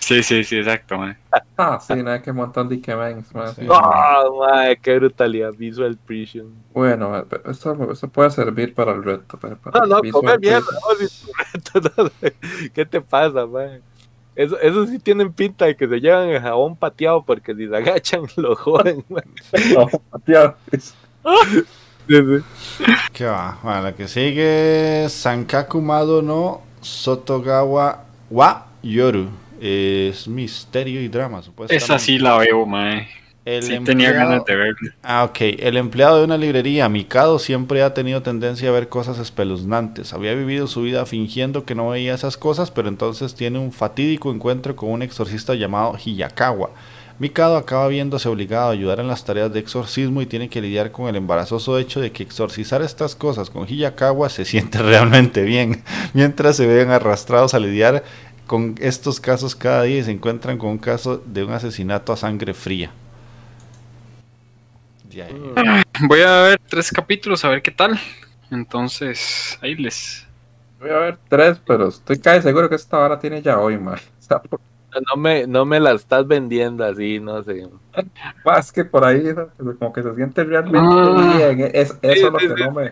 [0.00, 1.16] sí, sí, sí, exacto, mae.
[1.56, 3.54] Ah, sí, nada que un montón de Ikemens, man.
[3.54, 3.62] Sí.
[3.62, 3.68] Sí.
[3.70, 4.76] ¡Ah, mae!
[4.78, 5.52] ¡Qué brutalidad!
[5.56, 6.52] Visual Prison.
[6.74, 9.38] Bueno, eh, pero esto, esto puede servir para el reto.
[9.40, 10.66] Pero para No, no, el Visual come mierda.
[10.72, 12.36] No, reto.
[12.74, 13.80] ¿Qué te pasa, mae?
[14.34, 17.76] Eso, eso sí tienen pinta de que se llevan el jabón pateado porque si se
[17.76, 19.22] agachan lo joden, mae.
[19.72, 19.86] No.
[23.12, 23.58] ¿Qué va?
[23.62, 29.28] Bueno, la que sigue Sankaku Mado no Sotogawa wa Yoru.
[29.60, 31.84] Es misterio y drama, supuestamente.
[31.84, 33.08] Esa sí la veo, mae.
[33.44, 34.94] El Sí tenía empleado- ganas de verla.
[35.02, 35.36] Ah, ok.
[35.58, 40.12] El empleado de una librería, Mikado, siempre ha tenido tendencia a ver cosas espeluznantes.
[40.12, 44.32] Había vivido su vida fingiendo que no veía esas cosas, pero entonces tiene un fatídico
[44.32, 46.70] encuentro con un exorcista llamado Hiyakawa.
[47.22, 50.90] Mikado acaba viéndose obligado a ayudar en las tareas de exorcismo y tiene que lidiar
[50.90, 55.84] con el embarazoso hecho de que exorcizar estas cosas con Hiyakawa se siente realmente bien,
[56.14, 58.02] mientras se ven arrastrados a lidiar
[58.48, 62.16] con estos casos cada día y se encuentran con un caso de un asesinato a
[62.16, 62.90] sangre fría.
[65.08, 65.28] Ya.
[66.08, 68.00] Voy a ver tres capítulos a ver qué tal.
[68.50, 70.26] Entonces, ahí les.
[70.80, 74.00] Voy a ver tres, pero estoy casi seguro que esta hora tiene ya hoy, man.
[74.18, 77.66] O sea, por- No me, no me la estás vendiendo así, no sé.
[78.44, 79.22] más que por ahí,
[79.78, 81.34] como que se siente realmente Ah.
[81.54, 81.70] bien.
[81.74, 82.90] Es, eso es lo que sí, no me.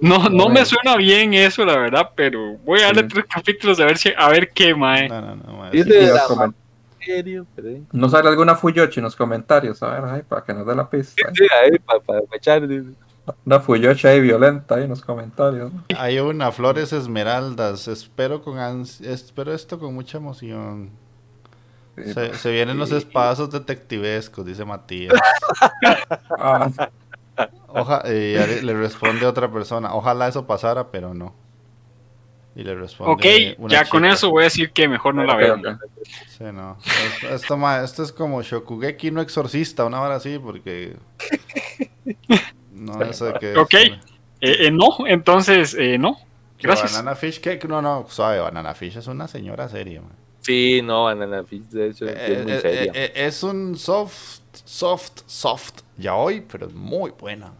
[0.00, 3.08] No, no me suena bien eso, la verdad, pero voy a darle Sí.
[3.08, 5.08] tres capítulos a ver si, a ver qué, mae.
[5.08, 5.70] No, no, no, mae.
[5.72, 6.54] Dice Y los, la comen-
[7.04, 7.82] serio, pero sí.
[7.92, 9.82] ¿No sale alguna Fuyoshi en los comentarios?
[9.82, 11.30] A ver, ay, para que nos dé la pista.
[11.34, 12.62] Sí, ahí, para echar.
[13.44, 15.70] Una Fuyoshi ahí violenta ahí en los comentarios.
[15.96, 17.86] Hay una, Flores Esmeraldas.
[17.88, 20.90] Espero con ans- espero esto con mucha emoción.
[22.06, 22.96] Sí, Se, se vienen los sí.
[22.96, 25.14] espadazos detectivescos, dice Matías.
[26.38, 26.70] Ah,
[27.68, 28.34] Oja- y
[28.64, 29.94] le, responde otra persona.
[29.94, 31.34] Ojalá eso pasara, pero no.
[32.56, 33.12] Y le responde.
[33.54, 35.56] Ok, una ya con eso voy a decir que mejor no la veo.
[36.26, 36.76] Sí, no.
[37.14, 40.96] Esto, esto, ma- esto es como Shokugeki no exorcista, una hora así, porque.
[42.72, 43.56] No, de que.
[43.56, 43.74] Ok.
[43.74, 43.98] Eh,
[44.40, 46.16] eh, no, entonces, eh, no.
[46.60, 46.92] Gracias.
[46.92, 48.40] Banana Fish Cake, no, no, suave.
[48.40, 50.10] Banana Fish es una señora seria, man.
[50.40, 52.92] Sí, no, Banana Fish, de hecho, es muy Eh, eh, seria.
[52.94, 57.52] eh, es un soft, soft, soft ya hoy, pero es muy buena.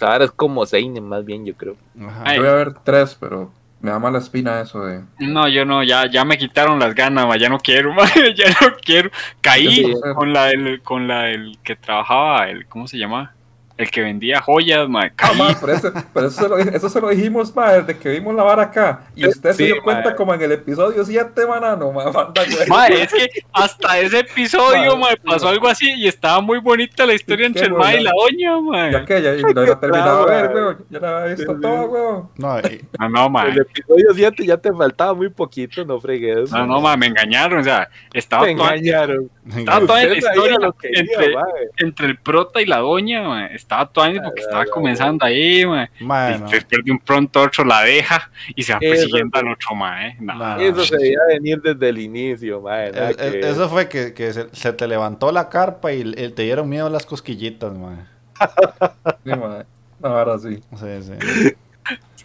[0.00, 1.76] Vara es como Seinen, más bien, yo creo.
[2.06, 2.34] Ajá.
[2.34, 3.50] Yo voy a ver tres, pero
[3.80, 5.02] me da mala espina eso de.
[5.20, 8.04] No, yo no, ya, ya me quitaron las ganas, ma, ya no quiero, ma,
[8.36, 9.10] ya no quiero.
[9.40, 13.34] Caí con la del, con la del que trabajaba, el, ¿cómo se llama?
[13.78, 17.00] El que vendía joyas, ma, Ah, ma, pero eso, pero eso, se lo, eso se
[17.00, 19.02] lo dijimos, ma, desde que vimos la vara acá.
[19.14, 19.82] Y usted Sí, se dio ma.
[19.84, 22.68] cuenta como en el episodio 7, manano, ma, manda, güey.
[22.68, 27.06] Ma, es que hasta ese episodio, Ma, ma, pasó algo así y estaba muy bonita
[27.06, 28.90] la historia entre el ma y la doña, ma.
[28.90, 30.84] Ya que ya, y lo había terminado de ver, weón.
[30.90, 32.28] Ya la había visto Sí, todo, weón.
[32.36, 33.46] No, y- No, no, ma.
[33.46, 36.50] El episodio 7 ya te faltaba muy poquito, no fregues.
[36.50, 39.30] No, no, ma, me engañaron, o sea, estaba toda- engañaron.
[39.56, 41.44] estaba toda en la historia entre, mae.
[41.76, 45.88] entre el prota y la doña, ma, estaba toda porque estaba comenzando ahí, ma.
[46.00, 49.48] Bueno, Y después de un pronto otro la deja y se va Eso, persiguiendo al
[49.52, 50.16] otro, ma, eh.
[50.20, 50.34] No.
[50.34, 50.56] No.
[50.58, 52.88] Eso se debía venir desde el inicio, mae.
[52.88, 56.00] es- es- que- Eh, eso fue que, que se, se te levantó la carpa y
[56.16, 58.08] eh, te dieron miedo las cosquillitas, man.
[59.24, 59.64] Sí, ma.
[60.00, 60.60] No, ahora sí.
[60.76, 61.12] Sí, sí.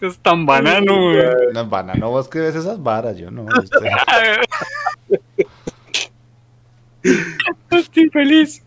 [0.00, 1.24] Es tan banano, güey.
[1.54, 3.46] No, banano, vos que ves esas varas, yo no.
[7.70, 8.62] Estoy feliz.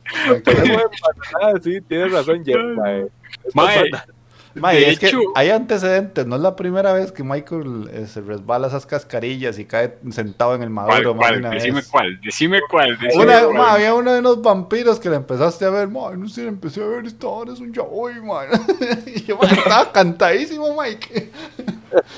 [1.63, 3.07] Sí, tienes razón, Jeff, mae.
[3.53, 3.91] Mae,
[4.59, 8.67] Mae, es que hay antecedentes, no es la primera vez que Michael eh, se resbala
[8.67, 11.15] esas cascarillas y cae sentado en el ¿Cuál, maduro.
[11.15, 11.41] cuál?
[11.51, 12.97] Decime cuál, decime cuál.
[12.97, 13.53] decime Una, cuál.
[13.53, 16.49] ma, había uno de unos vampiros que le empezaste a ver, ma, no sé, le
[16.49, 18.47] empecé a ver, esta hora es un yaoi, man.
[19.05, 21.31] y yo, ma, estaba cantadísimo, Mike.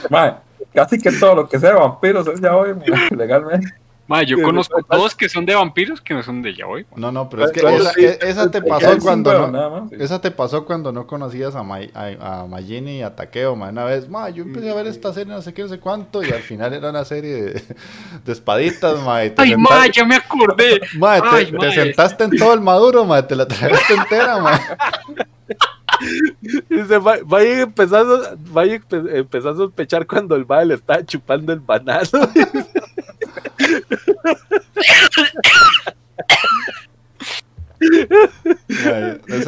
[0.09, 0.41] Ma,
[0.73, 2.83] casi que todo lo que sea de vampiros es ya hoy, ma,
[3.17, 3.67] legalmente.
[4.09, 6.85] Ma, yo conozco dos que son de vampiros que no son de yaoi.
[6.95, 8.05] No, no, pero es que Claro, esa, sí.
[8.05, 9.91] e- esa te pasó cuando no, nada más.
[9.91, 13.69] esa te pasó cuando no conocías a, Mai- a, a Magini y a Takeo, ma.
[13.69, 16.23] Una vez, ma, yo empecé a ver esta serie no sé qué, no sé cuánto,
[16.23, 17.63] y al final era una serie de,
[18.25, 19.23] de espaditas, ma.
[19.23, 20.81] y te Ay, ma, ya me acordé.
[20.97, 24.39] Ma, te, Ay, te ma, sentaste en todo el maduro, ma, te la tragaste entera,
[24.39, 24.59] ma.
[26.69, 31.05] Dice, va- vaya a- vaya a empe- empezar a sospechar cuando el mae le estaba
[31.05, 32.09] chupando el banano.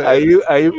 [0.06, 0.72] Ahí, ahí,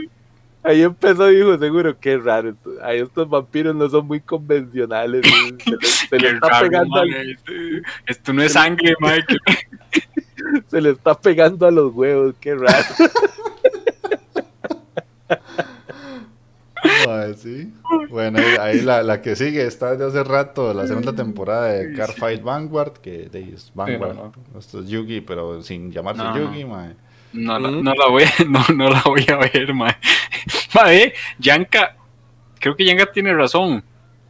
[0.62, 2.50] ahí empezó, dijo, seguro, qué raro.
[2.50, 5.22] esto- Ahí estos vampiros no son muy convencionales.
[5.62, 7.38] Se le, se le Qué está raro, pegando al-
[8.06, 8.94] esto, no es sangre,
[9.28, 10.02] que-
[10.70, 12.84] se le está pegando a los huevos, qué raro.
[17.36, 17.72] sí.
[18.10, 21.92] Bueno, ahí, ahí la, la que sigue está de hace rato, la segunda temporada de
[21.94, 24.14] Car Fight Vanguard, que de, es Vanguard.
[24.16, 26.36] no, Esto es Yugi, pero sin llamarse No.
[26.36, 26.64] Yugi.
[27.34, 27.82] No, la- Mm.
[27.82, 29.96] no la voy a, no, no la voy a ver, ma.
[30.74, 31.96] Ma, eh, Yanka,
[32.58, 33.82] creo que Yanka tiene razón.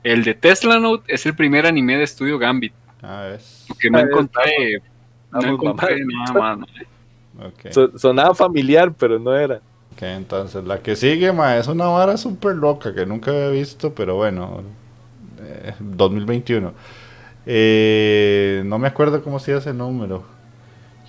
[0.04, 2.72] El de Tesla Note es el primer anime de estudio Gambit.
[3.02, 3.64] Ah, ves.
[3.68, 4.82] Porque no Ah, encontré,
[5.32, 6.58] no estamos encontré nada más.
[6.58, 7.46] ma.
[7.46, 7.70] Ok.
[7.72, 9.60] So- sonaba familiar, pero no era.
[10.02, 13.94] Ok, entonces la que sigue, ma, es una vara súper loca que nunca había visto,
[13.94, 14.62] pero bueno,
[15.40, 16.72] eh, 2021.
[17.46, 20.24] Eh, no me acuerdo cómo se llama ese número.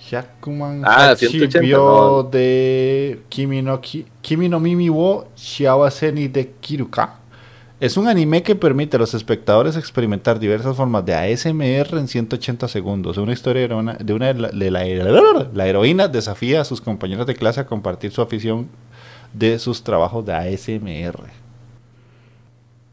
[0.08, 2.22] Hyakuman Ah, Hachi 180, Byo no.
[2.30, 7.16] de Kimi no, Ki- Kimi no Mimi wo Shiawase de Kiruka.
[7.80, 12.68] Es un anime que permite a los espectadores experimentar diversas formas de ASMR en 180
[12.68, 13.16] segundos.
[13.18, 16.80] Una historia de una, de, una de la, de la- la heroína desafía a sus
[16.80, 18.68] compañeros de clase a compartir su afición
[19.34, 21.28] de sus trabajos de ASMR.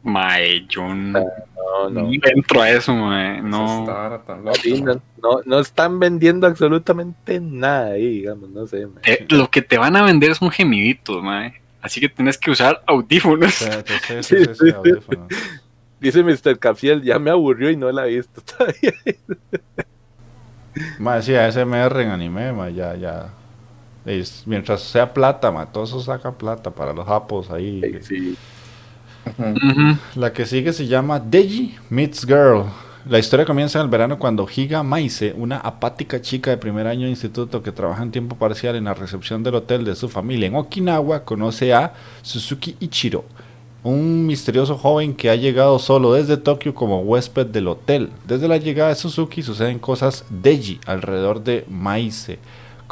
[0.02, 2.10] Mae, yo no, No, no.
[2.24, 3.40] entro a eso, mae.
[3.40, 3.86] No.
[4.60, 8.88] Sí, no, no, no están vendiendo absolutamente nada ahí, digamos, no sé.
[9.04, 11.54] Eh, lo que te van a vender son gemiditos, mae.
[11.80, 13.54] Así que tienes que usar audífonos.
[13.54, 15.28] Sí, sí, sí, sí, sí, sí, audífonos.
[16.00, 16.58] Dice Mr.
[16.58, 18.92] Cafiel, ya me aburrió y no la he visto todavía.
[20.98, 23.28] Ma, sí, ASMR en anime, ma, ya, ya.
[24.04, 27.80] Es- mientras sea plata, ma, todo eso saca plata para los japos ahí.
[28.02, 28.36] Sí.
[30.16, 32.64] La que sigue se llama Deji Meets Girl.
[33.08, 37.04] La historia comienza en el verano cuando Higa Maise, una apática chica de primer año
[37.04, 40.46] de instituto que trabaja en tiempo parcial en la recepción del hotel de su familia
[40.46, 43.24] en Okinawa, conoce a Suzuki Ichiro,
[43.82, 48.10] un misterioso joven que ha llegado solo desde Tokio como huésped del hotel.
[48.26, 52.38] Desde la llegada de Suzuki suceden cosas deji alrededor de Maise,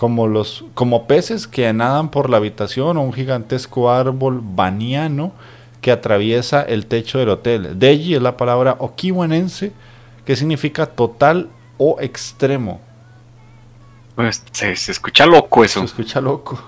[0.00, 5.30] como, los, como peces que nadan por la habitación o un gigantesco árbol baniano
[5.82, 7.78] que atraviesa el techo del hotel.
[7.78, 9.72] Deji es la palabra okiwanense
[10.24, 12.80] que significa total o extremo.
[14.14, 15.84] Pues, se, se escucha loco Se eso.
[15.84, 16.58] escucha loco.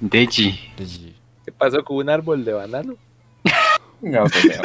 [0.00, 0.58] Deji.
[0.78, 1.14] Deji.
[1.44, 2.94] ¿Qué pasó con un árbol de banano?
[4.00, 4.62] No, pues, ya.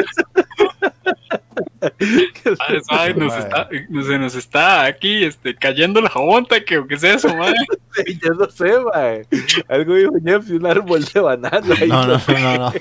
[1.82, 3.40] Ay, ay, nos Madre.
[3.40, 7.56] está, se nos está aquí este, cayendo la jabonta, que o qué es eso, madre.
[8.24, 9.26] Yo no sé, mae.
[9.68, 11.74] Algo dijo Jeff un árbol de banano.
[11.80, 11.88] ahí.
[11.88, 12.74] No, no, no, no.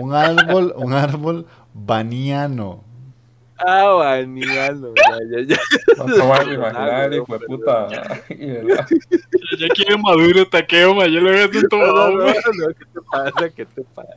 [0.00, 2.84] Un árbol, un árbol baniano.
[3.58, 4.92] Ah, baniano.
[4.96, 5.60] Ya, ya, ya.
[5.96, 7.88] No puta.
[9.58, 11.06] Ya quiero maduro taqueo, ma.
[11.06, 12.26] Yo le voy a hacer un No,
[12.74, 13.50] ¿Qué te pasa?
[13.50, 14.08] ¿Qué te pasa?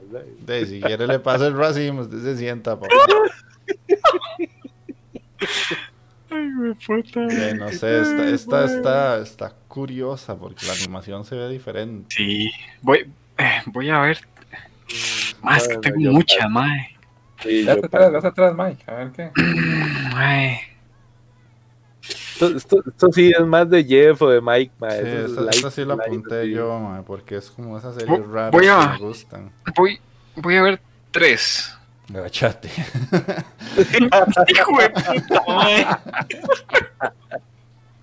[0.45, 2.87] De, si quiere le pasa el racimo, usted se sienta, papá.
[6.29, 7.25] Ay, me puta.
[7.29, 12.13] Eh, no sé, está, está, está, está curiosa porque la animación se ve diferente.
[12.15, 14.19] Sí, voy, eh, voy a ver.
[15.41, 16.95] Más que tengo yo- muchas, mae.
[17.41, 18.83] Sí, Ya yo atrás, te atrás, Mike.
[18.91, 19.31] A ver qué.
[20.13, 20.59] Mae.
[22.01, 24.91] Esto, esto, esto sí es más de Jeff o de Mike, mae.
[25.01, 28.51] Sí, esta, light- esta sí la apunté yo, mae, porque es como esas series raras
[28.51, 29.51] voy a- que me gustan.
[29.75, 29.99] Voy,
[30.35, 30.81] voy a ver
[31.11, 31.73] tres.
[32.13, 32.69] Agachate.
[34.47, 35.85] Hijo de puta, mae.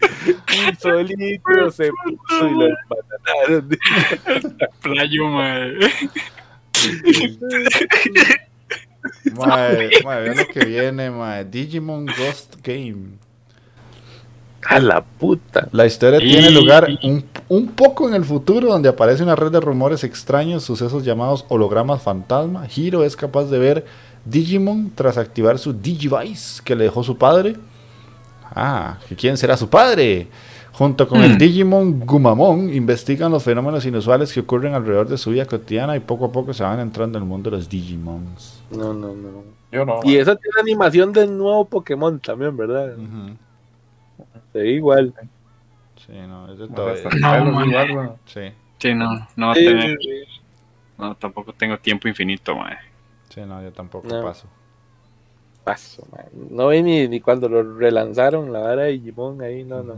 [0.68, 3.78] Un solito se puso y lo empanaron.
[4.82, 5.78] Playo, mae.
[9.32, 11.44] Mae, mae, vean lo que viene, mae.
[11.44, 13.18] Digimon Ghost Game.
[14.68, 15.68] A la puta.
[15.72, 19.50] La historia Y- tiene lugar un, un poco en el futuro, donde aparece una red
[19.52, 22.66] de rumores extraños, sucesos llamados hologramas fantasma.
[22.74, 23.84] Hiro es capaz de ver
[24.24, 27.56] Digimon tras activar su Digivice que le dejó su padre.
[28.54, 30.28] Ah, ¿que ¿quién será su padre?
[30.72, 31.38] Junto con el Hmm.
[31.38, 36.24] Digimon Gumamon, investigan los fenómenos inusuales que ocurren alrededor de su vida cotidiana y poco
[36.24, 38.60] a poco se van entrando en el mundo de los Digimons.
[38.70, 39.44] No, no, no.
[39.70, 40.00] Yo no.
[40.04, 42.94] Y esa tiene animación del nuevo Pokémon también, ¿verdad?
[44.54, 45.12] Se ve igual.
[46.06, 48.16] Sí, no, es de No, eh, igual.
[48.24, 48.40] Sí,
[48.78, 50.40] Sí, no, no, va a tener- sí, sí.
[50.98, 52.76] no, tampoco tengo tiempo infinito, mae.
[53.30, 54.22] sí, no, yo tampoco No.
[54.22, 54.46] paso.
[55.64, 56.26] Paso, man.
[56.50, 59.94] No vi ni, ni cuando lo relanzaron la vara de Digimon ahí, no, no.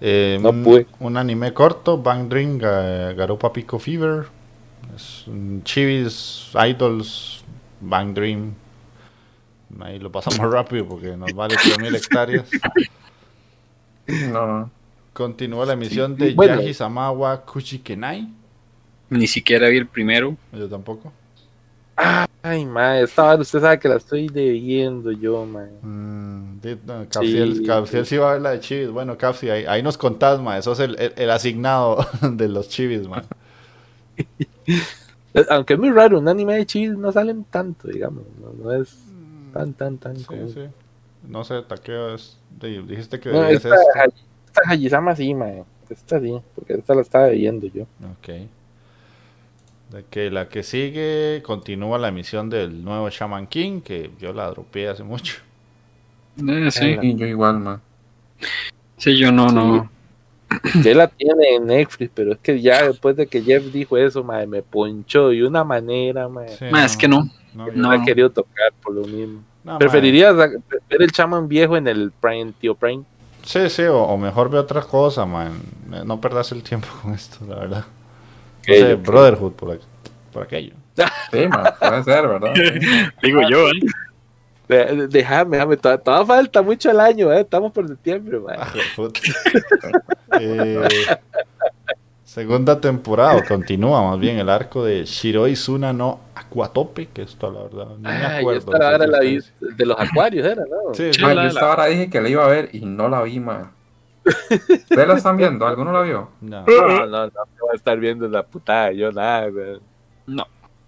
[0.00, 0.86] Eh, No un, pude.
[1.00, 4.26] un anime corto, Bang Dream, Ga- Garupa Pico Fever.
[4.94, 7.44] Es un Chivis, Idols,
[7.80, 8.54] Bang Dream.
[9.80, 12.50] Ahí lo pasamos rápido porque nos vale 3000 hectáreas.
[14.32, 14.70] No, no.
[15.12, 16.56] Continúa la emisión de Bueno.
[16.56, 18.28] Yaji Samawa Kuchikenai.
[19.10, 20.36] Ni siquiera vi el primero.
[20.52, 21.12] Yo tampoco.
[22.42, 25.68] Ay, ma, esta vara usted sabe que la estoy debiendo yo, man.
[25.82, 27.64] Mm, no, Capsiel, Sí.
[27.64, 28.90] Capsiel sí va a ver la de Chivis.
[28.90, 30.56] Bueno, Capsi, ahí, ahí nos contás, ma.
[30.58, 33.22] Eso es el, el- el asignado de los Chivis, ma.
[34.16, 38.24] Eh, Aunque es muy raro, un anime de chivis no salen tanto, digamos.
[38.40, 38.96] No, no es
[39.52, 40.16] tan, tan, tan.
[40.16, 40.50] Sí, común.
[40.52, 40.60] sí.
[41.28, 41.62] No sé,
[42.60, 44.14] di- dijiste que No, esta, esto.
[44.46, 45.46] Esta Hayisama sí, ma.
[45.88, 47.82] Esta sí, porque esta la estaba viendo yo.
[47.82, 48.28] Ok.
[49.90, 54.48] De que la que sigue continúa la emisión del nuevo Shaman King, que yo la
[54.50, 55.42] dropeé hace mucho.
[56.48, 57.80] Eh, sí, Y yo igual, man.
[58.96, 59.90] sí, yo no, no.
[60.82, 64.22] Ya la tiene en Netflix, pero es que ya después de que Jeff dijo eso,
[64.22, 66.46] ma, me ponchó de una manera, ma.
[66.48, 67.24] Sí, Ma, es que no.
[67.54, 67.90] No, yo- no, no.
[67.90, 69.42] la he querido tocar por lo mismo.
[69.64, 70.48] No, Preferiría sa-
[70.90, 73.04] ver el chaman viejo en el Prime, tío Prime.
[73.44, 75.60] Sí, sí, o, o mejor ve otra cosa, man.
[76.04, 77.84] No perdas el tiempo con esto, la verdad.
[78.68, 78.94] No sé.
[78.96, 79.80] Brotherhood por, aqu-
[80.32, 80.74] por aquello.
[81.32, 81.64] Sí, man.
[81.78, 82.54] Puede ser, ¿verdad?
[83.22, 83.72] Digo yo, ¿eh?
[84.68, 87.40] De- Déjame, déjame, toda, toda falta mucho el año, eh.
[87.40, 88.52] Estamos por septiembre, ma.
[88.58, 89.20] Ah, puta.
[90.40, 90.88] Eh,
[92.32, 97.52] segunda temporada, o continúa más bien el arco de Shiroi Suna no Aquatope, que esto
[97.52, 98.58] la verdad no me Ay, acuerdo.
[98.60, 100.94] esta la esa hora la vi de los acuarios, era, ¿no?
[100.94, 103.38] Sí, la- yo esta hora dije que la iba a ver y no la vi,
[103.38, 103.70] man.
[104.24, 105.66] ¿Ustedes la están viendo?
[105.66, 106.30] ¿Alguno la vio?
[106.40, 109.80] No, No, no, no, no voy a estar viendo la putada, yo nada, güey.
[110.26, 110.46] No.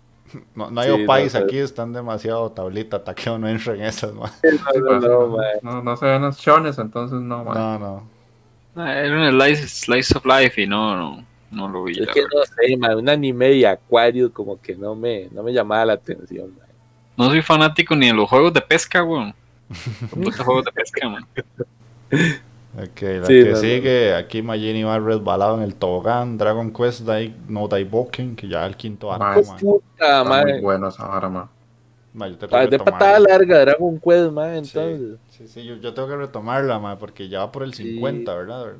[0.55, 3.83] no, no hay Sí, no, opais pero- aquí, están demasiado tablita, taqueo, no entra en
[3.83, 4.31] esas, man.
[4.43, 7.55] No, no, pues, no, no, no se ven los chones, entonces no, man.
[7.55, 8.15] No, no.
[8.77, 11.93] No, Era un slice, slice of life y no, no, no lo vi.
[11.93, 12.31] Es que verdad.
[12.35, 15.93] no sé, ma, un anime de acuarios como que no me, no me llamaba la
[15.95, 16.65] atención, ma.
[17.16, 19.35] No soy fanático ni de los juegos de pesca, weón.
[20.11, 21.25] Puta juegos de pesca, man.
[22.77, 23.57] Ok, la Sí, que no, no.
[23.61, 28.66] sigue, aquí Magini va resbalado en el tobogán, Dragon Quest Dai, no Daiboken, que ya
[28.66, 29.59] el quinto arco, man.
[29.61, 29.85] puta,
[30.23, 34.31] Está muy bueno esa vara, yo Ah, de patada larga, Dragon Quest,
[34.62, 35.19] Sí, entonces.
[35.31, 37.85] sí, sí, yo, yo tengo que retomarla, ma, porque ya va por el Sí.
[37.85, 38.75] 50, ¿verdad?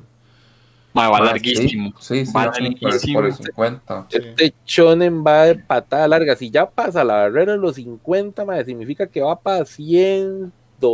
[0.95, 1.93] Ma, va Ma, larguísimo.
[1.99, 3.31] Sí, sí, Va va por el- por el larguísimo.
[3.31, 4.07] 50.
[4.09, 4.17] Sí.
[4.17, 6.35] Este shonen va de patada larga.
[6.37, 10.51] Si ya pasa la barrera de los 50, mae, significa que va para 100,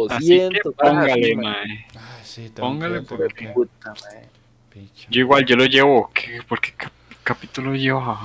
[0.09, 0.75] Así que 200.
[0.75, 1.55] varas así, póngale, ma.
[1.61, 1.79] Ay,
[2.23, 3.93] sí, Póngale, porque- que- Puta.
[5.09, 6.09] Yo igual, yo lo llevo.
[6.13, 6.39] ¿qué?
[6.47, 6.91] ¿Por qué cap-
[7.23, 8.17] capítulo lleva?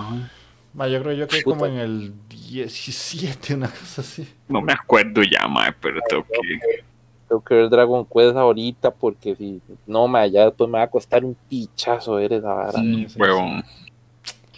[0.72, 1.56] Ma, yo creo yo que Puta.
[1.58, 4.26] como en el 17, una cosa así.
[4.48, 6.84] No me acuerdo ya, ma, pero tengo que.
[7.28, 10.90] Tengo que ver Dragon Quest ahorita porque si no, mae, ya después me va a
[10.90, 12.78] costar un pichazo ver esa vara.
[12.80, 13.64] Sí, sí, Huevón.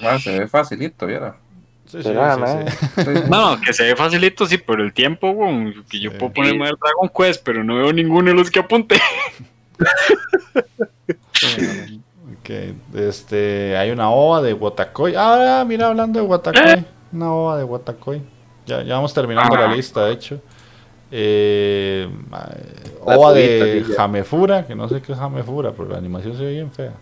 [0.03, 1.37] Ma, se ve facilito, ¿viera?
[1.87, 2.37] Sí, sí, ¿Será.
[3.31, 6.71] No, que se ve facilito, sí, pero el tiempo, weón, que yo puedo ponerme a
[6.71, 9.01] ver Dragon Quest, pero no veo ninguno de los que apunté.
[12.41, 12.51] Ok,
[12.95, 15.15] este, hay una ova de Watakoi.
[15.17, 16.85] Ah, mira, hablando de Watakoi.
[17.13, 18.23] Una ova de Watakoi.
[18.67, 19.61] Ya, ya vamos terminando Ah.
[19.69, 20.41] la lista, de hecho.
[21.11, 22.49] Eh, ah,
[23.05, 23.85] ova de.
[23.99, 26.93] Hamefura, que no sé qué es Hamefura, pero la animación se ve bien fea.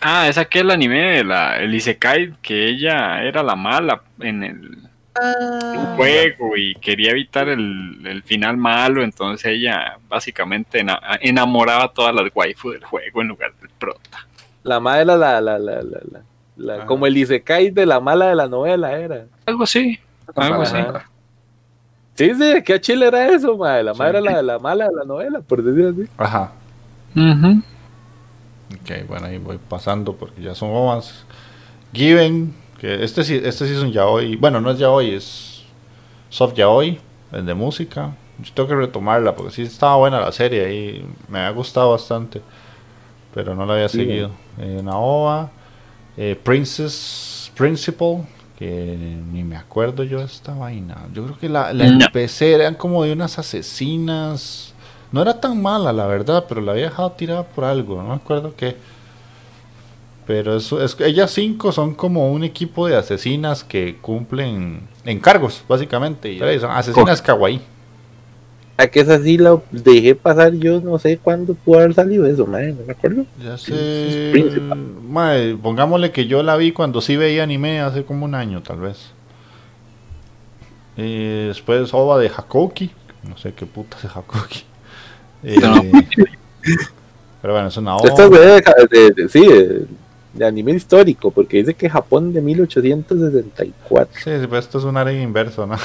[0.00, 4.78] Ah, es aquel anime de la el Isekai, que ella era la mala en el
[5.18, 11.88] Ah, juego y quería evitar el, el final malo, entonces ella básicamente ena- enamoraba a
[11.88, 14.26] todas las waifu del juego en lugar del prota.
[14.62, 16.22] La madre, la, la, la, la, la, la-
[16.58, 16.84] la- Ajá.
[16.86, 19.24] como el Isekai de la mala de la novela era.
[19.46, 19.98] Algo así.
[20.34, 20.76] Algo así.
[20.76, 21.08] Ajá.
[22.16, 23.82] Sí, sí, qué chile era eso, madre.
[23.84, 23.98] La Sí.
[23.98, 26.10] madre era la, la mala de la novela, por decir así.
[26.16, 26.52] Ajá.
[27.14, 27.62] Ujú.
[28.74, 31.24] Ok, bueno, ahí voy pasando porque ya son ovas.
[31.92, 34.36] Given, que este sí, este sí es un yaoi.
[34.36, 35.64] Bueno, no es yaoi, es
[36.30, 36.98] soft yaoi,
[37.32, 38.12] es de música.
[38.42, 42.42] Yo tengo que retomarla porque sí estaba buena la serie y me ha gustado bastante.
[43.34, 43.98] Pero no la había Sí.
[43.98, 44.30] seguido.
[44.58, 45.50] Eh, una ova.
[46.18, 48.26] eh, Princess Principal,
[48.58, 48.96] que
[49.32, 50.96] ni me acuerdo yo de esta vaina.
[51.12, 52.04] Yo creo que la, la No.
[52.06, 54.72] empecé, eran como de unas asesinas.
[55.12, 58.14] No era tan mala, la verdad, pero la había dejado tirada por algo, no me
[58.14, 58.76] acuerdo qué.
[60.26, 66.32] Pero eso es, ellas cinco son como un equipo de asesinas que cumplen encargos, básicamente.
[66.32, 67.60] Y son asesinas kawaii.
[68.78, 72.46] A que esa sí la dejé pasar yo, no sé cuándo pudo haber salido eso,
[72.46, 73.24] madre, no me acuerdo.
[73.42, 74.32] Ya sé.
[75.08, 78.80] Mae, pongámosle que yo la vi cuando sí veía anime hace como un año, tal
[78.80, 79.12] vez.
[80.96, 82.90] Y después Ova de Hakoki.
[83.28, 84.64] No sé qué puta es Hakoki.
[85.44, 85.80] Eh, No.
[87.42, 88.36] pero bueno, es una Esta ova.
[88.38, 89.86] es de, de- de- sí, de,
[90.32, 94.14] de anime histórico, porque dice que Japón de 1864.
[94.24, 95.76] Sí, sí, pues esto es un área inverso, ¿no?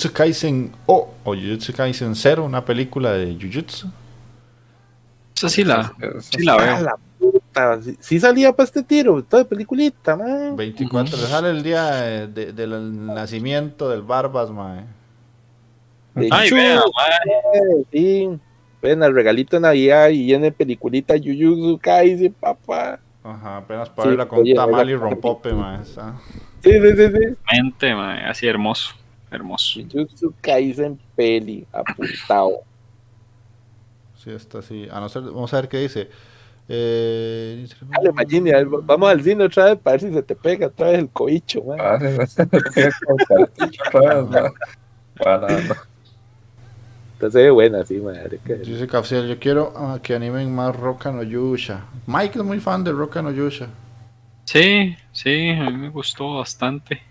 [0.00, 3.88] Jujutsu Kaisen O o Jujutsu Kaisen 0, una película de Jujutsu.
[5.36, 6.80] Esa sí la, sí la A veo.
[6.82, 10.56] la puta, sí, sí salía para este tiro, toda peliculita, man.
[10.56, 11.26] 24, Ujú.
[11.26, 14.84] sale el día de- de- del nacimiento del Barbas, mae.
[16.14, 16.82] De Ay, vea,
[17.92, 18.28] sí.
[18.82, 22.98] Ven al regalito de Navidad y viene peliculita Jujutsu Kaisen, papá.
[23.22, 25.50] Ajá, apenas para Sí, verla con oye, tamal y rompope,
[25.82, 26.14] está.
[26.62, 27.36] Sí, sí, sí, sí.
[27.52, 28.94] Mente, mae, así hermoso.
[29.30, 29.80] Hermoso.
[29.80, 32.60] Jujutsu Kaisen, peli apuntado.
[34.16, 34.88] Sí, está así.
[34.90, 36.10] A no ser, vamos a ver qué dice.
[36.68, 38.50] Eh, Dale, Magini,
[38.82, 41.64] vamos al cine otra vez para ver si se te pega otra vez el coicho,
[41.64, 41.78] man.
[41.80, 41.98] Ah,
[45.18, 45.70] otra vez.
[47.14, 48.38] Entonces buena, sí, madre.
[48.44, 51.84] que- Dice Capsiel, yo quiero que animen más Roca no Yusha.
[52.06, 53.68] Mike es muy fan de Roca no Yusha.
[54.44, 57.02] Sí, sí, a mí me gustó bastante.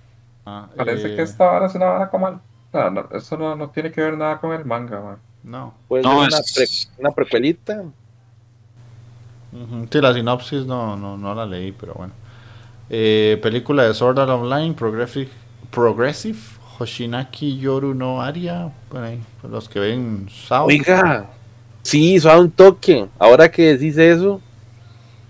[0.45, 2.40] Ah, Parece eh, que esta vara es una vara como el...
[2.74, 5.22] no, no, eso no, no tiene que ver nada con el manga, man.
[5.44, 5.74] No.
[5.88, 7.84] Puede No, ser una, es- pre- una precuelita.
[9.52, 12.14] Ujú, Sí, la sinopsis no, no, no la leí, pero bueno.
[12.90, 15.30] Eh, película de Sword Art Online, Progressive,
[15.72, 16.40] Progressive
[16.80, 18.72] Hoshinaki Yoru no Aria.
[18.90, 20.68] Por ahí, por los que ven Sao.
[20.68, 21.30] Oiga,
[21.84, 23.10] sí, suave un toque.
[23.18, 24.41] Ahora que decís eso,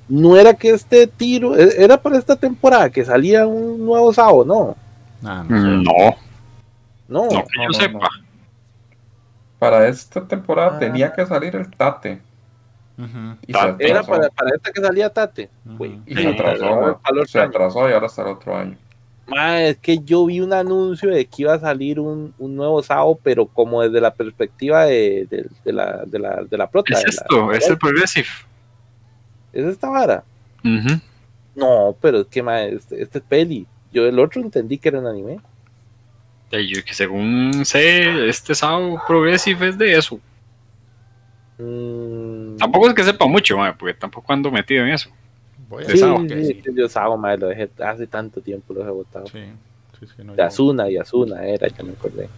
[0.08, 4.46] no era que este tiro, e- era para esta temporada que salía un nuevo Sao,
[4.46, 4.78] ¿no?
[5.24, 5.68] Ah, no sé.
[5.68, 6.18] No,
[7.08, 8.10] No, no que yo no, sepa.
[9.58, 10.80] Para esta temporada Ah.
[10.80, 12.22] tenía que salir el Tate.
[13.48, 15.50] Y era para, para esta que salía Tate.
[15.66, 18.78] Güey, Y Sí, se atrasó, Se atrasó y ahora hasta el otro año.
[19.28, 22.82] Ma, es que yo vi un anuncio de que iba a salir un, un nuevo
[22.82, 26.94] Sao, pero como desde la perspectiva de, de- de la, de, la, de la prota.
[26.94, 28.28] Es de la- esto, es el Progressive.
[29.54, 30.24] ¿Es esta vara?
[31.56, 33.68] No, pero es que ma, este, este es peli.
[33.92, 35.40] Yo el otro entendí que era un anime.
[36.52, 40.20] Y yo que según sé, este SAO Progressive es de eso.
[41.60, 45.10] Mm, Tampoco es que sepa mucho, porque tampoco ando metido en eso.
[45.68, 48.42] Voy a de sí, Sao, que sí, sí, yo Sao, ma, lo dejé hace tanto
[48.42, 49.28] tiempo, lo he votado.
[49.28, 49.44] Sí,
[50.00, 52.30] sí, sí, no, De Asuna y Asuna era, ya me acordé.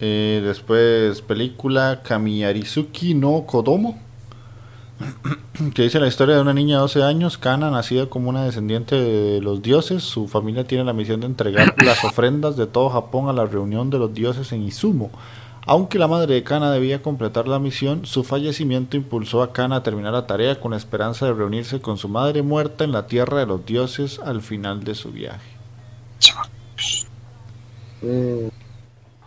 [0.00, 3.98] Eh, después, película Kamiyarizuki no Kodomo.
[5.74, 8.94] Que dice la historia de una niña de 12 años, Kana, nacida como una descendiente
[8.94, 10.02] de los dioses.
[10.02, 13.90] Su familia tiene la misión de entregar las ofrendas de todo Japón a la reunión
[13.90, 15.10] de los dioses en Izumo.
[15.66, 19.82] Aunque la madre de Kana debía completar la misión, su fallecimiento impulsó a Kana a
[19.82, 23.40] terminar la tarea con la esperanza de reunirse con su madre muerta en la tierra
[23.40, 25.58] de los dioses al final de su viaje.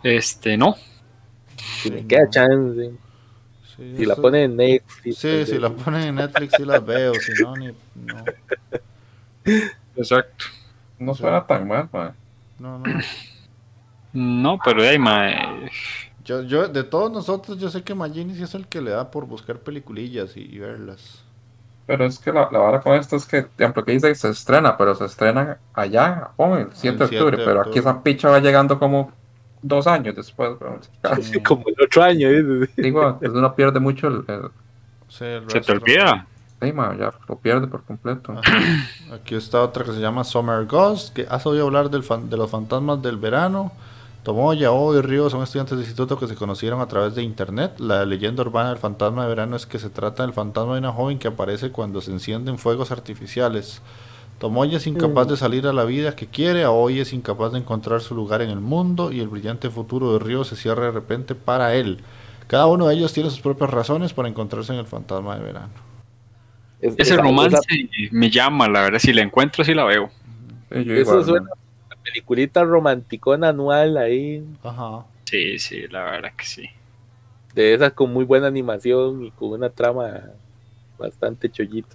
[0.02, 0.74] Este, no.
[1.56, 2.92] si me queda chance.
[3.90, 5.18] Sí, Si la eso- pone en Netflix.
[5.18, 7.66] Sí, pues, si la ponen en Netflix sí las veo, si no, ni...
[7.94, 8.24] No,
[9.96, 10.44] Exacto.
[10.98, 12.14] No suena tan mal, man.
[12.58, 12.84] no, no.
[14.12, 15.68] No, pero ahí, mae.
[16.24, 19.10] Yo, yo, de todos nosotros, yo sé que Magini sí es el que le da
[19.10, 21.24] por buscar peliculillas y, y verlas.
[21.86, 24.14] Pero es que la, la vara con esto es que, por ejemplo, que dice que
[24.14, 27.36] se estrena, pero se estrena allá en Japón el 7 de El 7 octubre.
[27.38, 27.70] de Pero octubre.
[27.70, 29.12] aquí esa picha va llegando como
[29.62, 30.50] dos años después.
[30.60, 30.80] weón.
[31.22, 31.40] Sí.
[31.42, 32.28] Como el otro año.
[32.28, 32.68] ¿eh?
[32.76, 34.24] Digo, uno pierde mucho el.
[34.28, 34.42] el
[35.08, 36.26] Sí, el Se te olvida.
[36.60, 38.32] sí, man, ya lo pierde por completo.
[38.32, 38.58] Ajá.
[39.14, 42.36] Aquí está otra que se llama Summer Ghost, que has oído hablar del fan- de
[42.36, 43.72] los fantasmas del verano.
[44.22, 47.72] Tomoya, O y Ryo son estudiantes de instituto que se conocieron a través de internet.
[47.80, 50.92] La leyenda urbana del fantasma de verano es que se trata del fantasma de una
[50.92, 53.82] joven que aparece cuando se encienden fuegos artificiales.
[54.42, 58.00] Tomoya es incapaz de salir a la vida que quiere, Aoi es incapaz de encontrar
[58.00, 61.36] su lugar en el mundo y el brillante futuro de Ryo se cierra de repente
[61.36, 61.98] para él.
[62.48, 65.68] Cada uno de ellos tiene sus propias razones para encontrarse en el fantasma de verano.
[66.80, 68.98] Es- Ese esa- romance esa- me llama, la verdad.
[68.98, 70.10] Si la encuentro, sí la veo.
[70.72, 71.46] Sí, yo Eso igual, suena
[71.92, 74.44] a peliculita romanticona anual ahí.
[74.64, 75.06] Ajá.
[75.24, 76.64] Sí, sí, la verdad que sí.
[77.54, 80.20] De esas con muy buena animación y con una trama
[80.98, 81.94] bastante chollita.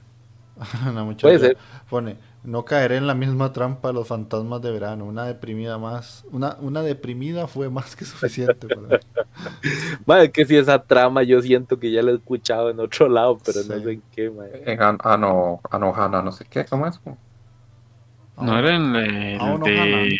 [0.90, 1.58] Una muchacha Puede ser.
[1.90, 2.16] Pone,
[2.48, 5.06] no caeré en la misma trampa de los fantasmas de verano.
[5.06, 8.98] Una deprimida más, una, una deprimida fue más que suficiente para mí.
[10.06, 13.38] Madre, que si esa trama yo siento que ya la he escuchado en otro lado,
[13.46, 14.64] pero no sé en qué, madre.
[14.66, 17.00] En An- Ano, Anohana, no sé qué, ¿cómo es?
[18.38, 19.78] No era el, el Ah, no, de.
[19.78, 20.18] Hannah.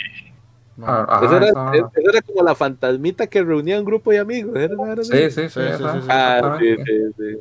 [0.78, 0.86] No.
[0.88, 4.20] Ah, ajá, esa, era, esa- esa era como la fantasmita que reunía un grupo de
[4.20, 4.56] amigos.
[4.58, 4.76] ¿era?
[5.04, 5.50] Sí, sí, sí.
[5.50, 6.08] Sí, sí, sí, sí.
[6.10, 7.40] Ah, sí, sí, sí.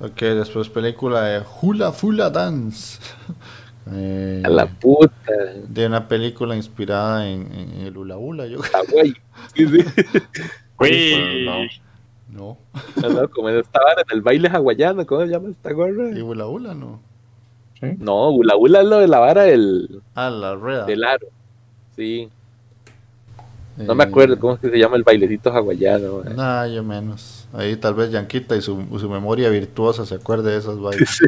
[0.00, 2.98] Ok, después película de Hula Fula Dance.
[3.90, 5.32] Eh, A la puta.
[5.66, 9.14] de una película inspirada en, en el Hula Hula, yo Ah, güey.
[9.54, 9.78] Sí, sí.
[10.78, 11.46] Uy,
[12.28, 12.58] no.
[13.00, 16.10] No, no, como en esta vara, en el baile hawaiano, ¿cómo se llama esta gorra?
[16.10, 17.00] Y Hula Hula no.
[17.80, 17.86] Sí.
[17.98, 20.84] No, hula hula es lo de la vara del, Ah, la rueda.
[20.84, 21.28] del aro.
[21.96, 22.28] Sí,
[23.86, 26.24] no me Eh, acuerdo cómo es que se llama el bailecito hawaiano.
[26.24, 27.48] Nah, yo menos.
[27.52, 31.24] Ahí tal vez Yanquita y su, su memoria virtuosa se acuerde de esas vainas.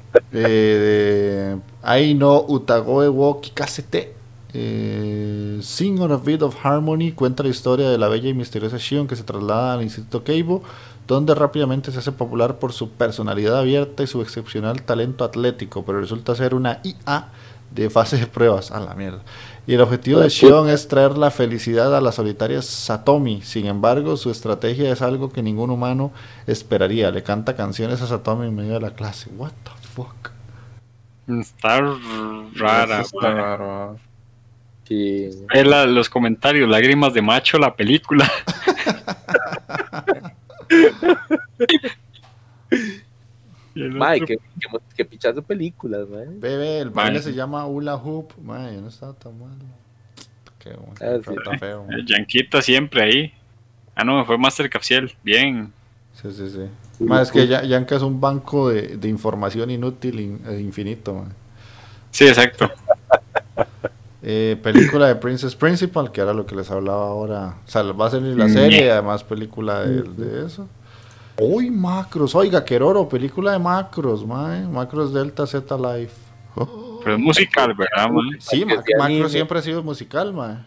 [0.32, 4.14] eh, de Ai no Utagoe wo Kikasete.
[4.54, 8.76] Eh, Sing on a Bit of Harmony cuenta la historia de la bella y misteriosa
[8.78, 10.62] Shion que se traslada al Instituto Keibo,
[11.06, 16.00] donde rápidamente se hace popular por su personalidad abierta y su excepcional talento atlético, pero
[16.00, 17.30] resulta ser una IA
[17.70, 18.70] de fase de pruebas.
[18.72, 19.22] A la mierda.
[19.66, 23.42] Y el objetivo de Shion es traer la felicidad a la solitaria Satomi.
[23.42, 26.12] Sin embargo, su estrategia es algo que ningún humano
[26.46, 27.10] esperaría.
[27.12, 29.30] Le canta canciones a Satomi en medio de la clase.
[29.36, 30.30] What the fuck?
[31.40, 31.80] Está
[32.56, 33.02] rara.
[33.02, 33.98] Está raro.
[34.88, 35.30] Sí.
[35.54, 38.30] La- los comentarios, lágrimas de macho, la película.
[43.74, 46.26] Mae, otro- que, que, que pichazo de películas, mae.
[46.28, 48.32] Bebé, el baile se llama Hula Hoop.
[48.42, 49.50] Mae, no estaba tan mal.
[50.58, 51.34] Qué bueno, Ah, sí.
[51.36, 51.86] está feo.
[51.90, 53.34] el Yanquita siempre ahí.
[53.94, 55.12] Ah, no, fue Master Capciel.
[55.22, 55.72] Bien.
[56.14, 57.04] Sí, sí, sí.
[57.04, 61.14] Mae, es que Ya- Yanka es un banco de, de información inútil in- e infinito.
[61.14, 61.28] mae.
[62.10, 62.70] Sí, exacto.
[64.24, 67.56] Eh, película de Princess Principal, que era lo que les hablaba ahora.
[67.66, 70.68] O sea, va a salir la serie y además película de, de eso.
[71.38, 74.66] Uy, Macros, oiga, Queroro, película de Macros, mae.
[74.66, 76.14] Macros Delta Z Life.
[76.54, 77.00] Oh.
[77.02, 78.40] Pero es musical, ¿verdad, mae?
[78.40, 78.64] Sí.
[78.98, 80.58] Macros siempre ha sido musical, mae.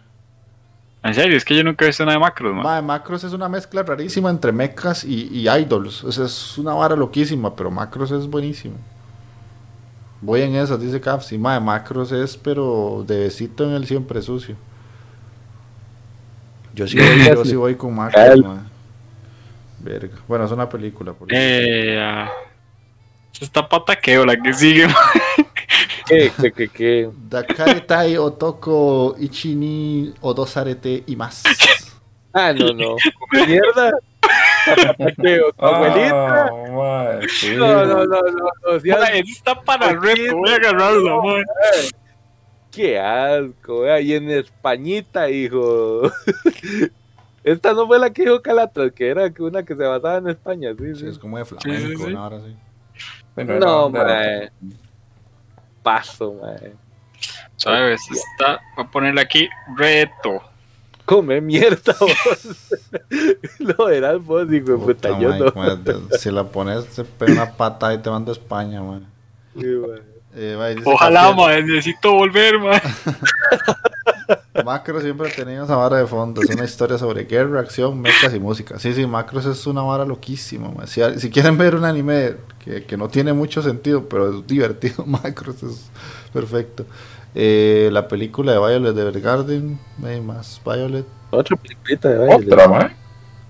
[1.03, 2.63] En serio, es que yo nunca he visto nada de macros, mae.
[2.63, 6.03] Mae, Macros es una mezcla rarísima entre mechas y, y idols.
[6.03, 8.75] O sea, es una vara loquísima, pero Macros es buenísimo.
[10.21, 11.27] Voy en esas, dice Caps.
[11.27, 14.55] Sí, mae, Macros es, pero de besito en el siempre sucio.
[16.73, 18.74] Yo sí voy, yo sí voy con Macros, mae.
[19.85, 20.17] Verga.
[20.27, 21.13] Bueno, es una película.
[21.13, 22.31] Por Eh, ah,
[23.39, 24.87] está pataqueo la que sigue.
[26.07, 27.09] ¿Qué, qué, qué, qué?
[27.29, 31.43] Dakaretai Otoko Ichini Odosarete y más.
[32.33, 32.95] Ah, no, no.
[33.31, 33.91] ¿Qué mierda?
[35.21, 36.51] ¿Qué, tu abuelita?
[36.73, 37.55] Mae, sí.
[37.55, 38.21] No, no, no, no,
[38.63, 38.75] no.
[38.75, 41.43] eso está para el reto, voy a agarrarlo, mae.
[42.71, 46.11] Qué asco, vea, y en Españita, hijo.
[47.45, 50.71] Esta no fue la que dijo Calatras, que era una que se basaba en España,
[50.75, 51.07] sí, Sí, sí.
[51.09, 52.13] es como de sí, flamenco, sí.
[52.13, 52.23] ¿no?
[52.23, 52.55] Ahora sí.
[53.37, 54.51] Era No, mae.
[55.83, 56.73] Paso, mae.
[57.55, 58.01] ¿Sabes?
[58.09, 59.47] Está, voy a ponerle aquí
[59.77, 60.41] reto.
[61.05, 62.73] Come mierda, vos.
[63.59, 65.53] Lo verás vos, hijo de puta, yo no.
[66.17, 69.05] si la pones, te pega una patada y te mando a España, man.
[69.53, 70.01] Sí, mae.
[70.37, 72.81] Eh, Ojalá, mae, necesito volver, mae.
[74.65, 76.41] Macros siempre ha tenido esa vara de fondo.
[76.41, 78.77] Es una historia sobre guerra, acción, mechas y música.
[78.79, 80.69] Sí, sí, Macros es una vara loquísima.
[80.87, 85.05] Si, si quieren ver un anime que, que no tiene mucho sentido, pero es divertido,
[85.05, 85.89] Macros es
[86.33, 86.85] perfecto.
[87.35, 91.05] Eh, la película de Violet de Evergarden, hay más Violet.
[91.31, 92.53] Otra peliculita de baile.
[92.53, 92.95] Otra, mae.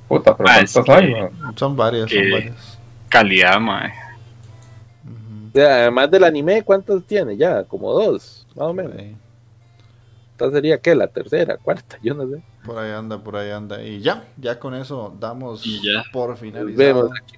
[0.07, 1.13] Puta, pero Ah, ¿cuántas es que- hay?
[1.55, 2.77] Son varias, son varias.
[3.09, 7.37] Calidad, O sea, además del anime, ¿cuántos tiene?
[7.37, 8.93] Ya, como dos, más o menos.
[10.35, 10.93] Esta sería, ¿qué?
[10.95, 12.41] La tercera, cuarta, yo no sé.
[12.65, 13.81] Por ahí anda, por ahí anda.
[13.81, 16.03] Y ya, ya con eso damos Y ya.
[16.11, 16.75] por finalizado.
[16.77, 17.35] vemos aquí.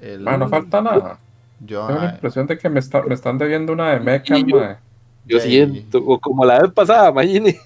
[0.00, 1.18] el- Mae, no falta nada.
[1.58, 4.76] Yo, Tengo la impresión de que me, está- me están debiendo una de mechas, mae.
[5.24, 7.58] Yo ahí, siento, o como la vez pasada, imagínate.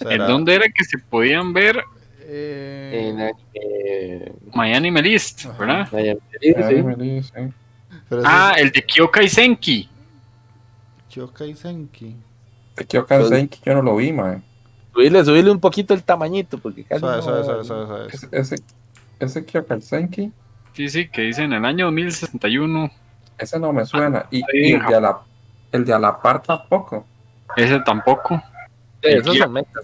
[0.00, 1.82] ¿En dónde era que se podían ver
[2.20, 4.32] eh, En anime.
[4.54, 5.58] My Anime List, Ajá.
[5.58, 5.88] verdad?
[5.90, 6.82] Miami, sí, Ay, sí.
[6.82, 7.52] me dice.
[8.08, 9.88] pero ese Ah, el de Kyokai Senki.
[12.82, 13.28] Es Yokai Senki.
[13.28, 14.40] De Kyokan Senki yo no lo vi, mae.
[14.92, 18.06] Subirle, subirle un poquito el tamañito, porque casi Sabe, no- sabe, sabe, sabe, sabe.
[18.12, 18.56] Ese, ese,
[19.20, 20.30] ese
[20.72, 22.90] Sí, sí, que dice en el año 2061.
[23.38, 24.26] ese no me suena.
[24.30, 25.18] Y, sí, y el, de a la,
[25.72, 27.04] el de a la par tampoco.
[27.56, 28.40] Ese tampoco.
[29.02, 29.82] Sí, esos Guía- son mechas.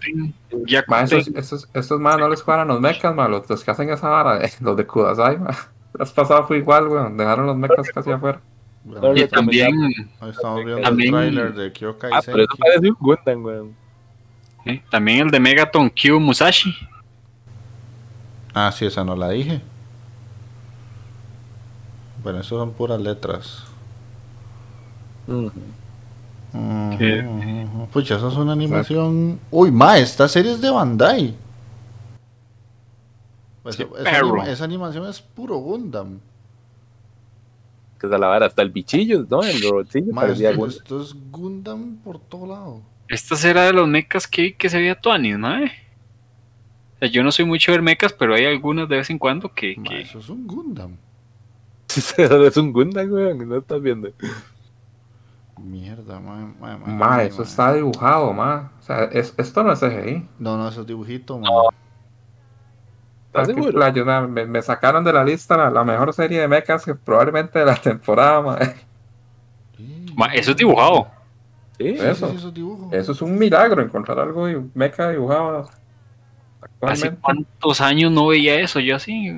[0.66, 3.28] Ya Mae, esos, esos, esos mae no les cuadran los mechas, mae.
[3.28, 5.54] Los, los que hacen esa vara, eh, los de Kudasai, mae.
[5.94, 7.16] La vez pasada fue igual, weón.
[7.16, 8.40] Dejaron los mechas casi afuera.
[8.84, 9.92] Bueno, Y ahí también,
[10.28, 13.74] estamos viendo también- el trailer de Kyokai Ah, pero eso parece un Gundam, weón.
[14.66, 16.74] eh, también el de Megaton Q Musashi.
[18.52, 19.60] Ah, sí, esa no la dije.
[22.22, 23.64] Bueno, eso son puras letras.
[26.98, 27.22] ¿Qué?
[27.26, 27.86] ujú.
[27.92, 29.40] Pucha, eso es una animación.
[29.50, 31.34] Uy, ma, esta serie es de Bandai.
[33.62, 34.28] Pues, Sí, esa, perro.
[34.28, 36.20] anima- esa animación es puro Gundam.
[38.08, 39.42] Que se la vara hasta el bichillo, ¿no?
[39.42, 39.60] El
[40.14, 40.76] parecía esto, Gundam.
[40.78, 42.82] esto es Gundam por todo lado.
[43.08, 45.54] Esta será de los mechas que que se veía Tuanis, ¿no?
[45.54, 49.18] O sea, yo no soy mucho de ver mechas, pero hay algunas de vez en
[49.18, 49.74] cuando que.
[49.82, 50.96] Que- eso es un Gundam.
[52.16, 54.10] es un Gundam, weón, no estás viendo.
[55.62, 57.44] Mierda, ma, ma, ma, Ma, ma, eso ma.
[57.44, 58.72] está dibujado, ma.
[58.80, 60.26] O sea, es- esto no es CGI.
[60.38, 61.48] No, no, eso es dibujito, ma.
[63.34, 63.72] ¿Estás qué seguro?
[63.72, 66.94] playo, ma, me, me sacaron de la lista la, la mejor serie de mechas que
[66.94, 68.58] probablemente de la temporada, ma.
[70.16, 71.08] Ma, eso es dibujado.
[71.78, 72.28] Sí, Sí, sí, eso.
[72.30, 72.88] sí, eso es dibujo.
[72.92, 75.68] Eso es un milagro, encontrar algo de mecha dibujado
[76.82, 78.78] ¿Hace cuántos años no veía eso?
[78.80, 79.28] Yo así.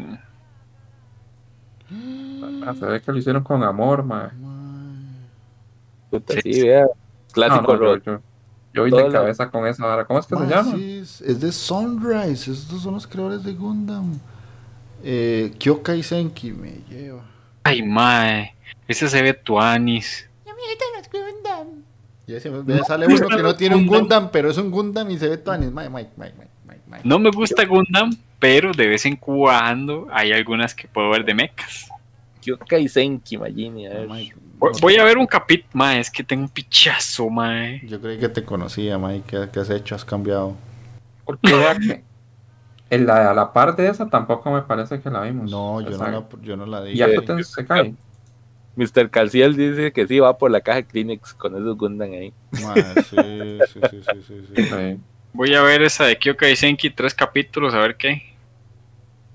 [2.67, 4.33] Ah, se ve que lo hicieron con amor, ma.
[4.33, 5.31] Ma.
[6.11, 6.87] puta, Sí, vea.
[7.33, 8.03] clásico No, no, yo, rock.
[8.05, 8.21] yo,
[8.77, 10.05] yo voy de la- cabeza con esa vara.
[10.05, 10.77] ¿Cómo es que Ma, se llama?
[10.77, 12.51] sí, es, de Sunrise.
[12.51, 14.19] Estos son los creadores de Gundam.
[15.03, 17.23] Eh, Kyokai Senki me lleva.
[17.65, 18.55] Ay, mae.
[18.89, 20.29] Ese se ve tuanis.
[22.27, 25.19] Y ese me sale uno que no tiene un Gundam, pero es un Gundam y
[25.19, 25.71] se ve Tuanis.
[25.71, 26.35] Mike, Mike, Mike,
[26.89, 27.03] Mike.
[27.05, 31.35] No me gusta Gundam, pero de vez en cuando hay algunas que puedo ver de
[31.35, 31.89] mechas.
[32.41, 34.09] Kyokai Senki, Magini, a ver.
[34.09, 36.01] Mike, Voy- a ver un capítulo, mae.
[36.01, 37.81] Es que tengo un pichazo, mae.
[37.87, 39.25] Yo creí que te conocía, Mike.
[39.27, 39.95] ¿Qué, qué has hecho?
[39.95, 40.55] ¿Has cambiado?
[41.25, 42.05] Porque vea que
[42.89, 45.51] en la, a la par de esa tampoco me parece que la vimos.
[45.51, 47.05] No, yo no la, yo no la Y dije.
[47.05, 47.95] Akuten se cae.
[48.77, 49.09] Mr.
[49.11, 52.33] Calciel dice que sí va por la caja Kleenex con esos Gundam ahí.
[52.63, 54.63] Ma, sí, sí, sí, sí, sí, sí.
[54.63, 55.01] Sí.
[55.33, 58.23] Voy a ver esa de Kyokai Senki, tres capítulos, a ver qué.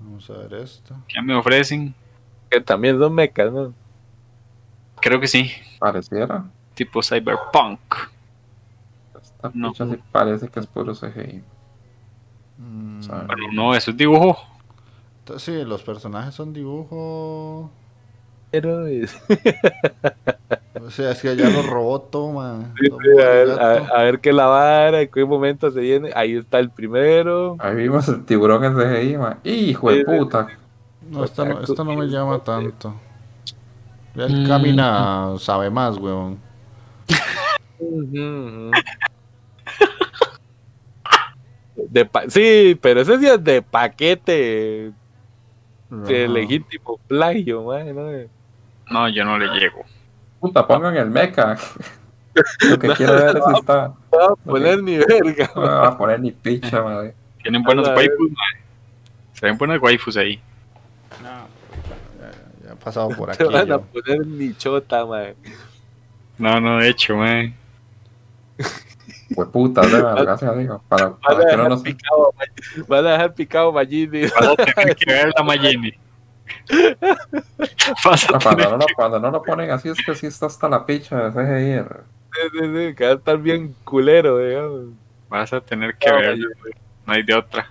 [0.00, 0.96] Vamos a ver esto.
[1.08, 1.94] ¿Qué me ofrecen?
[2.50, 3.74] Que también son mecas, ¿no?
[5.02, 5.50] Creo que sí.
[5.78, 6.44] Pareciera.
[6.74, 7.80] Tipo Cyberpunk.
[9.20, 9.74] Esta No.
[9.74, 11.42] sí parece que es puro CGI.
[12.58, 13.00] Mm,
[13.52, 14.38] no, eso es dibujo.
[15.20, 17.70] entonces, sí, los personajes son dibujo.
[18.50, 19.16] Pero es-
[20.84, 22.08] O sea, es que ya los robó.
[22.80, 23.60] Sí, sí, a, ver, gato.
[23.94, 26.10] a- a ver qué la vara, en qué momento se viene.
[26.14, 27.56] Ahí está el primero.
[27.60, 29.38] Ahí vimos el tiburón en CGI, man.
[29.44, 30.18] ¡Hijo de Sí, sí.
[30.18, 30.48] puta!
[31.08, 32.94] No, esta no, esta no me llama tanto.
[34.14, 36.38] Ya el camina sabe más, weón.
[41.76, 44.92] De pa- sí, pero ese sí es de paquete
[45.90, 48.10] de legítimo plagio, man, ¿no?
[48.90, 49.84] No, yo no le llego.
[50.40, 51.56] Puta, pongan el mecha.
[52.70, 53.94] Lo que quiero ver es si está.
[54.10, 55.50] No va a poner ni verga.
[55.54, 57.14] No va a poner ni picha, madre.
[57.42, 58.62] Tienen buenos waifus, mae.
[59.34, 60.40] Se ven buenas waifus ahí.
[62.84, 63.38] Pasado por aquí.
[63.38, 63.80] te van a yo.
[63.80, 65.34] poner ni chota, man.
[66.38, 67.54] No, no, de hecho, mae.
[69.34, 70.82] Pues puta, de verdad, gracias, digo.
[70.88, 71.82] Para, Van a para que no dejar nos.
[71.82, 74.22] picado, a van a dejar picado a Magini.
[74.22, 75.44] Vas a tener que ver la
[78.32, 80.46] a No, tener cuando, no, lo- cuando no lo ponen así es que sí está
[80.46, 82.04] hasta la picha de CGI.
[82.32, 84.94] Sí, sí, sí, que va a estar bien culero, digamos.
[85.28, 86.46] Vas a tener que No, verla.
[87.06, 87.68] No hay de otra.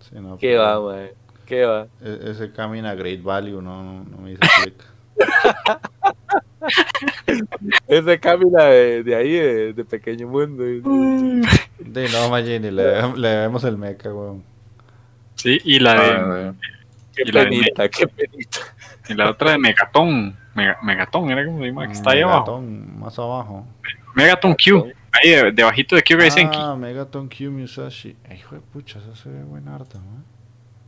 [0.00, 1.10] Sí, no, ¿Qué pero va, man?
[1.50, 1.88] ¿Qué va?
[2.00, 4.84] e- Ese camina Great Value, no, no, no me dice click.
[7.88, 10.62] Ese camina de, de ahí, de, de Pequeño Mundo.
[11.80, 14.44] De no, Magini, le, le vemos el mecha, weón.
[15.34, 16.54] Sí, y la de, Ah,
[17.16, 18.58] Qué Y la de penita, qué penita.
[19.08, 20.36] y la otra de Megatón.
[20.54, 22.60] Mega- Megatón, era como se llama, que está ahí abajo.
[22.60, 23.66] Megaton, más abajo.
[24.14, 24.92] Megaton Q.
[25.12, 26.56] Ahí de- debajito de Kyokai Senki.
[26.60, 28.16] Ah, Megaton Q Musashi.
[28.32, 30.22] Hijo de pucha, eso se ve buen arte, ¿no?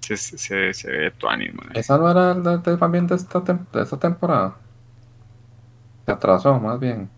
[0.02, 1.68] Se, se, se, se ve tuanis, mae.
[1.78, 4.56] Esa no era el de- de- también de esta, tem- de esta temporada.
[6.04, 7.08] Se atrasó, más bien.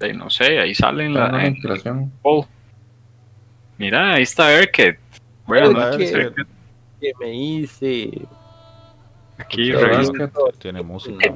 [0.00, 2.12] Ahí no sé, ahí sale en la en inspiración.
[2.22, 2.46] Paul.
[3.78, 4.98] Mira, ahí está Erket.
[5.46, 6.46] Buenas noches, Erket.
[7.00, 8.10] ¿Qué me hice?
[9.38, 9.72] Aquí,
[10.58, 11.34] Tiene música.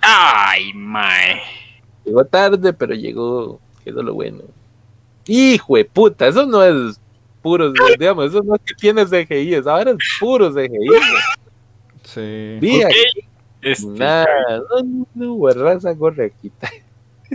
[0.00, 1.40] Ay, mae.
[2.04, 3.60] Llegó tarde, pero llegó.
[3.84, 4.42] Que es lo bueno.
[5.26, 6.98] Hijo de puta, eso no es
[7.42, 10.88] puro, digamos, eso no es que tiene CGI, ahora es puro CGI.
[12.04, 12.58] Sí.
[12.60, 12.86] Vi Ok.
[12.86, 13.28] aquí,
[13.62, 14.26] Este, nada,
[14.70, 16.70] no, no, no, guarda esa correcta.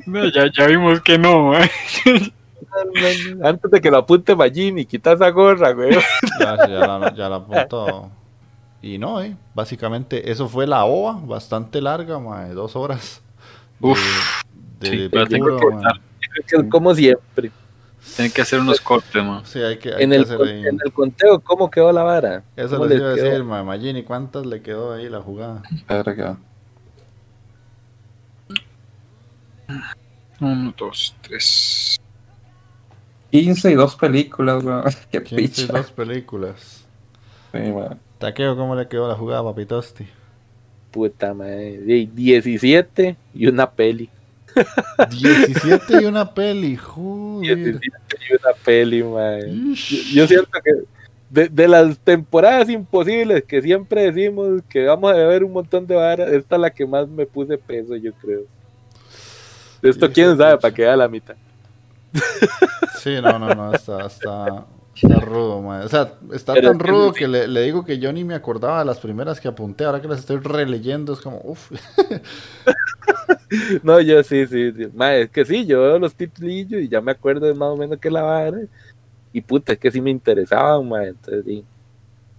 [0.05, 1.53] no, ya, ya vimos que no.
[3.43, 5.91] Antes de que lo apunte Magini, quita esa gorra, güey.
[6.39, 8.09] Ya, ya la, ya la apuntó.
[8.81, 9.35] Y no, eh.
[9.53, 13.21] Básicamente, eso fue la OVA, bastante larga, ma, de dos horas.
[13.80, 13.99] De- Uf,
[14.80, 15.80] de, sí, de la tengo puro,
[16.47, 16.69] que.
[16.69, 17.51] Como siempre.
[18.15, 19.41] Tienen que hacer unos cortes, mae.
[19.45, 20.67] Sí, hay que, hay En que el, hacer ahí.
[20.67, 22.43] en el conteo, ¿cómo quedó la vara?
[22.55, 25.63] Eso ¿Cómo les les iba a decir, ma, Magini, ¿cuántas le quedó ahí la jugada?
[25.88, 26.38] Verga.
[30.39, 31.97] Uno, dos, tres.
[33.31, 34.84] 15 y dos películas, weón.
[35.11, 35.73] Qué 15 picha.
[35.73, 36.85] dos películas.
[37.51, 37.99] Sí, weón.
[38.19, 40.05] Taqueo, ¿cómo le quedó la jugada, papitosti?
[40.91, 41.81] Puta madre.
[41.85, 44.09] Sí, 17 y una peli.
[45.09, 47.57] 17 y una peli, joder.
[47.57, 47.97] 17
[48.30, 49.03] y una peli.
[49.71, 50.13] Ish.
[50.13, 50.71] Yo, yo siento que
[51.30, 55.95] de, de las temporadas imposibles que siempre decimos que vamos a ver un montón de
[55.95, 58.41] varas, esta es la que más me puse peso, yo creo.
[59.81, 61.35] Esto, quién sabe, para que vea la mitad.
[62.99, 64.65] Sí, no, no, no, está, está,
[64.95, 65.82] está rudo, ma.
[65.84, 68.36] O sea, está Pero tan es rudo que le, le digo que yo ni me
[68.36, 69.86] acordaba de las primeras que apunté.
[69.86, 71.72] Ahora que las estoy releyendo, es como, uff.
[73.84, 74.88] No, yo sí, sí, sí.
[74.94, 77.78] Ma, es que sí, yo veo los titulillos y ya me acuerdo de más o
[77.78, 78.60] menos que la vara.
[79.34, 81.68] Y puta, es que sí me interesaban, ma, entonces sí.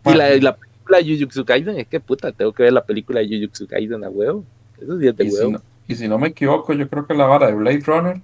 [0.04, 3.20] Y la, la película de Jujutsu Kaisen, es que puta, tengo que ver la película
[3.20, 4.48] de Jujutsu Kaisen a huevo.
[4.78, 5.46] Eso sí es de Y si, huevo.
[5.46, 8.22] no, y si no me equivoco, yo creo que la vara de Blade Runner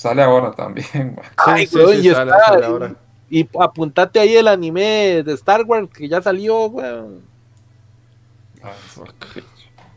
[0.00, 1.16] Sale ahora también.
[1.36, 2.94] Ay, sí, weón, sí, y sale- está- sale ahora.
[3.28, 7.20] Y apuntate ahí el anime de Star Wars que ya salió, weón.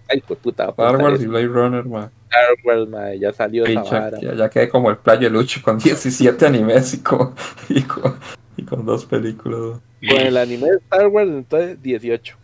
[0.10, 0.70] Ay, pues puta.
[0.70, 1.26] Star Wars y.
[1.28, 2.12] Blade Runner, ma.
[2.30, 4.20] Star Wars, mae, ya salió Ay, esa ya, vara.
[4.20, 7.34] ya, ya quedé como el playo Lucho con 17 animes y con,
[7.70, 8.16] y con,
[8.58, 9.80] y con dos películas.
[10.06, 12.36] Con el anime de Star Wars, entonces 18.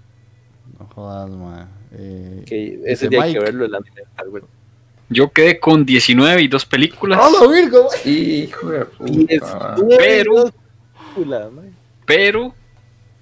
[0.79, 1.67] No jodas, ma.
[1.91, 4.45] Eh, Que ese día hay que verlo, el anime de Star Wars.
[5.09, 7.19] Yo quedé con 19 y dos películas.
[7.21, 7.87] ¡Hola, Virgo!
[8.05, 9.75] Hijo de Y puta.
[9.97, 10.53] Pero-
[12.05, 12.55] pero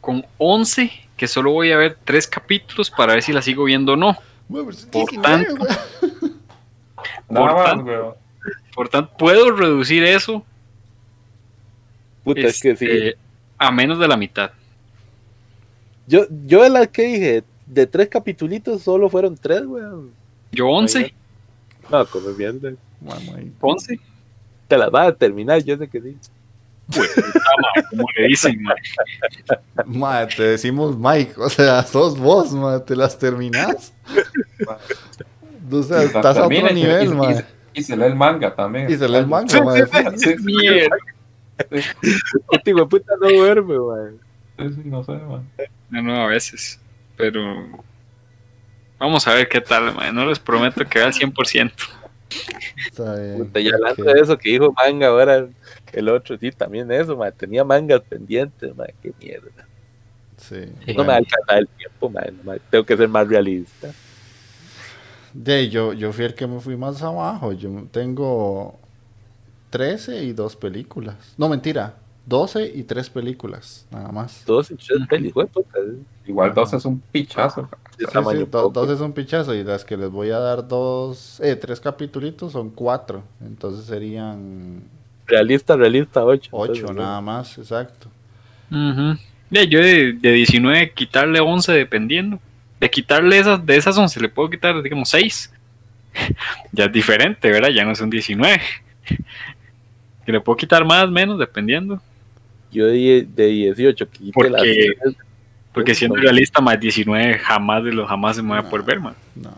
[0.01, 3.93] con 11 que solo voy a ver tres capítulos para ver si la sigo viendo
[3.93, 4.11] o no.
[4.49, 5.65] Ma, pero es Por 19, tanto.
[7.29, 7.83] más, tanto.
[7.85, 8.13] weón.
[8.73, 10.45] Por tanto, puedo reducir eso
[12.23, 12.85] Puta, es que sí.
[12.85, 13.17] este,
[13.57, 14.51] a menos de la mitad.
[16.05, 20.11] Yo, yo de las que dije, de tres capitulitos solo fueron tres, weón.
[20.51, 21.13] Yo 11,
[21.89, 22.71] No, como mierda.
[23.01, 23.99] Ma, ma, 11.
[24.67, 26.17] Te las vas a terminar, yo sé que sí.
[26.93, 27.13] Pues,
[27.89, 28.61] como le dicen.
[29.85, 33.93] Ma, te decimos Mike, o sea, sos vos, ma, te las terminás.
[35.69, 37.33] O sea, Y la estás a otro nivel, y- ma.
[37.33, 37.43] y-
[37.79, 38.89] Y se lee el manga también.
[38.89, 39.77] Y se lee el manga, ma.
[39.77, 40.37] Este
[42.87, 43.75] puta no duerme,
[44.57, 45.43] sí, no sé, ma.
[45.89, 46.79] No, no, a veces.
[47.17, 47.41] Pero
[48.99, 49.95] vamos a ver qué tal.
[50.13, 51.71] No les prometo que vea al 100%.
[52.87, 55.47] Está bien, Puta, y hablando de eso que dijo manga ahora,
[55.93, 57.33] el otro sí, también eso, man.
[57.35, 58.87] Tenía mangas pendientes, man.
[59.01, 59.49] Qué mierda.
[60.37, 61.11] Sí, No me bueno.
[61.13, 62.39] alcanza el tiempo, man.
[62.43, 63.89] me- Tengo que ser más realista.
[65.33, 67.53] De, yo, yo fui el que me fui más abajo.
[67.53, 68.77] Yo tengo
[69.69, 71.15] 13 y dos películas.
[71.37, 71.95] No, mentira.
[72.27, 74.43] 12 y tres películas, nada más.
[74.45, 75.79] Dos y tres pelis, güey, puta.
[76.25, 77.69] Igual dos es un pichazo.
[77.97, 78.69] De Sí, sí, poco.
[78.69, 82.51] dos es un pichazo y las que les voy a dar dos, eh, tres capitulitos
[82.51, 83.23] son cuatro.
[83.41, 84.83] Entonces serían
[85.25, 86.49] Realista, realista, ocho.
[86.51, 88.09] ocho Entonces, nada más, exacto.
[88.71, 89.17] Ujú.
[89.49, 92.39] Ya, yo de, de 19 quitarle 11 dependiendo.
[92.79, 95.53] De quitarle esas, de esas 11 le puedo quitar, digamos, 6.
[96.73, 97.69] ya es diferente, ¿verdad?
[97.69, 98.61] Ya no son 19.
[100.25, 102.01] que le puedo quitar más, menos, dependiendo.
[102.71, 105.15] Yo de, de 18, quité Porque- las.
[105.73, 106.23] Porque Uf, siendo no.
[106.23, 109.15] realista, más 19 jamás de los jamás se me va a poder ver, man.
[109.35, 109.51] No.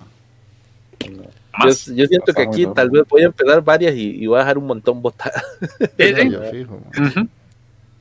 [1.65, 4.57] Yo, siento que aquí tal vez voy a empezar varias y, y voy a dejar
[4.57, 5.43] un montón botadas.
[5.97, 6.85] Man.
[7.07, 7.27] Ujú.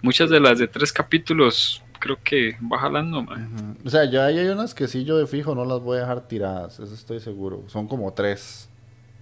[0.03, 3.77] Muchas de las de tres capítulos creo que va jalando, man.
[3.85, 6.29] O sea, ya hay unas que sí yo de fijo no las voy a dejar
[6.29, 7.65] tiradas, eso estoy seguro.
[7.67, 8.69] Son como tres.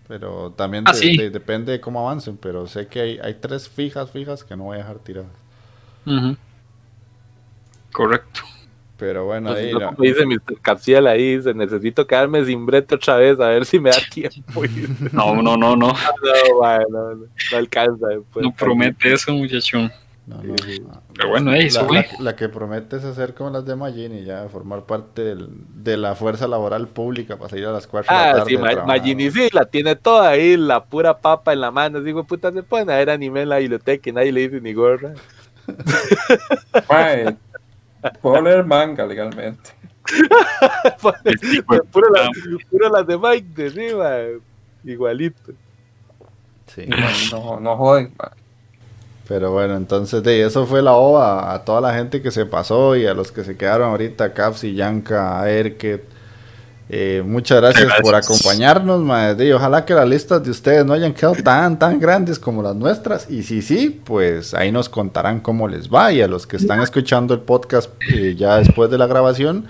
[0.08, 1.16] Pero también Ah, de- sí.
[1.16, 4.64] de- depende de cómo avancen, pero sé que hay, hay tres fijas, fijas que no
[4.64, 5.30] voy a dejar tiradas.
[7.93, 8.41] Correcto.
[8.99, 10.59] Pero bueno, Pues, ahí no, la- como dice Mr.
[10.62, 14.65] Capsiel ahí, dice, necesito quedarme sin brete otra vez a ver si me da tiempo.
[14.65, 15.77] Y- No, no, no, no.
[15.77, 15.93] no,
[16.62, 18.07] man, no, no, no alcanza.
[18.09, 18.43] después.
[18.43, 19.93] No promete eso, muchachón.
[20.27, 21.03] no, no, no.
[21.15, 24.24] Pero bueno, ahí, eso la, la- la que promete es hacer como las de Magini,
[24.24, 28.23] ya formar parte del- de la fuerza laboral pública para salir a las 4 de
[28.23, 28.49] la Ah, tarde.
[28.51, 28.87] sí, a Ma- trabajar.
[28.99, 32.01] Magini sí, la tiene toda ahí, la pura papa en la mano.
[32.01, 35.12] Digo, puta, se pueden ver anime en la biblioteca y nadie le dice ni gorra.
[36.90, 37.36] Mae,
[38.20, 39.70] puedo leer manga legalmente.
[41.01, 42.09] Puro, puta.
[42.12, 42.30] las,
[42.70, 44.18] puro las de Mike de arriba,
[44.84, 45.52] igualito.
[46.66, 46.86] Sí.
[47.32, 48.12] No, no joden.
[48.16, 48.30] mae.
[49.28, 52.94] Pero bueno, entonces de eso fue la OVA a toda la gente que se pasó
[52.94, 56.15] y a los que se quedaron ahorita, Capsi, Yanka, Erket.
[56.88, 58.02] Eh, muchas gracias, Gracias.
[58.02, 59.34] por acompañarnos, mae.
[59.34, 62.76] De, ojalá que las listas de ustedes no hayan quedado tan, tan grandes como las
[62.76, 63.28] nuestras.
[63.28, 66.12] Y si sí, pues ahí nos contarán cómo les va.
[66.12, 69.66] Y a los que están escuchando el podcast eh, ya después de la grabación,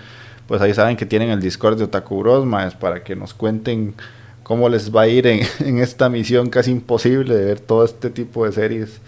[0.47, 3.95] pues ahí saben que tienen el Discord de Otaku Bros, maes, para que nos cuenten
[4.43, 8.11] cómo les va a ir en, en esta misión casi imposible de ver todo este
[8.11, 9.01] tipo de series.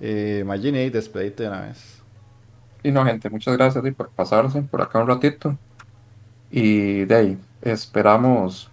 [0.00, 2.00] Eh, Magini, despedite de una vez.
[2.82, 5.56] Y no, gente, muchas gracias por pasarse por acá un ratito.
[6.50, 8.70] Y de ahí, esperamos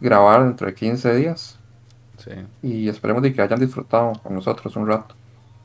[0.00, 1.58] grabar dentro de 15 días.
[2.16, 2.30] Sí,
[2.62, 5.14] Y esperemos de que hayan disfrutado con nosotros un rato.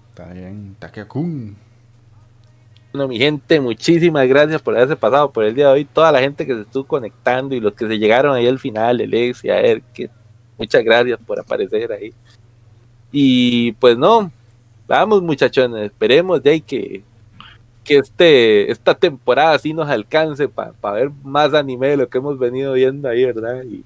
[0.09, 0.75] está bien.
[0.79, 1.55] Takea-kun.
[2.93, 5.85] Bueno, mi gente, muchísimas gracias por haberse pasado por el día de hoy.
[5.85, 9.01] Toda la gente que se estuvo conectando y los que se llegaron ahí al final,
[9.01, 9.61] Alexia,
[9.93, 10.09] que
[10.57, 12.13] muchas gracias por aparecer ahí.
[13.11, 14.31] Y pues no,
[14.87, 17.03] vamos muchachones, esperemos de ahí que,
[17.85, 22.37] que este, esta temporada sí nos alcance para ver más anime de lo que hemos
[22.37, 23.63] venido viendo ahí, ¿verdad?
[23.63, 23.85] Y,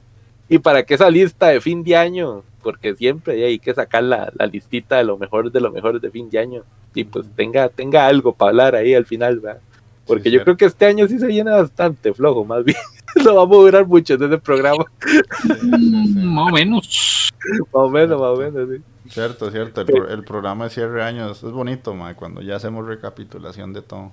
[0.50, 4.32] y para que esa lista de fin de año, porque siempre hay que sacar la,
[4.36, 6.64] la listita de lo mejor de lo mejor de fin de año
[6.96, 9.62] y pues tenga, tenga algo para hablar ahí al final, ¿verdad?
[10.08, 12.78] Porque Sí, yo creo que este año sí se viene bastante flojo, más bien.
[13.24, 14.86] no vamos a durar mucho en ese programa,
[15.62, 17.30] Mm, Más o menos.
[17.60, 18.82] más o menos, más o menos, sí.
[19.10, 19.82] Cierto, cierto.
[19.82, 23.74] El, pro- el programa de cierre de años es bonito, mae, cuando ya hacemos recapitulación
[23.74, 24.12] de todo.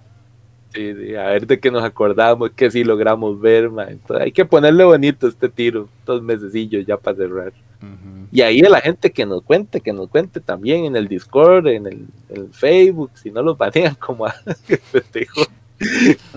[0.75, 3.85] Sí, sí, a ver de qué nos acordamos, que sí logramos ver, ma.
[3.85, 7.53] Entonces, hay que ponerle bonito este tiro, dos mesecillos ya para cerrar.
[8.33, 11.69] Y ahí a la gente que nos cuente, que nos cuente también en el Discord,
[11.69, 14.35] en el, en el Facebook, si no los banean como a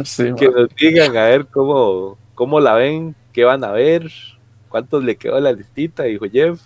[0.03, 0.59] Sí, que ma.
[0.61, 4.11] nos digan a ver cómo, cómo la ven, qué van a ver,
[4.69, 6.61] cuántos le quedó la listita, dijo Jeff.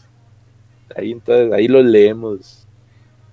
[0.95, 2.68] Ahí entonces, ahí los leemos.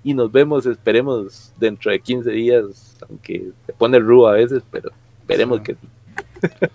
[0.02, 4.90] Y nos vemos, esperemos, dentro de 15 días, aunque se pone rudo a veces, pero
[5.26, 5.64] veremos Sí.
[5.64, 5.76] que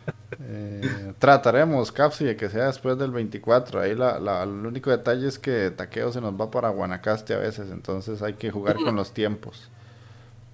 [0.48, 3.80] Eh, trataremos, Capsi, de que sea después del 24.
[3.80, 7.38] Ahí la, la- el único detalle es que Taqueo se nos va para Guanacaste a
[7.40, 9.70] veces, entonces hay que jugar con los tiempos.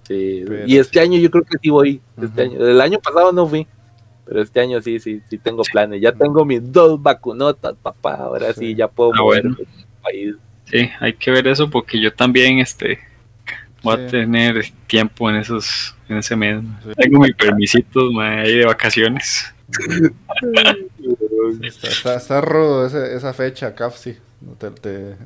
[0.08, 0.98] Sí, Pero y este sí.
[1.00, 2.00] año yo creo que sí voy.
[2.20, 3.66] Este año, el año pasado no fui,
[4.24, 6.00] pero este año sí, sí, sí tengo planes.
[6.00, 8.14] Ya tengo mis dos vacunotas, papá.
[8.14, 8.74] Ahora sí, Sí.
[8.74, 9.56] ya puedo Ah, mover bueno.
[10.02, 10.34] País.
[10.70, 12.98] Sí, hay que ver eso porque yo también este
[13.82, 14.02] voy Sí.
[14.04, 16.62] a tener tiempo en esos en ese mes.
[16.84, 16.90] Sí.
[16.96, 19.52] Tengo mi permisito mae, ahí de vacaciones.
[21.62, 24.16] Está, está, está rudo ese- esa fecha, Capsi.
[24.58, 25.16] Te, te,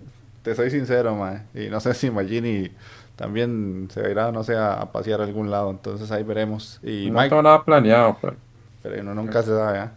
[0.42, 1.42] te soy sincero, mae.
[1.54, 2.70] Y no sé si Magini
[3.16, 5.70] también se irá, no sé, a, a pasear a algún lado.
[5.70, 6.80] Entonces ahí veremos.
[6.82, 8.36] Y No Mike, tengo nada planeado, pero
[8.82, 9.92] pero uno nunca se sabe, ¿ah?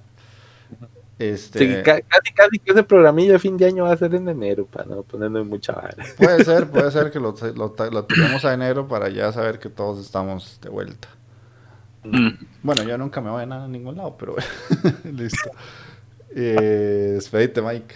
[1.20, 4.30] Este, Sí, casi, casi que ese programilla de fin de año va a ser en
[4.30, 5.98] enero, para no ponerme mucha vara.
[6.18, 9.68] Puede ser, puede ser que lo, lo, lo tiremos a enero para ya saber que
[9.68, 11.10] todos estamos de vuelta.
[12.06, 12.30] Mm.
[12.64, 14.38] Bueno, yo nunca me voy a nada a ningún lado, pero
[15.04, 15.52] listo.
[16.34, 17.96] Eh, despedite, Mike.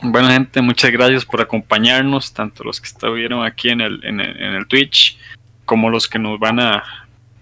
[0.00, 4.40] Bueno, gente, muchas gracias por acompañarnos, tanto los que estuvieron aquí en el, en el,
[4.40, 5.18] en el Twitch,
[5.64, 6.84] como los que nos van a,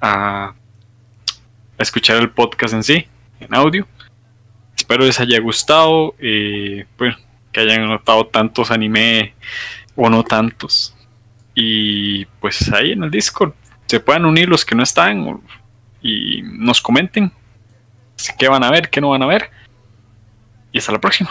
[0.01, 0.55] a
[1.79, 3.07] escuchar el podcast en sí,
[3.41, 3.87] en audio.
[4.91, 7.15] Espero les haya gustado y pues,
[7.53, 9.35] que hayan notado tantos anime
[9.95, 10.97] o no tantos.
[11.55, 13.53] Y pues ahí en el Discord
[13.87, 15.41] se puedan unir los que no están
[16.03, 17.31] y nos comenten
[18.37, 19.51] qué van a ver, qué no van a ver.
[20.73, 21.31] Y hasta la próxima.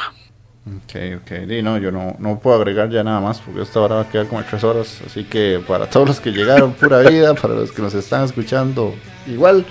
[0.65, 1.31] Ok, ok.
[1.49, 4.09] Y no, yo no, no puedo agregar ya nada más porque esta hora va a
[4.09, 5.01] quedar como tres horas.
[5.05, 7.33] Así que para todos los que llegaron, pura vida.
[7.41, 8.95] Para los que nos están escuchando,
[9.27, 9.65] igual.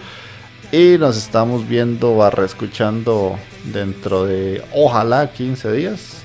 [0.72, 6.18] Y nos estamos viendo, barra escuchando dentro de, ojalá, 15 días.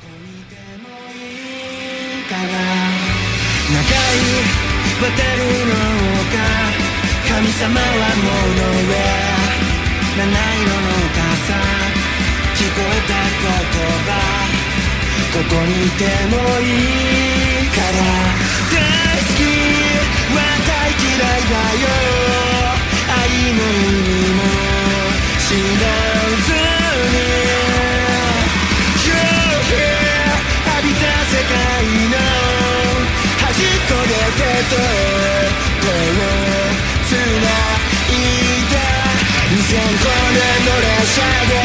[39.74, 41.58] 前後での列車で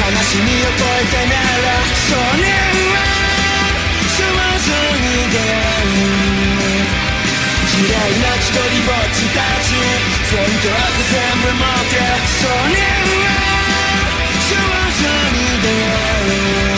[0.00, 2.48] 悲しみを超えたならそれ
[2.88, 3.04] は
[4.08, 6.08] 済まずに出会う
[7.68, 9.76] 時代の一人ぼっちたち。
[10.30, 12.80] 全曲全部持ってそれ
[13.10, 13.34] は
[14.40, 15.02] 済まず
[15.34, 16.69] に出会う